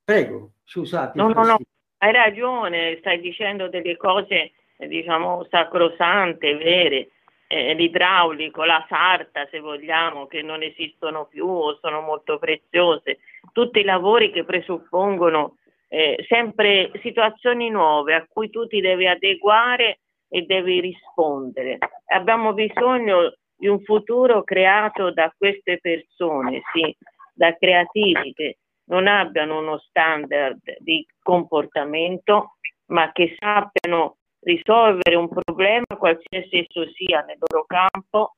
Prego, 0.04 0.52
scusate. 0.64 1.18
No, 1.18 1.28
no, 1.28 1.44
no, 1.44 1.58
hai 2.02 2.12
ragione, 2.12 2.96
stai 2.98 3.20
dicendo 3.20 3.68
delle 3.68 3.96
cose, 3.96 4.52
diciamo, 4.76 5.46
sacrosante, 5.48 6.56
vere. 6.56 7.08
Eh, 7.46 7.74
l'idraulico, 7.74 8.64
la 8.64 8.84
sarta, 8.88 9.46
se 9.50 9.60
vogliamo, 9.60 10.26
che 10.26 10.40
non 10.40 10.62
esistono 10.62 11.26
più 11.26 11.46
o 11.46 11.78
sono 11.80 12.00
molto 12.00 12.38
preziose. 12.38 13.18
Tutti 13.52 13.80
i 13.80 13.84
lavori 13.84 14.32
che 14.32 14.42
presuppongono 14.42 15.58
eh, 15.88 16.24
sempre 16.28 16.90
situazioni 17.02 17.68
nuove 17.68 18.14
a 18.14 18.26
cui 18.26 18.48
tu 18.48 18.66
ti 18.66 18.80
devi 18.80 19.06
adeguare 19.06 20.00
e 20.28 20.42
devi 20.42 20.80
rispondere. 20.80 21.76
Abbiamo 22.06 22.54
bisogno 22.54 23.34
di 23.54 23.68
un 23.68 23.80
futuro 23.82 24.42
creato 24.42 25.12
da 25.12 25.32
queste 25.36 25.78
persone, 25.78 26.62
sì, 26.72 26.96
da 27.34 27.54
creativi 27.54 28.32
che 28.32 28.56
non 28.92 29.06
abbiano 29.06 29.58
uno 29.58 29.78
standard 29.78 30.60
di 30.78 31.04
comportamento, 31.22 32.56
ma 32.86 33.10
che 33.10 33.34
sappiano 33.38 34.18
risolvere 34.40 35.16
un 35.16 35.28
problema, 35.28 35.86
qualsiasi 35.98 36.58
esso 36.58 36.86
sia 36.92 37.22
nel 37.22 37.38
loro 37.38 37.64
campo, 37.66 38.34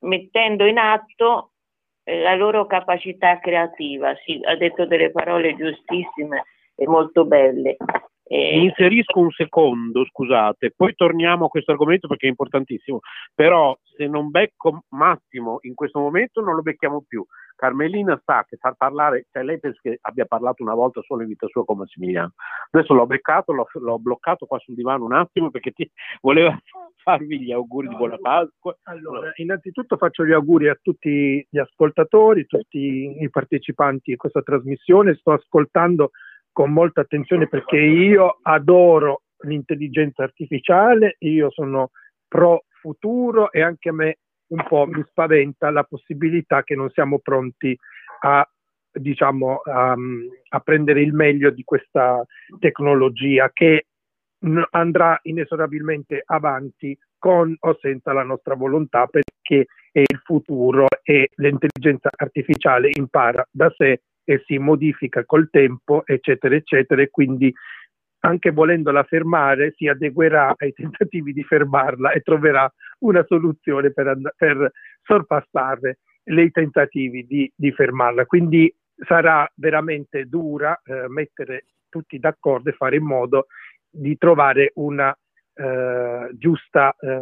mettendo 0.00 0.66
in 0.66 0.76
atto 0.76 1.52
eh, 2.04 2.20
la 2.20 2.34
loro 2.34 2.66
capacità 2.66 3.38
creativa. 3.38 4.14
Sì, 4.24 4.38
ha 4.44 4.54
detto 4.56 4.84
delle 4.84 5.10
parole 5.10 5.56
giustissime 5.56 6.44
e 6.74 6.86
molto 6.86 7.24
belle. 7.24 7.76
Eh, 8.28 8.58
inserisco 8.58 9.20
un 9.20 9.30
secondo, 9.30 10.04
scusate, 10.04 10.72
poi 10.76 10.94
torniamo 10.94 11.46
a 11.46 11.48
questo 11.48 11.70
argomento 11.70 12.08
perché 12.08 12.26
è 12.26 12.30
importantissimo, 12.30 12.98
però 13.32 13.74
se 13.96 14.08
non 14.08 14.30
becco 14.30 14.82
Massimo 14.88 15.58
in 15.62 15.74
questo 15.74 16.00
momento 16.00 16.40
non 16.40 16.56
lo 16.56 16.62
becchiamo 16.62 17.04
più. 17.06 17.24
Carmelina 17.56 18.20
sa 18.24 18.44
che 18.48 18.56
far 18.58 18.74
parlare, 18.76 19.26
cioè 19.32 19.42
lei 19.42 19.58
pensa 19.58 19.80
che 19.82 19.98
abbia 20.02 20.26
parlato 20.26 20.62
una 20.62 20.74
volta 20.74 21.00
solo 21.02 21.22
in 21.22 21.28
vita 21.28 21.48
sua 21.48 21.64
con 21.64 21.78
Massimiliano. 21.78 22.34
Adesso 22.70 22.94
l'ho 22.94 23.06
beccato, 23.06 23.52
l'ho, 23.52 23.66
l'ho 23.72 23.98
bloccato 23.98 24.46
qua 24.46 24.58
sul 24.58 24.74
divano 24.74 25.06
un 25.06 25.14
attimo 25.14 25.50
perché 25.50 25.72
ti, 25.72 25.90
voleva 26.20 26.56
farvi 27.02 27.40
gli 27.40 27.52
auguri 27.52 27.86
no, 27.86 27.92
di 27.92 27.98
buona 27.98 28.18
Pasqua. 28.18 28.76
Allora, 28.84 29.32
innanzitutto 29.36 29.96
faccio 29.96 30.24
gli 30.24 30.32
auguri 30.32 30.68
a 30.68 30.78
tutti 30.80 31.44
gli 31.48 31.58
ascoltatori, 31.58 32.46
tutti 32.46 33.16
i 33.18 33.30
partecipanti 33.30 34.12
a 34.12 34.16
questa 34.16 34.42
trasmissione. 34.42 35.14
Sto 35.14 35.32
ascoltando 35.32 36.10
con 36.52 36.72
molta 36.72 37.00
attenzione 37.00 37.48
perché 37.48 37.78
io 37.78 38.38
adoro 38.42 39.22
l'intelligenza 39.44 40.22
artificiale, 40.22 41.16
io 41.20 41.50
sono 41.50 41.90
pro 42.28 42.64
futuro 42.80 43.50
e 43.50 43.62
anche 43.62 43.88
a 43.88 43.92
me 43.92 44.18
un 44.48 44.64
po' 44.68 44.86
mi 44.86 45.02
spaventa 45.08 45.70
la 45.70 45.84
possibilità 45.84 46.62
che 46.62 46.74
non 46.74 46.90
siamo 46.90 47.18
pronti 47.18 47.76
a, 48.20 48.48
diciamo, 48.92 49.56
a, 49.64 49.96
a 50.48 50.60
prendere 50.60 51.02
il 51.02 51.12
meglio 51.12 51.50
di 51.50 51.64
questa 51.64 52.24
tecnologia 52.58 53.50
che 53.52 53.86
andrà 54.70 55.18
inesorabilmente 55.22 56.22
avanti 56.24 56.96
con 57.18 57.56
o 57.58 57.78
senza 57.80 58.12
la 58.12 58.22
nostra 58.22 58.54
volontà 58.54 59.06
perché 59.06 59.66
è 59.90 60.00
il 60.00 60.20
futuro 60.22 60.86
e 61.02 61.30
l'intelligenza 61.36 62.10
artificiale 62.14 62.90
impara 62.92 63.46
da 63.50 63.72
sé 63.76 64.02
e 64.28 64.42
si 64.44 64.58
modifica 64.58 65.24
col 65.24 65.48
tempo, 65.50 66.02
eccetera, 66.04 66.54
eccetera, 66.54 67.00
e 67.00 67.10
quindi 67.10 67.52
anche 68.26 68.50
volendola 68.50 69.04
fermare 69.04 69.72
si 69.76 69.86
adeguerà 69.86 70.54
ai 70.56 70.72
tentativi 70.72 71.32
di 71.32 71.44
fermarla 71.44 72.10
e 72.10 72.20
troverà 72.20 72.70
una 73.00 73.24
soluzione 73.26 73.92
per, 73.92 74.08
and- 74.08 74.32
per 74.36 74.72
sorpassare 75.02 75.98
i 76.24 76.50
tentativi 76.50 77.24
di, 77.24 77.50
di, 77.54 77.70
fermarla. 77.70 78.26
Quindi 78.26 78.74
sarà 78.96 79.48
veramente 79.54 80.24
dura 80.24 80.80
eh, 80.84 81.08
mettere 81.08 81.66
tutti 81.88 82.18
d'accordo 82.18 82.70
e 82.70 82.72
fare 82.72 82.96
in 82.96 83.04
modo 83.04 83.46
di 83.88 84.16
trovare 84.18 84.72
una 84.74 85.16
eh, 85.54 86.28
giusta 86.32 86.94
eh, 86.98 87.20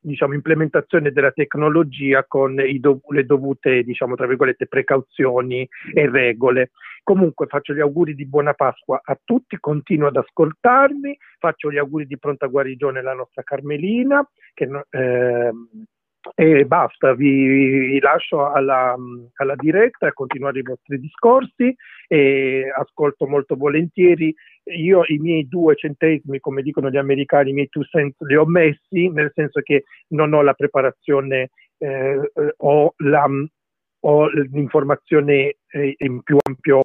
diciamo, 0.00 0.34
implementazione 0.34 1.12
della 1.12 1.30
tecnologia 1.30 2.24
con 2.26 2.56
dov- 2.78 3.10
le 3.10 3.24
dovute 3.24 3.82
diciamo, 3.82 4.14
tra 4.14 4.26
virgolette, 4.26 4.66
precauzioni 4.66 5.68
e 5.92 6.10
regole. 6.10 6.70
Comunque 7.02 7.46
faccio 7.46 7.74
gli 7.74 7.80
auguri 7.80 8.14
di 8.14 8.26
buona 8.26 8.52
Pasqua 8.52 9.00
a 9.02 9.18
tutti, 9.22 9.58
continuo 9.58 10.08
ad 10.08 10.16
ascoltarvi, 10.16 11.16
faccio 11.38 11.70
gli 11.70 11.78
auguri 11.78 12.06
di 12.06 12.18
pronta 12.18 12.46
guarigione 12.46 12.98
alla 13.00 13.14
nostra 13.14 13.42
Carmelina, 13.42 14.26
che, 14.54 14.68
eh, 14.90 15.50
e 16.34 16.66
basta, 16.66 17.14
vi, 17.14 17.46
vi 17.46 17.98
lascio 18.00 18.50
alla, 18.50 18.94
alla, 19.36 19.54
diretta 19.56 20.08
a 20.08 20.12
continuare 20.12 20.58
i 20.58 20.62
vostri 20.62 20.98
discorsi 21.00 21.74
e 22.06 22.70
ascolto 22.76 23.26
molto 23.26 23.56
volentieri. 23.56 24.34
Io 24.64 25.02
i 25.06 25.18
miei 25.18 25.48
due 25.48 25.76
centesimi, 25.76 26.38
come 26.38 26.62
dicono 26.62 26.90
gli 26.90 26.98
americani, 26.98 27.50
i 27.50 27.54
miei 27.54 27.68
two 27.68 27.84
cents 27.84 28.20
li 28.20 28.36
ho 28.36 28.44
messi, 28.44 29.08
nel 29.08 29.32
senso 29.34 29.60
che 29.60 29.84
non 30.08 30.34
ho 30.34 30.42
la 30.42 30.52
preparazione, 30.52 31.50
eh, 31.78 32.30
ho, 32.58 32.94
la, 32.98 33.26
ho, 34.00 34.28
l'informazione 34.28 35.56
eh, 35.68 35.96
più 36.22 36.36
ampio, 36.42 36.82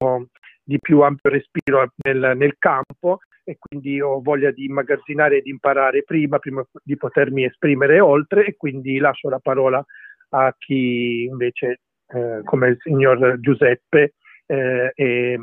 di 0.63 0.79
più 0.79 1.01
ampio 1.01 1.29
respiro 1.29 1.91
nel, 2.03 2.37
nel 2.37 2.55
campo, 2.57 3.19
e 3.45 3.57
quindi 3.59 4.01
ho 4.01 4.19
voglia 4.21 4.51
di 4.51 4.65
immagazzinare 4.65 5.37
e 5.37 5.41
di 5.41 5.51
imparare 5.51 6.03
prima, 6.03 6.39
prima 6.39 6.65
di 6.83 6.97
potermi 6.97 7.45
esprimere 7.45 7.99
oltre 7.99 8.45
e 8.45 8.55
quindi 8.57 8.97
lascio 8.97 9.29
la 9.29 9.39
parola 9.39 9.85
a 10.29 10.53
chi 10.57 11.23
invece, 11.23 11.81
eh, 12.07 12.41
come 12.43 12.69
il 12.69 12.77
signor 12.81 13.39
Giuseppe, 13.39 14.15
eh, 14.47 14.91
e, 14.93 15.39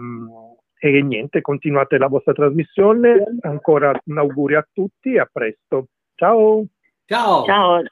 e 0.81 1.03
niente, 1.03 1.41
continuate 1.41 1.97
la 1.97 2.09
vostra 2.09 2.33
trasmissione. 2.33 3.23
Ancora 3.43 3.93
un 4.05 4.19
augurio 4.19 4.59
a 4.59 4.69
tutti 4.71 5.15
e 5.15 5.21
a 5.21 5.29
presto. 5.31 5.87
Ciao. 6.17 6.65
Ciao. 7.07 7.45
Ciao. 7.45 7.83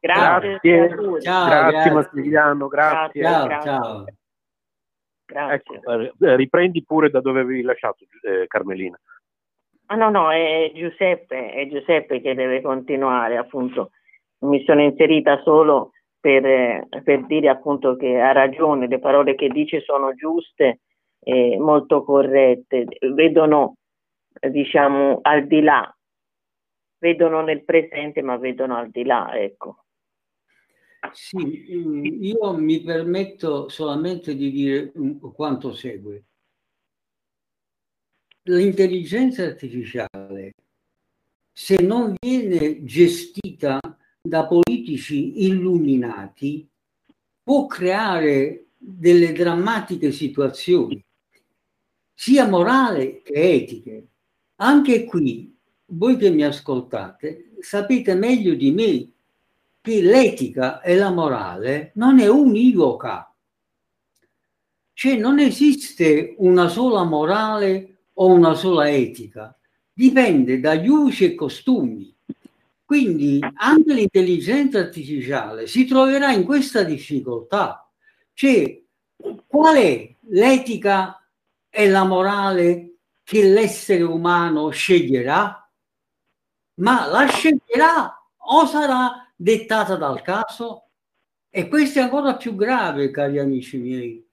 Grazie. 0.00 0.58
Grazie, 0.62 1.20
Ciao, 1.20 1.46
grazie, 1.46 1.70
grazie. 1.70 1.92
Massimiliano, 1.92 2.68
grazie. 2.68 3.22
Ciao, 3.22 3.46
Grazie. 3.46 3.70
ciao. 3.70 4.04
Grazie. 5.26 5.54
Ecco, 5.54 6.00
eh, 6.26 6.36
riprendi 6.36 6.82
pure 6.82 7.10
da 7.10 7.20
dove 7.20 7.40
avevi 7.40 7.62
lasciato, 7.62 8.04
eh, 8.22 8.46
Carmelina. 8.48 8.98
Ah, 9.92 9.96
no, 9.96 10.08
no, 10.08 10.30
è 10.30 10.70
Giuseppe, 10.72 11.50
è 11.50 11.66
Giuseppe 11.66 12.20
che 12.20 12.34
deve 12.34 12.62
continuare, 12.62 13.36
appunto. 13.36 13.90
Mi 14.42 14.62
sono 14.64 14.82
inserita 14.82 15.42
solo 15.42 15.90
per, 16.20 16.46
eh, 16.46 16.86
per 17.02 17.26
dire 17.26 17.48
appunto 17.48 17.96
che 17.96 18.20
ha 18.20 18.30
ragione, 18.30 18.86
le 18.86 19.00
parole 19.00 19.34
che 19.34 19.48
dice 19.48 19.80
sono 19.80 20.14
giuste 20.14 20.82
e 21.18 21.58
molto 21.58 22.04
corrette, 22.04 22.86
vedono, 23.12 23.78
diciamo, 24.48 25.18
al 25.22 25.48
di 25.48 25.60
là, 25.60 25.92
vedono 26.98 27.42
nel 27.42 27.64
presente 27.64 28.22
ma 28.22 28.36
vedono 28.36 28.76
al 28.76 28.90
di 28.90 29.04
là, 29.04 29.32
ecco. 29.34 29.86
Sì, 31.10 31.66
mm, 31.74 32.04
io 32.04 32.56
mi 32.56 32.80
permetto 32.80 33.68
solamente 33.68 34.36
di 34.36 34.52
dire 34.52 34.92
quanto 35.34 35.72
segue. 35.72 36.26
L'intelligenza 38.50 39.44
artificiale, 39.44 40.54
se 41.52 41.76
non 41.82 42.16
viene 42.18 42.82
gestita 42.84 43.78
da 44.20 44.44
politici 44.46 45.44
illuminati, 45.46 46.68
può 47.44 47.66
creare 47.66 48.70
delle 48.76 49.32
drammatiche 49.32 50.10
situazioni, 50.10 51.00
sia 52.12 52.48
morali 52.48 53.22
che 53.22 53.34
etiche. 53.34 54.08
Anche 54.56 55.04
qui, 55.04 55.56
voi 55.86 56.16
che 56.16 56.30
mi 56.30 56.42
ascoltate, 56.42 57.52
sapete 57.60 58.14
meglio 58.16 58.54
di 58.54 58.72
me 58.72 59.12
che 59.80 60.02
l'etica 60.02 60.80
e 60.80 60.96
la 60.96 61.10
morale 61.10 61.92
non 61.94 62.18
è 62.18 62.26
univoca. 62.26 63.32
Cioè 64.92 65.16
non 65.16 65.38
esiste 65.38 66.34
una 66.38 66.66
sola 66.68 67.04
morale 67.04 67.99
o 68.20 68.26
una 68.26 68.54
sola 68.54 68.90
etica, 68.90 69.56
dipende 69.92 70.60
dagli 70.60 70.88
usi 70.88 71.24
e 71.24 71.34
costumi. 71.34 72.14
Quindi 72.84 73.38
anche 73.54 73.94
l'intelligenza 73.94 74.78
artificiale 74.78 75.66
si 75.66 75.86
troverà 75.86 76.32
in 76.32 76.44
questa 76.44 76.82
difficoltà. 76.82 77.88
Cioè, 78.34 78.82
qual 79.46 79.76
è 79.76 80.16
l'etica 80.28 81.24
e 81.70 81.88
la 81.88 82.04
morale 82.04 82.96
che 83.22 83.44
l'essere 83.44 84.02
umano 84.02 84.70
sceglierà? 84.70 85.70
Ma 86.74 87.06
la 87.06 87.26
sceglierà 87.26 88.22
o 88.36 88.66
sarà 88.66 89.32
dettata 89.34 89.96
dal 89.96 90.20
caso? 90.20 90.88
E 91.48 91.68
questo 91.68 92.00
è 92.00 92.02
ancora 92.02 92.36
più 92.36 92.54
grave, 92.54 93.10
cari 93.10 93.38
amici 93.38 93.78
miei, 93.78 94.29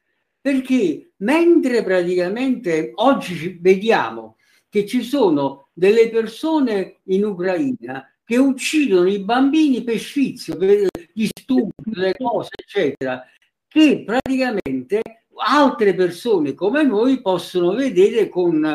perché 0.48 1.12
mentre 1.18 1.84
praticamente 1.84 2.94
oggi 2.96 3.58
vediamo 3.60 4.38
che 4.70 4.86
ci 4.86 5.04
sono 5.04 5.68
delle 5.74 6.10
persone 6.10 7.00
in 7.08 7.26
Ucraina 7.26 8.10
che 8.24 8.38
uccidono 8.38 9.10
i 9.10 9.20
bambini 9.20 9.84
per 9.84 10.00
sfizio, 10.00 10.56
per 10.56 10.88
gli 11.12 11.28
stupri, 11.38 11.92
le 11.96 12.16
cose, 12.18 12.52
eccetera, 12.56 13.26
che 13.68 14.06
praticamente 14.06 15.02
altre 15.36 15.94
persone 15.94 16.54
come 16.54 16.84
noi 16.84 17.20
possono 17.20 17.74
vedere 17.74 18.30
con 18.30 18.66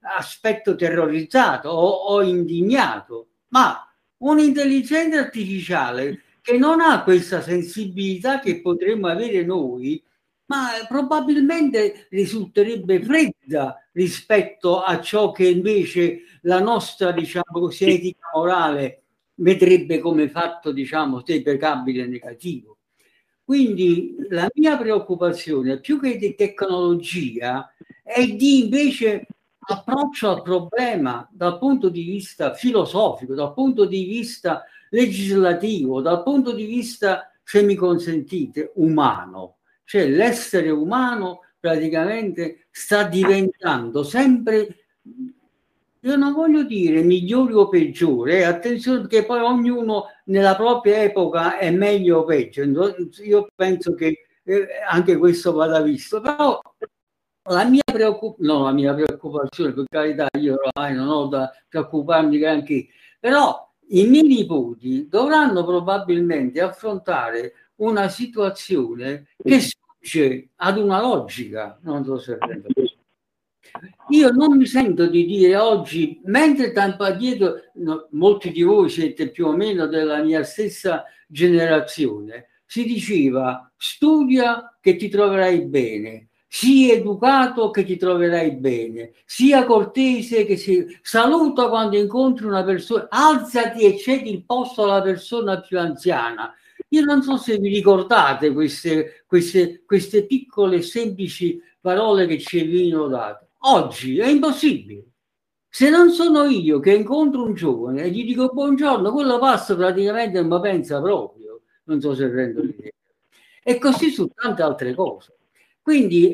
aspetto 0.00 0.74
terrorizzato 0.74 1.68
o, 1.68 1.90
o 2.12 2.22
indignato. 2.22 3.28
Ma 3.50 3.88
un'intelligenza 4.16 5.20
artificiale 5.20 6.22
che 6.42 6.58
non 6.58 6.80
ha 6.80 7.04
questa 7.04 7.40
sensibilità 7.40 8.40
che 8.40 8.60
potremmo 8.60 9.06
avere 9.06 9.44
noi, 9.44 10.02
ma 10.50 10.70
probabilmente 10.88 12.08
risulterebbe 12.10 13.00
fredda 13.00 13.88
rispetto 13.92 14.82
a 14.82 15.00
ciò 15.00 15.30
che 15.30 15.46
invece 15.46 16.22
la 16.42 16.58
nostra, 16.58 17.12
diciamo 17.12 17.44
così, 17.52 17.84
etica 17.84 18.30
morale 18.34 19.02
vedrebbe 19.34 20.00
come 20.00 20.28
fatto, 20.28 20.72
diciamo, 20.72 21.22
deprecabile 21.22 22.02
e 22.02 22.06
negativo. 22.08 22.78
Quindi 23.44 24.16
la 24.28 24.48
mia 24.54 24.76
preoccupazione, 24.76 25.78
più 25.78 26.00
che 26.00 26.16
di 26.16 26.34
tecnologia, 26.34 27.72
è 28.02 28.26
di 28.26 28.64
invece 28.64 29.26
approccio 29.60 30.30
al 30.30 30.42
problema 30.42 31.28
dal 31.30 31.58
punto 31.58 31.88
di 31.90 32.02
vista 32.02 32.54
filosofico, 32.54 33.34
dal 33.34 33.54
punto 33.54 33.84
di 33.84 34.04
vista 34.04 34.64
legislativo, 34.90 36.00
dal 36.00 36.24
punto 36.24 36.52
di 36.52 36.64
vista, 36.64 37.30
se 37.44 37.62
mi 37.62 37.76
consentite, 37.76 38.72
umano. 38.74 39.58
Cioè 39.90 40.06
l'essere 40.06 40.70
umano 40.70 41.40
praticamente 41.58 42.68
sta 42.70 43.02
diventando 43.02 44.04
sempre, 44.04 44.84
io 45.98 46.14
non 46.14 46.32
voglio 46.32 46.62
dire 46.62 47.02
migliore 47.02 47.54
o 47.54 47.68
peggiore, 47.68 48.38
eh, 48.38 48.42
attenzione 48.44 49.00
perché 49.00 49.24
poi 49.24 49.40
ognuno 49.40 50.04
nella 50.26 50.54
propria 50.54 51.02
epoca 51.02 51.58
è 51.58 51.72
meglio 51.72 52.18
o 52.18 52.24
peggio. 52.24 52.62
Io 53.24 53.48
penso 53.52 53.94
che 53.94 54.26
eh, 54.44 54.66
anche 54.88 55.16
questo 55.16 55.54
vada 55.54 55.80
visto, 55.80 56.20
però 56.20 56.60
la 57.48 57.64
mia, 57.64 57.82
preoccup- 57.84 58.38
no, 58.38 58.62
la 58.62 58.72
mia 58.72 58.94
preoccupazione, 58.94 59.72
per 59.72 59.86
carità, 59.90 60.28
io 60.38 60.54
ormai 60.54 60.94
non 60.94 61.08
ho 61.08 61.26
da 61.26 61.50
preoccuparmi 61.68 62.38
granché, 62.38 62.86
però 63.18 63.68
i 63.88 64.06
miei 64.06 64.22
nipoti 64.22 65.08
dovranno 65.08 65.64
probabilmente 65.64 66.60
affrontare 66.60 67.54
una 67.80 68.08
situazione 68.08 69.26
che 69.42 69.60
ad 70.56 70.78
una 70.78 71.00
logica, 71.00 71.78
non 71.82 72.04
so 72.04 72.18
se 72.18 72.38
rendo. 72.38 72.68
Io 74.08 74.30
non 74.30 74.56
mi 74.56 74.66
sento 74.66 75.06
di 75.06 75.24
dire 75.24 75.56
oggi, 75.56 76.20
mentre 76.24 76.72
tanto 76.72 77.04
addietro, 77.04 77.54
no, 77.74 78.08
molti 78.10 78.50
di 78.50 78.62
voi 78.62 78.88
siete 78.88 79.30
più 79.30 79.46
o 79.46 79.52
meno 79.52 79.86
della 79.86 80.22
mia 80.22 80.42
stessa 80.42 81.04
generazione, 81.28 82.48
si 82.64 82.84
diceva 82.84 83.70
studia 83.76 84.76
che 84.80 84.96
ti 84.96 85.08
troverai 85.08 85.66
bene, 85.66 86.28
sii 86.48 86.90
educato 86.90 87.70
che 87.70 87.84
ti 87.84 87.96
troverai 87.96 88.56
bene, 88.56 89.12
sia 89.24 89.64
cortese 89.64 90.44
che 90.44 90.56
si 90.56 90.98
saluta 91.02 91.68
quando 91.68 91.96
incontri 91.96 92.46
una 92.46 92.64
persona, 92.64 93.06
alzati 93.08 93.84
e 93.84 93.96
cedi 93.96 94.30
il 94.32 94.44
posto 94.44 94.82
alla 94.82 95.02
persona 95.02 95.60
più 95.60 95.78
anziana. 95.78 96.52
Io 96.92 97.04
non 97.04 97.22
so 97.22 97.36
se 97.36 97.58
vi 97.58 97.68
ricordate 97.68 98.52
queste, 98.52 99.24
queste, 99.26 99.84
queste 99.84 100.26
piccole 100.26 100.82
semplici 100.82 101.60
parole 101.80 102.26
che 102.26 102.38
ci 102.38 102.64
venivano 102.64 103.08
date. 103.08 103.50
Oggi 103.58 104.18
è 104.18 104.26
impossibile. 104.26 105.04
Se 105.68 105.88
non 105.88 106.10
sono 106.10 106.44
io 106.46 106.80
che 106.80 106.92
incontro 106.92 107.44
un 107.44 107.54
giovane 107.54 108.02
e 108.02 108.10
gli 108.10 108.24
dico 108.24 108.48
buongiorno, 108.48 109.12
quello 109.12 109.38
passa 109.38 109.76
praticamente 109.76 110.40
non 110.40 110.50
mi 110.50 110.60
pensa 110.60 111.00
proprio. 111.00 111.60
Non 111.84 112.00
so 112.00 112.14
se 112.14 112.28
rendo 112.28 112.62
l'idea. 112.62 112.90
E 113.62 113.78
così 113.78 114.10
su 114.10 114.26
tante 114.28 114.62
altre 114.62 114.94
cose. 114.94 115.36
Quindi 115.80 116.32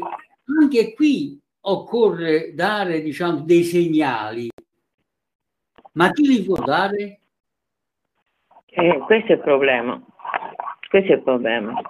anche 0.59 0.95
qui 0.95 1.39
occorre 1.61 2.55
dare 2.55 3.03
diciamo, 3.03 3.41
dei 3.41 3.65
segnali. 3.65 4.49
Ma 5.93 6.11
chi 6.13 6.27
li 6.27 6.43
può 6.43 6.57
dare? 6.65 7.21
Eh, 8.67 8.99
questo 9.05 9.33
è 9.33 9.35
il 9.35 9.41
problema. 9.41 10.03
Questo 10.89 11.13
è 11.13 11.15
il 11.17 11.23
problema. 11.23 11.81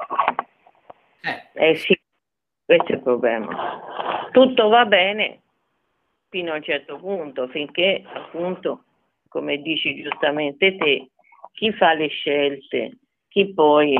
Eh. 1.22 1.70
Eh 1.70 1.74
sì, 1.76 1.98
questo 2.64 2.92
è 2.92 2.94
il 2.94 3.02
problema. 3.02 4.28
Tutto 4.32 4.68
va 4.68 4.84
bene 4.84 5.42
fino 6.28 6.52
a 6.52 6.56
un 6.56 6.62
certo 6.62 6.98
punto, 6.98 7.48
finché 7.48 8.02
appunto, 8.12 8.84
come 9.28 9.58
dici 9.58 10.02
giustamente 10.02 10.76
te, 10.76 11.10
chi 11.52 11.72
fa 11.72 11.94
le 11.94 12.08
scelte, 12.08 12.98
chi 13.28 13.52
poi... 13.52 13.94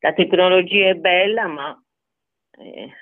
La 0.00 0.12
tecnologia 0.12 0.90
è 0.90 0.94
bella, 0.94 1.48
ma 1.48 1.82
eh, 2.52 2.92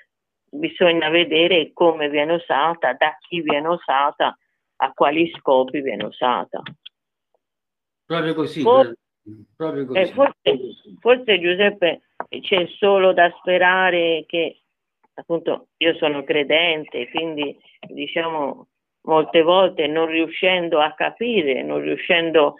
bisogna 0.49 1.09
vedere 1.09 1.71
come 1.71 2.09
viene 2.09 2.33
usata, 2.33 2.93
da 2.93 3.15
chi 3.19 3.41
viene 3.41 3.67
usata, 3.67 4.35
a 4.77 4.91
quali 4.93 5.31
scopi 5.37 5.81
viene 5.81 6.05
usata. 6.05 6.59
Proprio 8.03 8.33
così. 8.33 8.63
For- 8.63 8.95
proprio 9.55 9.85
così. 9.85 9.99
Eh, 9.99 10.07
forse, 10.07 10.59
forse 10.99 11.39
Giuseppe 11.39 12.01
c'è 12.41 12.67
solo 12.77 13.13
da 13.13 13.33
sperare 13.39 14.23
che 14.27 14.61
appunto 15.13 15.69
io 15.77 15.95
sono 15.95 16.23
credente, 16.23 17.09
quindi 17.09 17.57
diciamo 17.87 18.67
molte 19.07 19.41
volte 19.41 19.87
non 19.87 20.07
riuscendo 20.07 20.79
a 20.79 20.93
capire, 20.93 21.63
non 21.63 21.81
riuscendo 21.81 22.55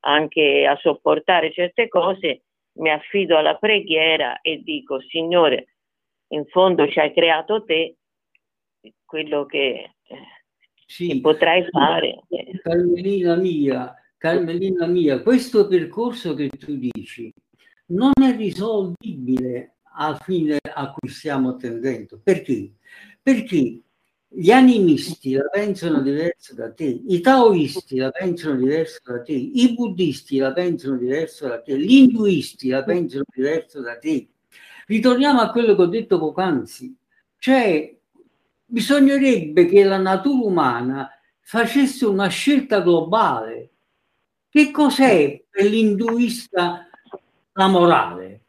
anche 0.00 0.66
a 0.66 0.76
sopportare 0.76 1.52
certe 1.52 1.88
cose, 1.88 2.42
mi 2.78 2.90
affido 2.90 3.36
alla 3.36 3.56
preghiera 3.56 4.40
e 4.40 4.62
dico, 4.62 5.00
Signore, 5.00 5.74
in 6.28 6.46
fondo 6.46 6.88
ci 6.88 6.98
hai 6.98 7.12
creato 7.12 7.64
te, 7.64 7.96
quello 9.04 9.44
che, 9.44 9.94
eh, 10.06 10.16
sì. 10.86 11.08
che 11.08 11.20
potrai 11.20 11.66
fare. 11.68 12.20
Carmelina 12.62 13.36
mia, 13.36 13.94
Carmelina 14.20 14.86
mia, 14.86 15.22
questo 15.22 15.66
percorso 15.66 16.34
che 16.34 16.50
tu 16.50 16.76
dici 16.76 17.32
non 17.86 18.12
è 18.20 18.36
risolvibile 18.36 19.76
al 19.94 20.18
fine 20.20 20.58
a 20.60 20.92
cui 20.92 21.08
stiamo 21.08 21.56
tendendo. 21.56 22.20
Perché? 22.22 22.74
Perché 23.22 23.80
gli 24.28 24.50
animisti 24.50 25.32
la 25.32 25.48
pensano 25.50 26.02
diverso 26.02 26.54
da 26.54 26.70
te, 26.70 26.84
i 26.84 27.20
taoisti 27.22 27.96
la 27.96 28.10
pensano 28.10 28.56
diverso 28.56 29.00
da 29.04 29.22
te, 29.22 29.32
i 29.32 29.72
buddisti 29.72 30.36
la 30.36 30.52
pensano 30.52 30.98
diverso 30.98 31.48
da 31.48 31.62
te, 31.62 31.78
gli 31.78 31.94
induisti 31.94 32.68
la 32.68 32.84
pensano 32.84 33.24
diverso 33.34 33.80
da 33.80 33.96
te. 33.96 34.28
Ritorniamo 34.86 35.40
a 35.40 35.50
quello 35.50 35.74
che 35.74 35.80
ho 35.80 35.86
detto 35.86 36.18
poc'anzi, 36.18 36.94
cioè 37.38 37.96
bisognerebbe 38.66 39.64
che 39.64 39.82
la 39.82 39.96
natura 39.96 40.46
umana 40.46 41.08
facesse 41.40 42.04
una 42.04 42.28
scelta 42.28 42.82
globale. 42.82 43.70
Che 44.52 44.72
cos'è 44.72 45.44
per 45.48 45.64
l'induista 45.64 46.88
la 47.52 47.66
morale? 47.68 48.40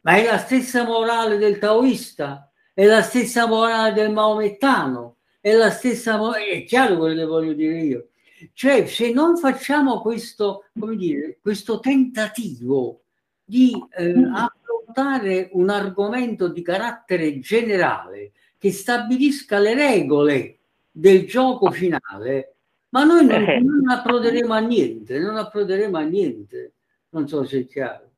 Ma 0.00 0.16
è 0.16 0.24
la 0.24 0.38
stessa 0.38 0.82
morale 0.86 1.36
del 1.36 1.58
taoista? 1.58 2.50
È 2.72 2.86
la 2.86 3.02
stessa 3.02 3.46
morale 3.46 3.92
del 3.92 4.10
maomettano? 4.12 5.16
È 5.42 5.52
la 5.52 5.68
stessa 5.68 6.16
morale? 6.16 6.46
È 6.46 6.64
chiaro 6.64 6.96
quello 6.96 7.16
che 7.16 7.26
voglio 7.26 7.52
dire 7.52 7.82
io. 7.82 8.08
Cioè, 8.54 8.86
se 8.86 9.12
non 9.12 9.36
facciamo 9.36 10.00
questo, 10.00 10.64
come 10.78 10.96
dire, 10.96 11.36
questo 11.42 11.80
tentativo 11.80 13.02
di 13.44 13.72
eh, 13.94 14.14
affrontare 14.32 15.50
un 15.52 15.68
argomento 15.68 16.48
di 16.48 16.62
carattere 16.62 17.38
generale 17.40 18.32
che 18.56 18.72
stabilisca 18.72 19.58
le 19.58 19.74
regole 19.74 20.58
del 20.90 21.26
gioco 21.26 21.70
finale, 21.70 22.51
ma 22.92 23.04
noi 23.04 23.24
non, 23.24 23.42
eh. 23.42 23.58
non 23.60 23.88
approderemo 23.88 24.52
a 24.52 24.58
niente, 24.58 25.18
non 25.18 25.36
approderemo 25.36 25.96
a 25.96 26.02
niente. 26.02 26.74
Non 27.10 27.26
so 27.26 27.44
se 27.44 27.60
è 27.60 27.66
chiaro. 27.66 28.10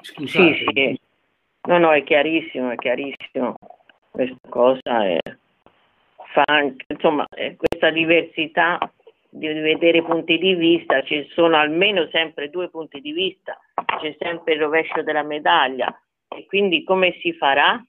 Scusate. 0.00 0.54
Sì, 0.54 0.64
sì. 0.72 1.00
No, 1.68 1.78
no, 1.78 1.92
è 1.92 2.02
chiarissimo, 2.04 2.70
è 2.70 2.76
chiarissimo. 2.76 3.54
Questa 4.10 4.48
cosa 4.48 5.04
è, 5.06 5.18
fa 6.32 6.42
anche, 6.46 6.84
insomma, 6.88 7.26
questa 7.28 7.90
diversità 7.90 8.78
di 9.28 9.46
vedere 9.48 10.02
punti 10.02 10.38
di 10.38 10.54
vista, 10.54 11.02
ci 11.02 11.26
sono 11.32 11.56
almeno 11.56 12.08
sempre 12.10 12.48
due 12.48 12.70
punti 12.70 13.00
di 13.00 13.12
vista, 13.12 13.58
c'è 14.00 14.16
sempre 14.18 14.54
il 14.54 14.60
rovescio 14.60 15.02
della 15.02 15.22
medaglia 15.22 15.94
e 16.28 16.46
quindi 16.46 16.82
come 16.84 17.18
si 17.20 17.34
farà? 17.34 17.82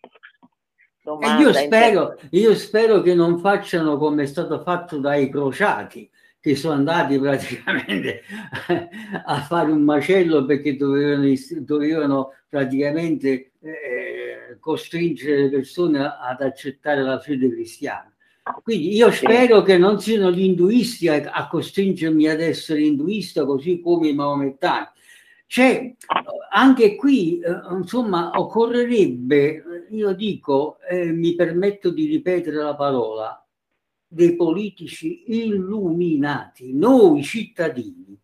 Io 1.39 1.53
spero, 1.53 2.19
io 2.31 2.55
spero 2.55 3.01
che 3.01 3.15
non 3.15 3.39
facciano 3.39 3.97
come 3.97 4.23
è 4.23 4.25
stato 4.25 4.61
fatto 4.61 4.97
dai 4.97 5.29
crociati, 5.29 6.09
che 6.39 6.55
sono 6.55 6.73
andati 6.73 7.17
praticamente 7.17 8.23
a 9.25 9.41
fare 9.41 9.71
un 9.71 9.83
macello 9.83 10.43
perché 10.45 10.75
dovevano, 10.75 11.33
dovevano 11.59 12.33
praticamente 12.49 13.51
eh, 13.61 14.57
costringere 14.59 15.43
le 15.43 15.49
persone 15.49 15.99
ad 15.99 16.41
accettare 16.41 17.01
la 17.01 17.19
fede 17.19 17.49
cristiana. 17.49 18.11
Quindi 18.63 18.95
io 18.95 19.11
spero 19.11 19.61
che 19.61 19.77
non 19.77 19.99
siano 19.99 20.31
gli 20.31 20.43
induisti 20.43 21.07
a, 21.09 21.29
a 21.31 21.47
costringermi 21.47 22.27
ad 22.27 22.39
essere 22.39 22.81
induista 22.81 23.45
così 23.45 23.79
come 23.81 24.09
i 24.09 24.13
maomettani. 24.13 24.87
Cioè, 25.49 25.95
anche 26.51 26.95
qui, 26.95 27.39
eh, 27.39 27.61
insomma, 27.71 28.31
occorrerebbe, 28.35 29.87
io 29.89 30.13
dico, 30.13 30.77
eh, 30.89 31.05
mi 31.13 31.35
permetto 31.35 31.89
di 31.89 32.05
ripetere 32.05 32.57
la 32.57 32.75
parola, 32.75 33.41
dei 34.05 34.35
politici 34.35 35.23
illuminati, 35.45 36.73
noi 36.73 37.23
cittadini 37.23 38.19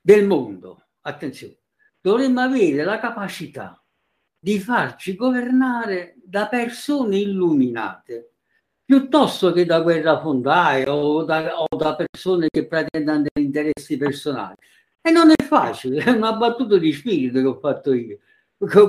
del 0.00 0.26
mondo, 0.26 0.86
attenzione, 1.02 1.58
dovremmo 2.00 2.40
avere 2.40 2.82
la 2.84 2.98
capacità 2.98 3.80
di 4.38 4.58
farci 4.58 5.14
governare 5.14 6.16
da 6.24 6.48
persone 6.48 7.18
illuminate 7.18 8.32
piuttosto 8.84 9.52
che 9.52 9.64
da 9.64 9.80
guerrafondai 9.80 10.84
o 10.88 11.22
da, 11.22 11.60
o 11.60 11.76
da 11.76 11.94
persone 11.94 12.48
che 12.50 12.66
pretendono 12.66 13.22
degli 13.22 13.44
interessi 13.44 13.96
personali. 13.96 14.56
E 15.02 15.10
non 15.10 15.30
è 15.30 15.42
facile, 15.42 16.02
è 16.04 16.10
una 16.10 16.34
battuta 16.34 16.78
di 16.78 16.92
spirito 16.92 17.40
che 17.40 17.46
ho 17.46 17.58
fatto 17.58 17.92
io. 17.92 18.18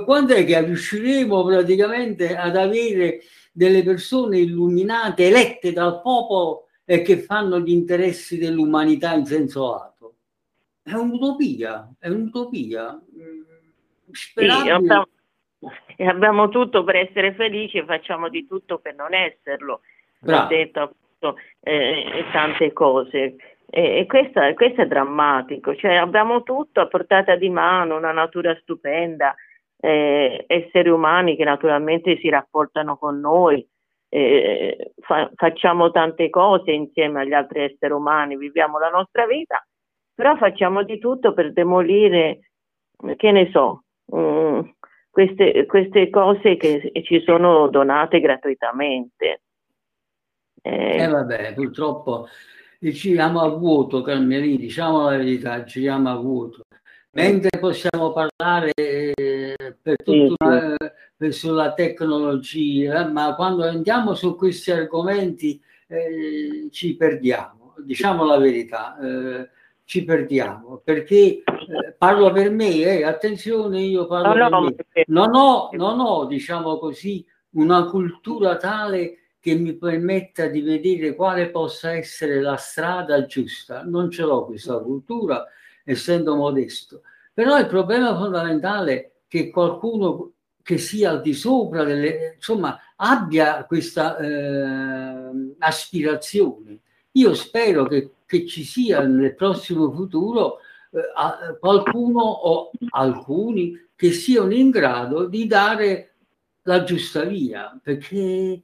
Quando 0.06 0.36
è 0.36 0.46
che 0.46 0.64
riusciremo 0.64 1.44
praticamente 1.44 2.38
ad 2.38 2.56
avere 2.56 3.22
delle 3.52 3.82
persone 3.84 4.38
illuminate, 4.38 5.28
elette 5.28 5.74
dal 5.74 6.00
popolo 6.02 6.68
e 6.86 7.02
che 7.02 7.18
fanno 7.18 7.60
gli 7.60 7.72
interessi 7.72 8.38
dell'umanità 8.38 9.14
in 9.14 9.26
senso 9.26 9.72
lato. 9.72 10.16
È 10.84 10.94
un'utopia, 10.94 11.92
è 11.98 12.10
un'utopia. 12.10 13.02
Sì, 14.12 14.46
abbiamo, 14.46 15.08
abbiamo, 15.98 16.50
tutto 16.50 16.84
per 16.84 16.98
essere 16.98 17.34
felici 17.34 17.78
e 17.78 17.86
facciamo 17.86 18.30
di 18.30 18.46
tutto 18.46 18.78
per 18.78 18.94
non 18.94 19.14
esserlo. 19.14 19.82
Ho 20.26 20.48
detto 20.48 20.80
appunto 20.80 21.38
eh, 21.62 22.26
tante 22.32 22.74
cose. 22.74 23.36
E, 23.76 24.06
questo, 24.06 24.40
questo, 24.54 24.82
è 24.82 24.86
drammatico, 24.86 25.76
cioè 25.76 25.96
abbiamo 25.96 26.44
tutto 26.44 26.80
a 26.80 26.88
portata 26.88 27.36
di 27.36 27.50
mano, 27.50 27.98
una 27.98 28.12
natura 28.12 28.56
stupenda, 28.62 29.34
eh, 29.80 30.46
esseri 30.46 30.90
umani 30.90 31.36
che 31.36 31.44
naturalmente 31.44 32.20
si 32.20 32.30
rapportano 32.30 32.98
con 32.98 33.20
noi, 33.20 33.68
eh, 34.10 34.94
fa, 35.00 35.32
facciamo 35.34 35.90
tante 35.90 36.30
cose 36.30 36.70
insieme 36.72 37.22
agli 37.22 37.34
altri 37.34 37.64
esseri 37.64 37.94
umani, 37.94 38.38
viviamo 38.38 38.78
la 38.78 38.90
nostra 38.90 39.26
vita, 39.26 39.66
però 40.14 40.36
facciamo 40.36 40.84
di 40.84 41.00
tutto 41.00 41.34
per 41.34 41.52
demolire, 41.52 42.52
che 43.16 43.32
ne 43.32 43.50
so, 43.52 43.86
um, 44.12 44.72
queste, 45.10 45.66
queste, 45.66 46.12
cose 46.12 46.58
che 46.58 46.92
ci 47.04 47.24
sono 47.26 47.70
donate 47.70 48.20
gratuitamente. 48.20 49.42
Eh, 50.62 51.02
eh 51.02 51.08
vabbè, 51.08 51.56
purtroppo 51.56 52.28
giriamo 52.92 53.42
a 53.42 53.48
vuoto, 53.50 54.02
Carmelini, 54.02 54.58
diciamo 54.58 55.04
la 55.10 55.18
verità, 55.18 55.64
giriamo 55.64 56.10
a 56.10 56.16
vuoto. 56.16 56.64
Mentre 57.12 57.60
possiamo 57.60 58.12
parlare 58.12 58.72
eh, 58.74 59.56
per 59.80 59.96
tutta 60.04 60.46
una, 60.46 61.32
sulla 61.32 61.74
tecnologia, 61.74 63.08
ma 63.08 63.36
quando 63.36 63.64
andiamo 63.64 64.16
su 64.16 64.36
questi 64.36 64.72
argomenti 64.72 65.62
eh, 65.88 66.70
ci 66.72 66.96
perdiamo, 66.96 67.76
diciamo 67.86 68.26
la 68.26 68.38
verità, 68.38 68.98
eh, 68.98 69.50
ci 69.86 70.04
perdiamo, 70.04 70.82
perché 70.84 71.16
eh, 71.16 71.44
parlo 71.98 72.32
per 72.32 72.50
me, 72.50 72.82
eh, 72.82 73.04
attenzione, 73.04 73.82
io 73.82 74.08
parlo 74.08 74.34
no, 74.34 74.50
no, 74.50 74.62
me. 74.62 74.76
Non 75.06 75.36
ho, 75.36 75.70
non 75.74 76.00
ho, 76.00 76.26
diciamo 76.26 76.80
così, 76.80 77.24
una 77.52 77.86
cultura 77.86 78.58
tale 78.58 79.23
che 79.44 79.56
mi 79.56 79.74
permetta 79.74 80.48
di 80.48 80.62
vedere 80.62 81.16
quale 81.16 81.50
possa 81.50 81.92
essere 81.92 82.40
la 82.40 82.56
strada 82.56 83.26
giusta. 83.26 83.84
Non 83.84 84.10
ce 84.10 84.22
l'ho 84.22 84.46
questa 84.46 84.78
cultura 84.78 85.46
essendo 85.84 86.38
modesto. 86.38 87.02
Però 87.34 87.60
il 87.60 87.68
problema 87.68 88.16
fondamentale 88.16 88.94
è 88.94 89.12
che 89.28 89.50
qualcuno 89.50 90.32
che 90.62 90.78
sia 90.78 91.10
al 91.10 91.22
di 91.22 91.34
sopra 91.34 91.84
delle, 91.84 92.36
insomma, 92.36 92.80
abbia 92.96 93.66
questa 93.66 94.16
eh, 94.16 95.56
aspirazione. 95.58 96.80
Io 97.12 97.34
spero 97.34 97.84
che, 97.86 98.12
che, 98.26 98.48
ci 98.48 98.64
sia 98.64 99.02
nel 99.02 99.36
prossimo 99.36 99.92
futuro 99.92 100.60
eh, 100.92 101.58
qualcuno 101.60 102.22
o 102.22 102.72
alcuni 102.92 103.78
che 103.94 104.14
siano 104.14 104.54
in 104.54 104.70
grado 104.70 105.26
di 105.26 105.48
dare 105.48 106.14
la 106.62 106.86
giusta 106.86 107.26
via, 107.26 107.78
perché 107.84 108.64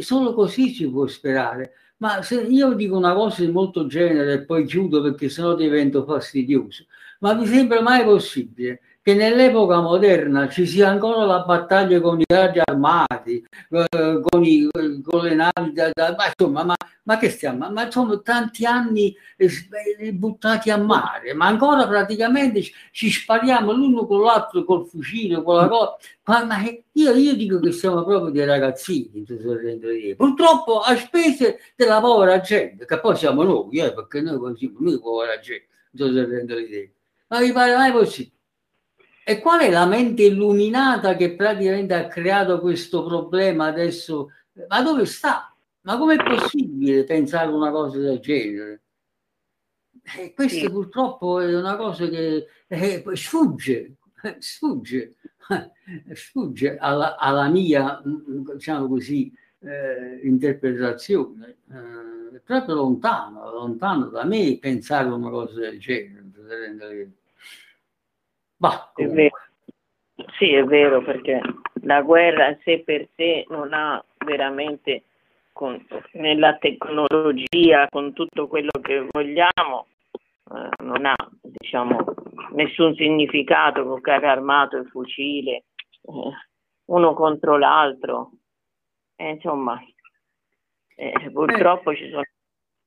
solo 0.00 0.34
così 0.34 0.70
si 0.70 0.88
può 0.88 1.06
sperare. 1.06 1.72
Ma 1.98 2.22
se 2.22 2.40
io 2.42 2.74
dico 2.74 2.96
una 2.96 3.14
cosa 3.14 3.44
di 3.44 3.50
molto 3.50 3.86
genere 3.86 4.34
e 4.34 4.44
poi 4.44 4.64
chiudo 4.64 5.02
perché 5.02 5.28
sennò 5.28 5.54
divento 5.56 6.04
fastidioso, 6.04 6.86
ma 7.20 7.34
vi 7.34 7.46
sembra 7.46 7.82
mai 7.82 8.04
possibile 8.04 8.80
che 9.08 9.14
nell'epoca 9.14 9.80
moderna 9.80 10.50
ci 10.50 10.66
sia 10.66 10.90
ancora 10.90 11.24
la 11.24 11.40
battaglia 11.40 11.98
con 11.98 12.20
i 12.20 12.26
carri 12.26 12.60
armati, 12.62 13.42
eh, 13.70 14.20
con, 14.20 14.44
i, 14.44 14.68
con, 15.02 15.22
le 15.22 15.34
navi, 15.34 15.72
da, 15.72 15.90
da, 15.94 16.14
ma, 16.14 16.26
insomma, 16.26 16.62
ma, 16.62 16.74
ma, 17.04 17.16
che 17.16 17.30
stiamo? 17.30 17.70
Ma 17.70 17.90
sono 17.90 18.20
tanti 18.20 18.66
anni 18.66 19.16
eh, 19.38 20.12
buttati 20.12 20.68
a 20.68 20.76
mare, 20.76 21.32
ma 21.32 21.46
ancora 21.46 21.88
praticamente 21.88 22.60
ci, 22.60 22.70
ci 22.90 23.10
spariamo 23.10 23.72
l'uno 23.72 24.06
con 24.06 24.20
l'altro 24.20 24.62
col 24.64 24.86
fucile, 24.86 25.42
con 25.42 25.56
la 25.56 25.68
cosa. 25.68 25.96
Ma, 26.24 26.44
ma 26.44 26.56
io, 26.92 27.12
io, 27.14 27.34
dico 27.34 27.60
che 27.60 27.72
siamo 27.72 28.04
proprio 28.04 28.30
dei 28.30 28.44
ragazzini, 28.44 29.24
purtroppo 30.18 30.80
a 30.80 30.94
spese 30.96 31.60
della 31.76 32.02
povera 32.02 32.40
gente, 32.40 32.84
che 32.84 33.00
poi 33.00 33.16
siamo 33.16 33.42
noi, 33.42 33.78
eh, 33.78 33.94
perché 33.94 34.20
noi 34.20 34.54
siamo 34.58 34.76
noi 34.80 35.00
povera 35.00 35.38
gente, 35.38 35.66
non 35.92 36.08
so 36.08 36.14
se 36.14 36.26
rendo 36.26 36.56
l'idea. 36.56 36.88
Ma 37.28 37.40
vi 37.40 37.52
pare 37.52 37.74
mai 37.74 37.90
possibile? 37.90 38.36
E 39.30 39.40
qual 39.40 39.60
è 39.60 39.68
la 39.68 39.84
mente 39.84 40.22
illuminata 40.22 41.14
che 41.14 41.34
praticamente 41.34 41.92
ha 41.92 42.06
creato 42.06 42.60
questo 42.60 43.04
problema 43.04 43.66
adesso? 43.66 44.30
Ma 44.68 44.80
dove 44.80 45.04
sta? 45.04 45.54
Ma 45.82 45.98
com'è 45.98 46.16
possibile 46.16 47.04
pensare 47.04 47.52
una 47.52 47.70
cosa 47.70 47.98
del 47.98 48.20
genere? 48.20 48.82
E 50.16 50.22
eh, 50.22 50.32
questo 50.32 50.60
sì. 50.60 50.70
purtroppo 50.70 51.40
è 51.40 51.54
una 51.54 51.76
cosa 51.76 52.08
che 52.08 52.46
eh, 52.68 53.04
sfugge, 53.12 53.96
sfugge, 54.38 55.16
sfugge 56.14 56.78
alla, 56.78 57.18
alla 57.18 57.48
mia, 57.48 58.00
diciamo 58.02 58.88
così, 58.88 59.30
eh, 59.58 60.20
interpretazione. 60.22 61.58
Eh, 61.70 62.36
è 62.36 62.40
proprio 62.42 62.76
lontano, 62.76 63.52
lontano 63.52 64.06
da 64.06 64.24
me 64.24 64.56
pensare 64.58 65.10
una 65.10 65.28
cosa 65.28 65.60
del 65.60 65.78
genere. 65.78 67.12
Bah, 68.58 68.92
è 68.94 69.06
vero. 69.06 69.36
Sì, 70.36 70.52
è 70.52 70.64
vero, 70.64 71.00
perché 71.02 71.40
la 71.82 72.02
guerra 72.02 72.56
sé 72.64 72.80
per 72.80 73.08
sé 73.14 73.46
non 73.48 73.72
ha 73.72 74.04
veramente, 74.24 75.04
con, 75.52 75.84
nella 76.14 76.56
tecnologia, 76.56 77.86
con 77.88 78.12
tutto 78.12 78.48
quello 78.48 78.72
che 78.82 79.06
vogliamo, 79.10 79.86
eh, 80.54 80.82
non 80.82 81.06
ha 81.06 81.14
diciamo, 81.40 82.04
nessun 82.54 82.94
significato 82.96 83.86
con 83.86 84.00
carro 84.00 84.28
armato 84.28 84.76
e 84.78 84.84
fucile, 84.86 85.52
eh, 85.52 86.32
uno 86.86 87.14
contro 87.14 87.56
l'altro. 87.56 88.32
Eh, 89.14 89.30
insomma, 89.30 89.80
eh, 90.96 91.30
purtroppo 91.32 91.94
ci 91.94 92.08
sono 92.10 92.22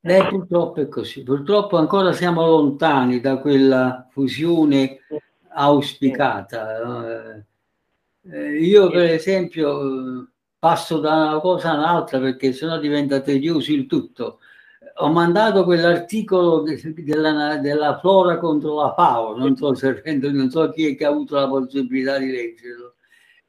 eh, 0.03 0.25
purtroppo 0.27 0.81
è 0.81 0.87
così, 0.87 1.21
purtroppo 1.21 1.77
ancora 1.77 2.11
siamo 2.11 2.43
lontani 2.47 3.19
da 3.19 3.37
quella 3.37 4.07
fusione 4.09 5.01
auspicata. 5.53 7.43
Eh, 8.23 8.57
io 8.59 8.89
per 8.89 9.09
esempio 9.09 10.27
passo 10.59 10.99
da 10.99 11.13
una 11.13 11.39
cosa 11.39 11.71
all'altra 11.71 12.19
perché 12.19 12.53
sennò 12.53 12.77
diventa 12.77 13.19
tedioso 13.21 13.71
il 13.71 13.87
tutto. 13.87 14.39
Ho 14.97 15.11
mandato 15.11 15.63
quell'articolo 15.63 16.63
della, 16.63 17.57
della 17.57 17.97
flora 17.99 18.37
contro 18.37 18.75
la 18.75 18.93
FAO, 18.93 19.37
non 19.37 19.55
so 19.55 19.73
se 19.73 20.01
non 20.05 20.49
so 20.49 20.69
chi 20.69 20.87
è 20.87 20.95
che 20.95 21.05
ha 21.05 21.09
avuto 21.09 21.35
la 21.35 21.47
possibilità 21.47 22.19
di 22.19 22.29
leggerlo. 22.29 22.95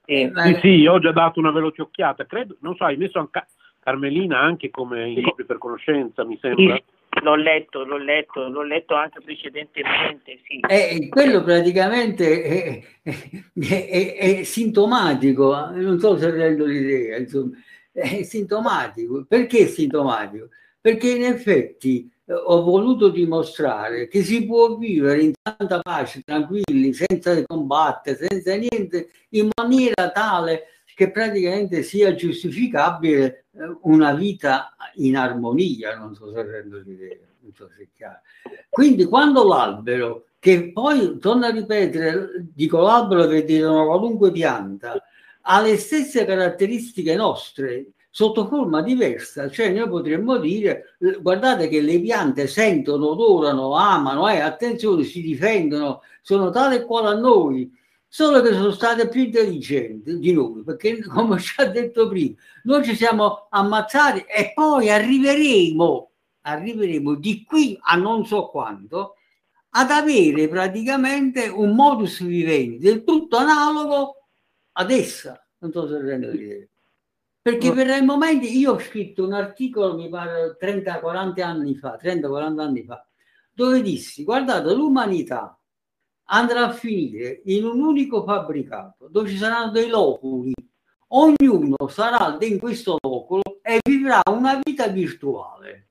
Eh, 0.05 0.33
sì, 0.35 0.59
sì, 0.61 0.87
ho 0.87 0.99
già 0.99 1.13
dato 1.13 1.39
una 1.39 1.53
veloce 1.53 1.83
occhiata, 1.83 2.25
credo, 2.27 2.57
non 2.61 2.75
so, 2.77 2.85
hai 2.85 2.97
messo 2.97 3.19
anche 3.19 3.47
Carmelina 3.79 4.39
anche 4.41 4.71
come 4.71 5.11
in 5.11 5.23
copia 5.23 5.45
per 5.45 5.59
conoscenza, 5.59 6.25
mi 6.25 6.39
sembra. 6.41 6.77
Sì, 6.77 6.83
L'ho 7.23 7.37
letto, 7.37 7.85
l'ho 7.85 7.99
letto, 7.99 8.49
l'ho 8.49 8.63
letto 8.63 8.95
anche 8.95 9.21
precedentemente, 9.21 10.41
sì. 10.45 10.59
Eh, 10.69 11.09
quello 11.09 11.43
praticamente 11.43 12.43
è, 12.43 12.83
è, 13.03 13.89
è, 13.89 14.17
è, 14.17 14.43
sintomatico, 14.43 15.71
non 15.71 16.01
so 16.01 16.17
se 16.19 16.31
rendo 16.31 16.65
l'idea, 16.65 17.19
insomma, 17.19 17.57
è 17.93 18.23
sintomatico. 18.25 19.25
Perché 19.29 19.61
è 19.61 19.67
sintomatico? 19.67 20.49
Perché 20.81 21.11
in 21.11 21.25
effetti 21.25 22.11
eh, 22.25 22.33
ho 22.33 22.63
voluto 22.63 23.09
dimostrare 23.09 24.09
che 24.09 24.23
si 24.23 24.45
può 24.45 24.77
vivere 24.77 25.23
in 25.23 25.33
tanta 25.41 25.79
pace, 25.81 26.23
tranquilli, 26.25 26.93
senza 26.93 27.41
combattere, 27.47 28.17
senza 28.17 28.57
niente, 28.57 29.11
in 29.31 29.49
maniera 29.57 30.11
tale 30.11 30.82
che 30.95 31.11
praticamente 31.11 31.83
sia 31.83 32.15
giustificabile 32.15 33.47
eh, 33.53 33.77
una 33.83 34.15
vita 34.15 34.77
in 34.97 35.17
armonia, 35.17 35.97
non 35.97 36.15
so 36.15 36.31
se 36.33 36.43
rendo 36.43 36.79
l'idea, 36.79 37.19
non 37.41 37.53
so 37.55 37.69
se 37.77 37.83
è 37.83 37.89
chiaro. 37.95 38.21
Quindi 38.69 39.05
quando 39.05 39.47
l'albero, 39.47 40.27
che 40.39 40.73
poi, 40.73 41.19
torno 41.19 41.47
a 41.47 41.51
ripetere, 41.51 42.47
dico 42.55 42.81
l'albero 42.81 43.27
per 43.27 43.45
dire 43.45 43.67
una 43.67 43.85
qualunque 43.85 44.33
pianta, 44.33 45.03
ha 45.43 45.61
le 45.61 45.77
stesse 45.77 46.25
caratteristiche 46.25 47.15
nostre, 47.15 47.93
sotto 48.15 48.47
forma 48.47 48.83
diversa, 48.83 49.49
cioè 49.49 49.71
noi 49.71 49.89
potremmo 49.89 50.37
dire 50.37 50.97
guardate 51.21 51.69
che 51.69 51.81
le 51.81 51.99
piante 51.99 52.47
sentono, 52.47 53.09
odorano, 53.09 53.75
amano, 53.75 54.29
eh, 54.29 54.39
attenzione, 54.39 55.05
si 55.05 55.23
difendono, 55.23 56.03
sono 56.21 56.51
tale 56.51 56.77
e 56.77 56.85
quale 56.85 57.09
a 57.09 57.19
noi, 57.19 57.73
solo 58.15 58.43
che 58.43 58.53
sono 58.53 58.73
state 58.73 59.09
più 59.09 59.23
intelligenti 59.23 60.19
di 60.19 60.35
noi, 60.35 60.63
perché 60.63 61.03
come 61.03 61.41
ci 61.41 61.59
ha 61.63 61.65
detto 61.65 62.09
prima, 62.09 62.35
noi 62.65 62.85
ci 62.85 62.95
siamo 62.95 63.47
ammazzati 63.49 64.27
e 64.29 64.53
poi 64.55 64.91
arriveremo, 64.91 66.11
arriveremo 66.43 67.15
di 67.15 67.43
qui 67.43 67.79
a 67.81 67.97
non 67.97 68.27
so 68.27 68.49
quando 68.49 69.15
ad 69.71 69.91
avere 69.91 70.47
praticamente 70.47 71.49
un 71.49 71.75
modus 71.75 72.23
vivendi 72.23 72.77
del 72.77 73.03
tutto 73.03 73.39
analogo 73.39 74.27
ad 74.73 74.91
essa. 74.91 75.43
Non 75.61 75.73
so 75.73 75.89
se 75.89 75.99
rendo 75.99 76.31
l'idea. 76.33 76.67
Perché 77.41 77.69
no. 77.69 77.75
per 77.75 77.87
il 77.97 78.05
momento 78.05 78.45
io 78.45 78.73
ho 78.73 78.79
scritto 78.79 79.25
un 79.25 79.33
articolo, 79.33 79.97
mi 79.97 80.11
pare 80.11 80.59
30-40 80.61 81.41
anni 81.41 81.75
fa, 81.77 81.99
30-40 81.99 82.61
anni 82.61 82.85
fa, 82.85 83.07
dove 83.55 83.81
dissi, 83.81 84.23
guardate, 84.23 84.75
l'umanità 84.75 85.57
andrà 86.27 86.67
a 86.67 86.73
finire 86.73 87.43
in 87.47 87.65
un 87.65 87.81
unico 87.81 88.23
fabbricato 88.23 89.09
dove 89.09 89.29
ci 89.29 89.37
saranno 89.37 89.71
dei 89.71 89.89
loculi. 89.89 90.53
Ognuno 91.09 91.89
sarà 91.89 92.39
in 92.41 92.59
questo 92.59 92.97
loculo 93.01 93.61
e 93.63 93.81
vivrà 93.83 94.21
una 94.31 94.59
vita 94.63 94.87
virtuale. 94.89 95.89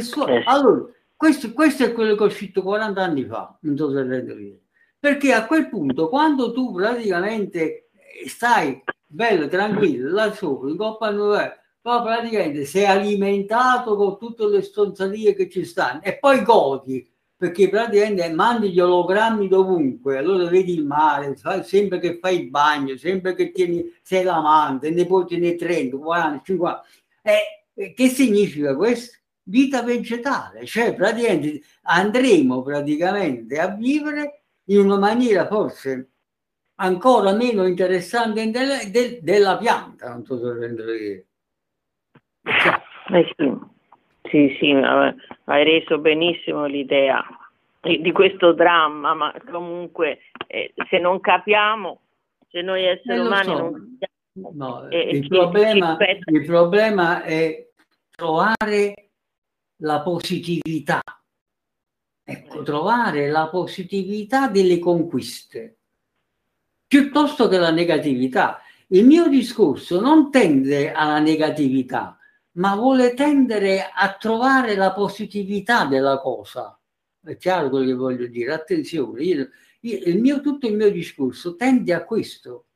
Suo... 0.00 0.26
Eh. 0.26 0.42
Allora, 0.46 0.86
questo, 1.16 1.52
questo, 1.52 1.84
è 1.84 1.92
quello 1.92 2.14
che 2.14 2.24
ho 2.24 2.30
scritto 2.30 2.62
40 2.62 3.02
anni 3.02 3.24
fa, 3.24 3.58
non 3.62 3.76
so 3.76 3.90
se 3.90 4.02
rendo 4.02 4.32
idea. 4.34 4.58
Perché 4.98 5.32
a 5.32 5.46
quel 5.46 5.68
punto, 5.68 6.08
quando 6.08 6.52
tu 6.52 6.72
praticamente 6.72 7.90
stai 8.26 8.82
bello, 9.06 9.48
tranquillo, 9.48 10.10
là 10.10 10.32
sopra, 10.32 10.68
in 10.68 10.76
Coppa 10.76 11.10
Nuova, 11.10 11.58
poi 11.80 12.02
praticamente 12.02 12.64
sei 12.64 12.84
alimentato 12.84 13.96
con 13.96 14.18
tutte 14.18 14.46
le 14.46 14.62
stronzatine 14.62 15.34
che 15.34 15.48
ci 15.48 15.64
stanno 15.64 16.02
e 16.02 16.18
poi 16.18 16.42
godi 16.42 17.09
perché 17.40 17.70
praticamente 17.70 18.30
mandi 18.34 18.70
gli 18.70 18.80
ologrammi 18.80 19.48
dovunque, 19.48 20.18
allora 20.18 20.46
vedi 20.50 20.74
il 20.74 20.84
mare, 20.84 21.34
sempre 21.62 21.98
che 21.98 22.18
fai 22.20 22.40
il 22.40 22.50
bagno, 22.50 22.98
sempre 22.98 23.34
che 23.34 23.50
tieni, 23.50 23.90
sei 24.02 24.24
l'amante, 24.24 24.90
ne 24.90 25.06
puoi 25.06 25.24
tenere 25.24 25.56
30, 25.56 25.96
40, 25.96 26.42
50. 26.44 26.84
Eh, 27.22 27.94
che 27.94 28.08
significa 28.08 28.76
questo? 28.76 29.16
Vita 29.44 29.82
vegetale, 29.82 30.66
cioè 30.66 30.94
praticamente 30.94 31.62
andremo 31.84 32.60
praticamente 32.60 33.58
a 33.58 33.68
vivere 33.68 34.42
in 34.64 34.80
una 34.80 34.98
maniera 34.98 35.46
forse 35.46 36.10
ancora 36.74 37.32
meno 37.32 37.66
interessante 37.66 38.50
delle, 38.50 38.90
del, 38.90 39.18
della 39.22 39.56
pianta, 39.56 40.10
non 40.10 40.26
so 40.26 40.38
se 40.38 40.58
rendere 40.58 40.96
idea. 40.98 41.22
Eh 44.32 44.48
sì. 44.48 44.56
Sì, 44.58 44.72
hai 44.72 45.64
reso 45.64 45.98
benissimo 45.98 46.66
l'idea 46.66 47.24
di 47.80 48.12
questo 48.12 48.52
dramma, 48.52 49.14
ma 49.14 49.34
comunque 49.50 50.18
eh, 50.46 50.72
se 50.88 50.98
non 50.98 51.20
capiamo, 51.20 52.00
se 52.48 52.60
noi 52.60 52.84
esseri 52.84 53.18
eh, 53.18 53.20
umani 53.20 53.44
so. 53.44 53.52
non 53.52 53.98
capiamo... 53.98 54.18
No, 54.52 54.88
eh, 54.88 55.10
il, 55.10 55.26
problema, 55.26 55.96
il 56.26 56.44
problema 56.44 57.22
è 57.22 57.68
trovare 58.10 59.10
la 59.78 60.00
positività, 60.02 61.00
ecco, 62.22 62.62
trovare 62.62 63.28
la 63.28 63.48
positività 63.48 64.48
delle 64.48 64.78
conquiste, 64.78 65.78
piuttosto 66.86 67.48
che 67.48 67.58
la 67.58 67.72
negatività. 67.72 68.62
Il 68.88 69.04
mio 69.04 69.28
discorso 69.28 70.00
non 70.00 70.30
tende 70.30 70.92
alla 70.92 71.18
negatività, 71.18 72.19
ma 72.52 72.74
vuole 72.74 73.14
tendere 73.14 73.90
a 73.92 74.14
trovare 74.18 74.74
la 74.74 74.92
positività 74.92 75.84
della 75.86 76.18
cosa. 76.18 76.78
È 77.22 77.36
chiaro 77.36 77.68
quello 77.68 77.86
che 77.86 77.94
voglio 77.94 78.26
dire? 78.26 78.52
Attenzione, 78.52 79.22
io, 79.22 79.48
io, 79.80 79.98
il 80.04 80.20
mio, 80.20 80.40
tutto 80.40 80.66
il 80.66 80.74
mio 80.74 80.90
discorso 80.90 81.54
tende 81.54 81.92
a 81.92 82.04
questo, 82.04 82.66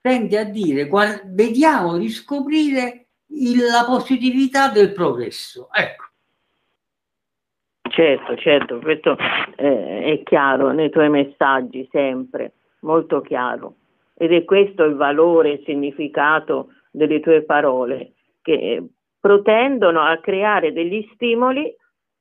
tende 0.00 0.38
a 0.38 0.44
dire 0.44 0.86
guarda, 0.86 1.22
vediamo 1.26 1.96
di 1.96 2.08
scoprire 2.08 3.06
il, 3.28 3.58
la 3.58 3.84
positività 3.86 4.68
del 4.68 4.92
progresso. 4.92 5.68
Ecco. 5.72 6.04
Certo, 7.88 8.36
certo, 8.36 8.78
questo 8.78 9.16
eh, 9.56 10.02
è 10.02 10.22
chiaro 10.24 10.72
nei 10.72 10.88
tuoi 10.88 11.10
messaggi 11.10 11.86
sempre, 11.92 12.54
molto 12.80 13.20
chiaro. 13.20 13.76
Ed 14.14 14.32
è 14.32 14.44
questo 14.44 14.84
il 14.84 14.94
valore 14.94 15.52
il 15.52 15.62
significato 15.66 16.72
delle 16.90 17.20
tue 17.20 17.42
parole, 17.42 18.12
che 18.40 18.82
protendono 19.22 20.02
a 20.02 20.18
creare 20.18 20.72
degli 20.72 21.08
stimoli 21.14 21.72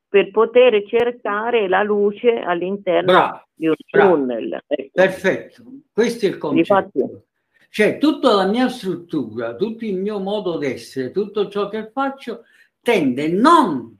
per 0.07 0.29
poter 0.29 0.85
cercare 0.85 1.67
la 1.67 1.81
luce 1.81 2.39
all'interno 2.39 3.11
bravo, 3.11 3.47
di 3.55 3.67
un 3.67 3.73
bravo. 3.89 4.13
tunnel. 4.13 4.63
Ecco. 4.67 4.89
Perfetto, 4.93 5.63
questo 5.91 6.27
è 6.27 6.29
il 6.29 6.37
concetto. 6.37 7.23
Cioè, 7.69 7.97
tutta 7.97 8.33
la 8.35 8.45
mia 8.45 8.69
struttura, 8.69 9.55
tutto 9.55 9.83
il 9.83 9.95
mio 9.95 10.19
modo 10.19 10.57
d'essere, 10.57 11.09
tutto 11.09 11.49
ciò 11.49 11.69
che 11.69 11.89
faccio 11.91 12.43
tende 12.81 13.29
non 13.29 13.97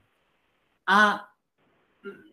a 0.84 1.34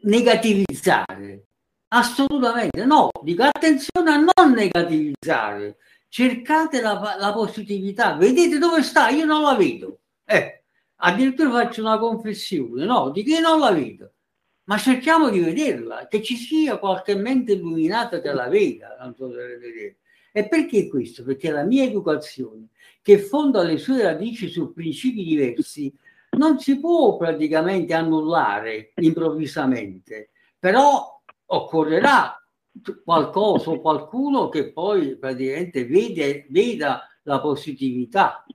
negativizzare, 0.01 1.45
assolutamente 1.87 2.85
no, 2.85 3.09
dico 3.23 3.43
attenzione 3.43 4.11
a 4.11 4.17
non 4.17 4.51
negativizzare, 4.51 5.77
cercate 6.09 6.81
la, 6.81 7.15
la 7.17 7.33
positività, 7.33 8.13
vedete 8.15 8.59
dove 8.59 8.83
sta, 8.83 9.09
io 9.09 9.25
non 9.25 9.41
la 9.41 9.55
vedo. 9.55 9.99
Eh, 10.25 10.58
addirittura 11.01 11.51
faccio 11.51 11.81
una 11.81 11.97
confessione, 11.97 12.85
no, 12.85 13.09
di 13.11 13.23
che 13.23 13.39
non 13.39 13.59
la 13.59 13.71
vedo, 13.71 14.13
ma 14.65 14.77
cerchiamo 14.77 15.29
di 15.29 15.39
vederla, 15.39 16.07
che 16.07 16.21
ci 16.21 16.35
sia 16.35 16.77
qualche 16.77 17.15
mente 17.15 17.53
illuminata 17.53 18.21
che 18.21 18.31
la 18.31 18.47
veda, 18.47 18.97
non 18.99 19.15
so 19.15 19.31
se 19.31 19.57
vedete. 19.57 19.97
E 20.31 20.47
perché 20.47 20.87
questo? 20.87 21.23
Perché 21.23 21.49
la 21.51 21.63
mia 21.63 21.83
educazione, 21.83 22.67
che 23.01 23.17
fonda 23.17 23.63
le 23.63 23.77
sue 23.77 24.03
radici 24.03 24.47
su 24.47 24.73
principi 24.73 25.23
diversi, 25.23 25.91
non 26.37 26.59
si 26.59 26.79
può 26.79 27.17
praticamente 27.17 27.93
annullare 27.93 28.91
improvvisamente, 28.95 30.29
però 30.59 31.19
occorrerà 31.47 32.35
qualcosa 33.03 33.71
o 33.71 33.81
qualcuno 33.81 34.49
che 34.49 34.71
poi 34.71 35.17
praticamente 35.17 35.85
vede, 35.85 36.45
veda 36.49 37.07
la 37.23 37.39
positività 37.41 38.45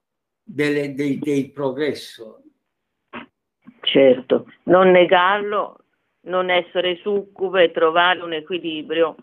delle, 0.44 0.94
del, 0.94 1.18
del 1.18 1.50
progresso. 1.50 2.42
Certo, 3.80 4.46
non 4.64 4.90
negarlo, 4.90 5.78
non 6.22 6.50
essere 6.50 6.96
succube, 6.96 7.70
trovare 7.72 8.20
un 8.20 8.32
equilibrio 8.32 9.16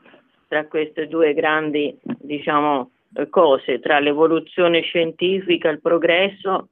tra 0.48 0.68
queste 0.68 1.08
due 1.08 1.34
grandi, 1.34 1.98
diciamo, 2.04 2.92
cose, 3.30 3.80
tra 3.80 4.00
l'evoluzione 4.00 4.82
scientifica, 4.82 5.70
il 5.70 5.82
progresso, 5.82 6.70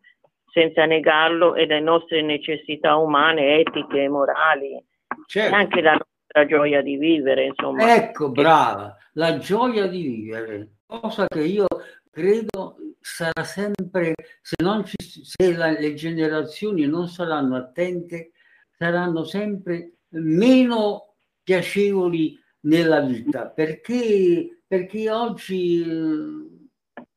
senza 0.52 0.86
negarlo, 0.86 1.56
e 1.56 1.66
le 1.66 1.80
nostre 1.80 2.22
necessità 2.22 2.96
umane, 2.96 3.60
etiche 3.60 4.04
e 4.04 4.10
morali, 4.10 4.84
certo. 5.26 5.56
e 5.56 5.58
anche 5.58 5.82
la 5.82 5.92
nostra 5.92 6.46
gioia 6.46 6.82
di 6.82 6.98
vivere, 6.98 7.46
insomma. 7.46 7.96
Ecco, 7.96 8.32
brava, 8.32 8.96
la 9.14 9.38
gioia 9.38 9.88
di 9.88 10.02
vivere, 10.02 10.68
cosa 10.86 11.26
che 11.28 11.44
io 11.44 11.68
credo 12.12 12.78
sarà 13.00 13.44
sempre, 13.44 14.16
se, 14.42 14.56
ci, 14.98 15.24
se 15.24 15.56
la, 15.56 15.72
le 15.72 15.94
generazioni 15.94 16.86
non 16.86 17.08
saranno 17.08 17.56
attente, 17.56 18.32
saranno 18.78 19.24
sempre 19.24 19.94
meno 20.10 21.16
piacevoli 21.44 22.38
nella 22.62 23.02
vita, 23.02 23.48
perché, 23.48 24.62
perché 24.68 25.10
oggi, 25.10 25.84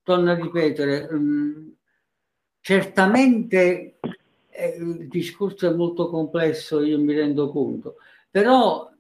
torno 0.03 0.31
a 0.31 0.35
ripetere, 0.35 1.09
mm, 1.13 1.69
certamente 2.61 3.99
eh, 4.51 4.77
il 4.79 5.09
discorso 5.09 5.69
è 5.69 5.75
molto 5.75 6.09
complesso, 6.09 6.83
io 6.83 6.99
mi 6.99 7.15
rendo 7.15 7.51
conto, 7.51 7.97
però 8.31 8.91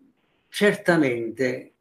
certamente 0.49 1.75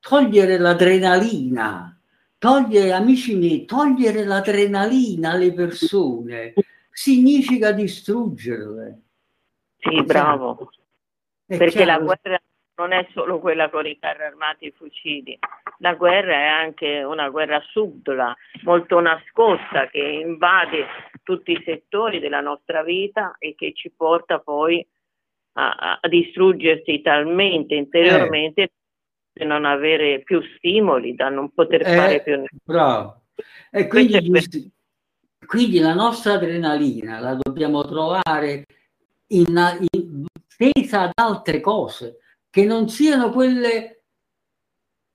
togliere 0.00 0.58
l'adrenalina 0.58 1.96
togliere, 2.42 2.90
amici 2.90 3.36
miei, 3.36 3.64
togliere 3.64 4.24
l'adrenalina 4.24 5.30
alle 5.30 5.52
persone 5.52 6.54
significa 6.90 7.70
distruggerle. 7.70 9.00
Sì, 9.78 10.02
bravo. 10.02 10.68
È 11.46 11.56
Perché 11.56 11.84
chiaro. 11.84 11.90
la 11.90 11.98
guerra 12.04 12.42
non 12.74 12.90
è 12.90 13.06
solo 13.12 13.38
quella 13.38 13.70
con 13.70 13.86
i 13.86 13.96
carri 13.96 14.24
armati 14.24 14.64
e 14.64 14.68
i 14.68 14.74
fucili, 14.76 15.38
la 15.78 15.94
guerra 15.94 16.32
è 16.32 16.46
anche 16.46 17.04
una 17.04 17.28
guerra 17.28 17.62
subdola, 17.70 18.34
molto 18.64 18.98
nascosta, 18.98 19.86
che 19.86 20.00
invade 20.00 20.86
tutti 21.22 21.52
i 21.52 21.62
settori 21.64 22.18
della 22.18 22.40
nostra 22.40 22.82
vita 22.82 23.36
e 23.38 23.54
che 23.54 23.72
ci 23.72 23.92
porta 23.96 24.40
poi 24.40 24.84
a, 25.58 26.00
a 26.00 26.08
distruggersi 26.08 27.02
talmente 27.02 27.76
interiormente 27.76 28.62
eh 28.62 28.70
di 29.32 29.44
non 29.44 29.64
avere 29.64 30.22
più 30.22 30.40
stimoli, 30.56 31.14
da 31.14 31.28
non 31.28 31.50
poter 31.52 31.80
eh, 31.82 31.96
fare 31.96 32.22
più 32.22 32.34
niente. 32.34 32.56
Bravo. 32.62 33.22
E 33.70 33.86
quindi, 33.86 34.70
quindi, 35.46 35.78
la 35.78 35.94
nostra 35.94 36.34
adrenalina 36.34 37.18
la 37.18 37.38
dobbiamo 37.40 37.84
trovare 37.86 38.64
in, 39.28 39.78
in 39.90 40.26
tesa 40.56 41.02
ad 41.02 41.12
altre 41.14 41.60
cose 41.60 42.18
che 42.50 42.64
non 42.64 42.90
siano 42.90 43.30
quelle, 43.30 44.02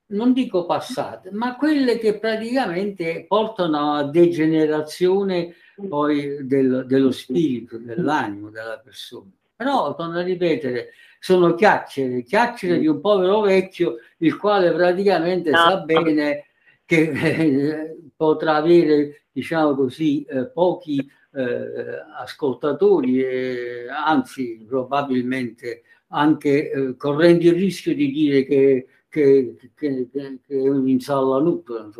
non 0.06 0.32
dico 0.32 0.66
passate, 0.66 1.30
ma 1.30 1.56
quelle 1.56 1.98
che 1.98 2.18
praticamente 2.18 3.24
portano 3.28 3.94
a 3.94 4.04
degenerazione 4.04 5.54
poi 5.88 6.44
del, 6.44 6.84
dello 6.86 7.12
spirito, 7.12 7.78
dell'animo 7.78 8.50
della 8.50 8.78
persona. 8.78 9.30
Però, 9.54 9.94
torno 9.94 10.18
a 10.18 10.22
ripetere, 10.22 10.90
sono 11.20 11.54
chiacchiere, 11.54 12.22
chiacchiere 12.22 12.78
di 12.78 12.86
un 12.86 13.00
povero 13.00 13.40
vecchio 13.40 13.96
il 14.18 14.36
quale 14.36 14.72
praticamente 14.72 15.50
no. 15.50 15.56
sa 15.56 15.76
bene 15.78 16.46
che 16.84 17.10
eh, 17.10 17.96
potrà 18.16 18.56
avere, 18.56 19.24
diciamo 19.30 19.74
così, 19.74 20.24
eh, 20.24 20.48
pochi 20.48 20.98
eh, 21.34 22.04
ascoltatori, 22.18 23.22
e, 23.22 23.86
anzi 23.88 24.64
probabilmente 24.66 25.82
anche 26.08 26.70
eh, 26.70 26.96
correndo 26.96 27.44
il 27.44 27.54
rischio 27.54 27.94
di 27.94 28.10
dire 28.10 28.44
che, 28.44 28.86
che, 29.08 29.54
che, 29.74 30.08
che 30.10 30.40
è 30.46 30.68
un 30.68 30.88
insallanuto. 30.88 31.90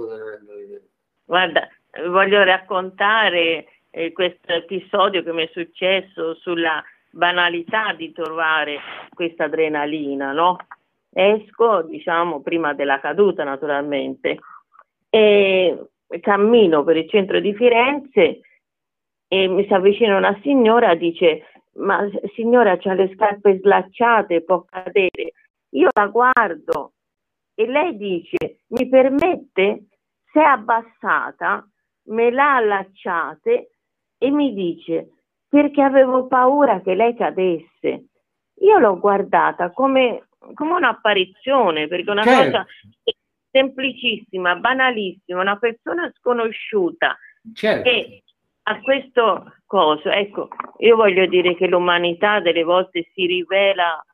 Guarda, 1.24 1.68
voglio 2.08 2.42
raccontare 2.42 3.66
eh, 3.90 4.12
questo 4.12 4.52
episodio 4.52 5.22
che 5.22 5.32
mi 5.32 5.44
è 5.44 5.50
successo 5.52 6.34
sulla 6.36 6.82
banalità 7.10 7.92
di 7.92 8.12
trovare 8.12 8.78
questa 9.14 9.44
adrenalina, 9.44 10.32
no? 10.32 10.56
Esco, 11.10 11.82
diciamo, 11.82 12.40
prima 12.40 12.74
della 12.74 13.00
caduta 13.00 13.44
naturalmente, 13.44 14.38
e 15.10 15.88
cammino 16.20 16.84
per 16.84 16.96
il 16.96 17.08
centro 17.08 17.40
di 17.40 17.54
Firenze 17.54 18.40
e 19.28 19.46
mi 19.46 19.66
si 19.66 19.72
avvicina 19.72 20.16
una 20.16 20.38
signora 20.42 20.94
dice 20.94 21.44
ma 21.78 22.08
signora 22.34 22.72
ha 22.72 22.92
le 22.94 23.12
scarpe 23.14 23.58
slacciate, 23.58 24.42
può 24.42 24.64
cadere. 24.64 25.32
Io 25.70 25.90
la 25.92 26.06
guardo 26.06 26.92
e 27.54 27.66
lei 27.66 27.96
dice 27.96 28.60
mi 28.68 28.88
permette, 28.88 29.84
se 30.32 30.40
è 30.40 30.44
abbassata, 30.44 31.66
me 32.06 32.30
l'ha 32.30 32.56
allacciate 32.56 33.70
e 34.18 34.30
mi 34.30 34.52
dice 34.54 35.17
perché 35.48 35.82
avevo 35.82 36.26
paura 36.26 36.80
che 36.80 36.94
lei 36.94 37.16
cadesse. 37.16 38.04
Io 38.60 38.78
l'ho 38.78 38.98
guardata 38.98 39.70
come, 39.70 40.28
come 40.54 40.72
un'apparizione, 40.72 41.88
perché 41.88 42.10
una 42.10 42.24
certo. 42.24 42.44
cosa 42.44 42.66
semplicissima, 43.50 44.56
banalissima, 44.56 45.40
una 45.40 45.56
persona 45.56 46.12
sconosciuta 46.16 47.16
certo. 47.54 47.88
che 47.88 48.22
a 48.64 48.80
questo 48.80 49.54
coso, 49.64 50.10
ecco, 50.10 50.48
io 50.78 50.96
voglio 50.96 51.26
dire 51.26 51.54
che 51.56 51.66
l'umanità 51.66 52.40
delle 52.40 52.64
volte 52.64 53.08
si 53.14 53.24
rivela 53.24 54.04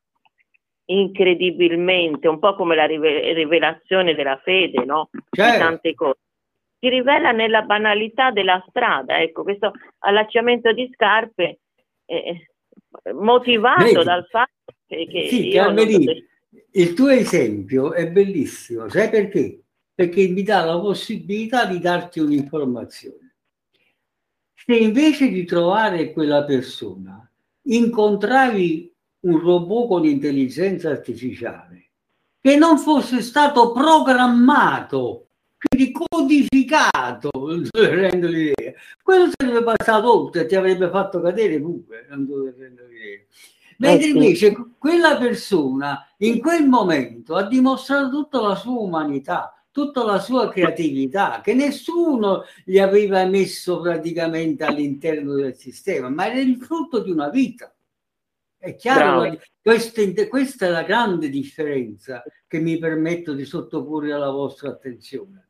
incredibilmente, 0.86 2.28
un 2.28 2.38
po' 2.38 2.54
come 2.54 2.76
la 2.76 2.86
rivelazione 2.86 4.14
della 4.14 4.38
fede, 4.44 4.84
no? 4.84 5.08
Certo. 5.30 5.52
Di 5.52 5.58
tante 5.58 5.94
cose 5.94 6.18
si 6.84 6.90
rivela 6.90 7.32
nella 7.32 7.62
banalità 7.62 8.30
della 8.30 8.62
strada. 8.68 9.18
Ecco, 9.18 9.42
questo 9.42 9.72
allacciamento 10.00 10.70
di 10.72 10.90
scarpe 10.92 11.60
eh, 12.04 12.48
motivato 13.14 13.84
Vedi, 13.84 14.04
dal 14.04 14.26
fatto 14.26 14.74
che, 14.86 15.06
che 15.06 15.28
sì, 15.28 15.50
Carmelì, 15.50 16.04
so 16.04 16.12
il 16.72 16.92
tuo 16.92 17.08
esempio 17.08 17.92
è 17.94 18.10
bellissimo, 18.10 18.88
sai 18.88 19.08
perché? 19.08 19.62
Perché 19.94 20.28
mi 20.28 20.42
dà 20.42 20.64
la 20.64 20.78
possibilità 20.78 21.64
di 21.66 21.78
darti 21.78 22.20
un'informazione. 22.20 23.36
Se 24.52 24.76
invece 24.76 25.28
di 25.28 25.44
trovare 25.44 26.12
quella 26.12 26.44
persona 26.44 27.28
incontravi 27.62 28.92
un 29.20 29.38
robot 29.38 29.88
con 29.88 30.04
intelligenza 30.04 30.90
artificiale 30.90 31.90
che 32.40 32.56
non 32.56 32.78
fosse 32.78 33.22
stato 33.22 33.72
programmato 33.72 35.28
quindi 35.68 35.92
codificato, 35.92 37.30
non 37.34 37.68
rendo 37.72 38.28
l'idea. 38.28 38.72
Quello 39.02 39.30
sarebbe 39.36 39.62
passato 39.62 40.12
oltre, 40.12 40.46
ti 40.46 40.54
avrebbe 40.54 40.88
fatto 40.90 41.20
cadere 41.20 41.60
pure, 41.60 42.06
non 42.08 42.54
rendo 42.56 42.86
l'idea. 42.86 43.20
Mentre 43.78 44.08
invece 44.08 44.54
quella 44.78 45.16
persona 45.16 46.06
in 46.18 46.40
quel 46.40 46.66
momento 46.66 47.34
ha 47.34 47.46
dimostrato 47.46 48.08
tutta 48.10 48.40
la 48.40 48.54
sua 48.54 48.80
umanità, 48.80 49.52
tutta 49.70 50.04
la 50.04 50.20
sua 50.20 50.48
creatività, 50.48 51.40
che 51.42 51.54
nessuno 51.54 52.44
gli 52.64 52.78
aveva 52.78 53.24
messo 53.24 53.80
praticamente 53.80 54.62
all'interno 54.62 55.34
del 55.34 55.56
sistema, 55.56 56.08
ma 56.08 56.30
era 56.30 56.40
il 56.40 56.56
frutto 56.62 57.00
di 57.00 57.10
una 57.10 57.28
vita. 57.28 57.74
È 58.56 58.76
chiaro, 58.76 59.36
questa, 59.60 60.02
questa 60.28 60.66
è 60.66 60.70
la 60.70 60.84
grande 60.84 61.28
differenza 61.28 62.22
che 62.46 62.60
mi 62.60 62.78
permetto 62.78 63.34
di 63.34 63.44
sottoporre 63.44 64.12
alla 64.12 64.30
vostra 64.30 64.70
attenzione. 64.70 65.48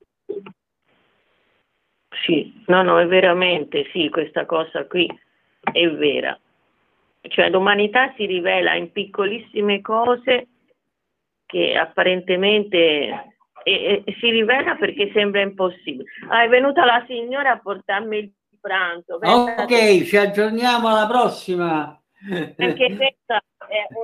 Sì, 2.24 2.62
no, 2.66 2.82
no, 2.82 2.98
è 2.98 3.06
veramente 3.06 3.88
sì, 3.92 4.08
questa 4.08 4.46
cosa 4.46 4.86
qui 4.86 5.06
è 5.60 5.90
vera. 5.90 6.38
Cioè 7.20 7.48
l'umanità 7.50 8.12
si 8.16 8.26
rivela 8.26 8.74
in 8.74 8.92
piccolissime 8.92 9.80
cose 9.80 10.48
che 11.46 11.76
apparentemente 11.76 13.32
e, 13.64 14.02
e 14.04 14.16
si 14.20 14.30
rivela 14.30 14.76
perché 14.76 15.10
sembra 15.12 15.40
impossibile. 15.40 16.04
Ah, 16.28 16.44
è 16.44 16.48
venuta 16.48 16.84
la 16.84 17.02
signora 17.06 17.52
a 17.52 17.58
portarmi 17.58 18.18
il 18.18 18.32
pranzo. 18.60 19.18
Ok, 19.20 20.04
ci 20.04 20.16
aggiorniamo 20.16 20.88
alla 20.88 21.06
prossima. 21.06 21.98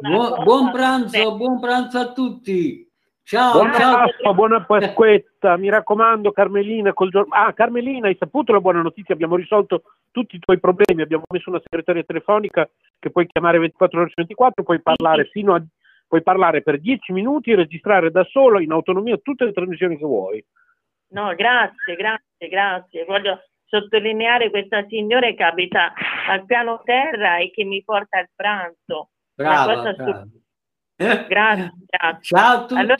Buon, 0.00 0.44
buon 0.44 0.70
pranzo, 0.70 1.36
buon 1.36 1.60
pranzo 1.60 1.98
a 1.98 2.12
tutti. 2.12 2.89
Ciao, 3.30 3.52
buona 3.52 3.74
ciao. 3.74 3.94
Pasqua, 3.94 4.34
buona 4.34 4.64
Pasquetta, 4.64 5.56
mi 5.56 5.68
raccomando 5.68 6.32
Carmelina. 6.32 6.92
Col 6.92 7.10
giorno... 7.10 7.32
Ah, 7.32 7.52
Carmelina, 7.52 8.08
hai 8.08 8.16
saputo 8.18 8.52
la 8.52 8.58
buona 8.58 8.82
notizia? 8.82 9.14
Abbiamo 9.14 9.36
risolto 9.36 9.82
tutti 10.10 10.34
i 10.34 10.40
tuoi 10.40 10.58
problemi, 10.58 11.02
abbiamo 11.02 11.22
messo 11.32 11.48
una 11.48 11.60
segretaria 11.62 12.02
telefonica 12.02 12.68
che 12.98 13.10
puoi 13.10 13.28
chiamare 13.28 13.60
24 13.60 14.00
ore 14.00 14.08
su 14.08 14.14
24, 14.16 14.64
puoi 14.64 14.82
parlare 14.82 15.26
fino 15.26 15.54
a 15.54 15.62
puoi 16.08 16.24
parlare 16.24 16.62
per 16.62 16.80
10 16.80 17.12
minuti 17.12 17.52
e 17.52 17.54
registrare 17.54 18.10
da 18.10 18.24
solo 18.24 18.58
in 18.58 18.72
autonomia 18.72 19.16
tutte 19.18 19.44
le 19.44 19.52
trasmissioni 19.52 19.96
che 19.96 20.04
vuoi. 20.04 20.44
No, 21.10 21.32
grazie, 21.36 21.94
grazie, 21.94 22.48
grazie. 22.48 23.04
Voglio 23.04 23.44
sottolineare 23.64 24.50
questa 24.50 24.84
signora 24.88 25.30
che 25.30 25.44
abita 25.44 25.92
al 26.28 26.44
piano 26.46 26.82
terra 26.82 27.36
e 27.36 27.52
che 27.52 27.62
mi 27.62 27.80
porta 27.84 28.18
il 28.18 28.28
pranzo. 28.34 29.10
Brava. 29.36 30.26
Grazie, 31.00 31.72
grazie. 31.86 32.20
Ciao 32.20 32.62
a 32.62 32.66
tutti. 32.66 32.76
Allora... 32.76 32.96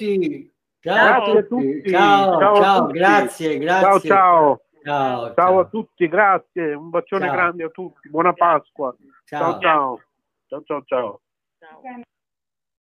Ciao, 0.83 1.25
ciao, 1.25 1.39
a 1.39 1.43
tutti. 1.43 1.91
Ciao, 1.91 2.39
ciao, 2.39 2.57
ciao 2.57 2.87
tutti. 2.87 2.99
grazie, 2.99 3.59
grazie. 3.59 3.83
Ciao, 3.83 4.01
ciao. 4.01 4.61
Ciao, 4.83 5.35
ciao, 5.35 5.59
a 5.59 5.65
tutti, 5.67 6.09
grazie. 6.09 6.73
Un 6.73 6.89
bacione 6.89 7.27
ciao. 7.27 7.35
grande 7.35 7.65
a 7.65 7.69
tutti. 7.69 8.09
Buona 8.09 8.33
Pasqua. 8.33 8.97
Ciao, 9.27 9.61
ciao. 9.61 10.01
Ciao, 10.49 10.63
ciao, 10.65 10.83
ciao. 10.87 11.21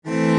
ciao. 0.02 0.39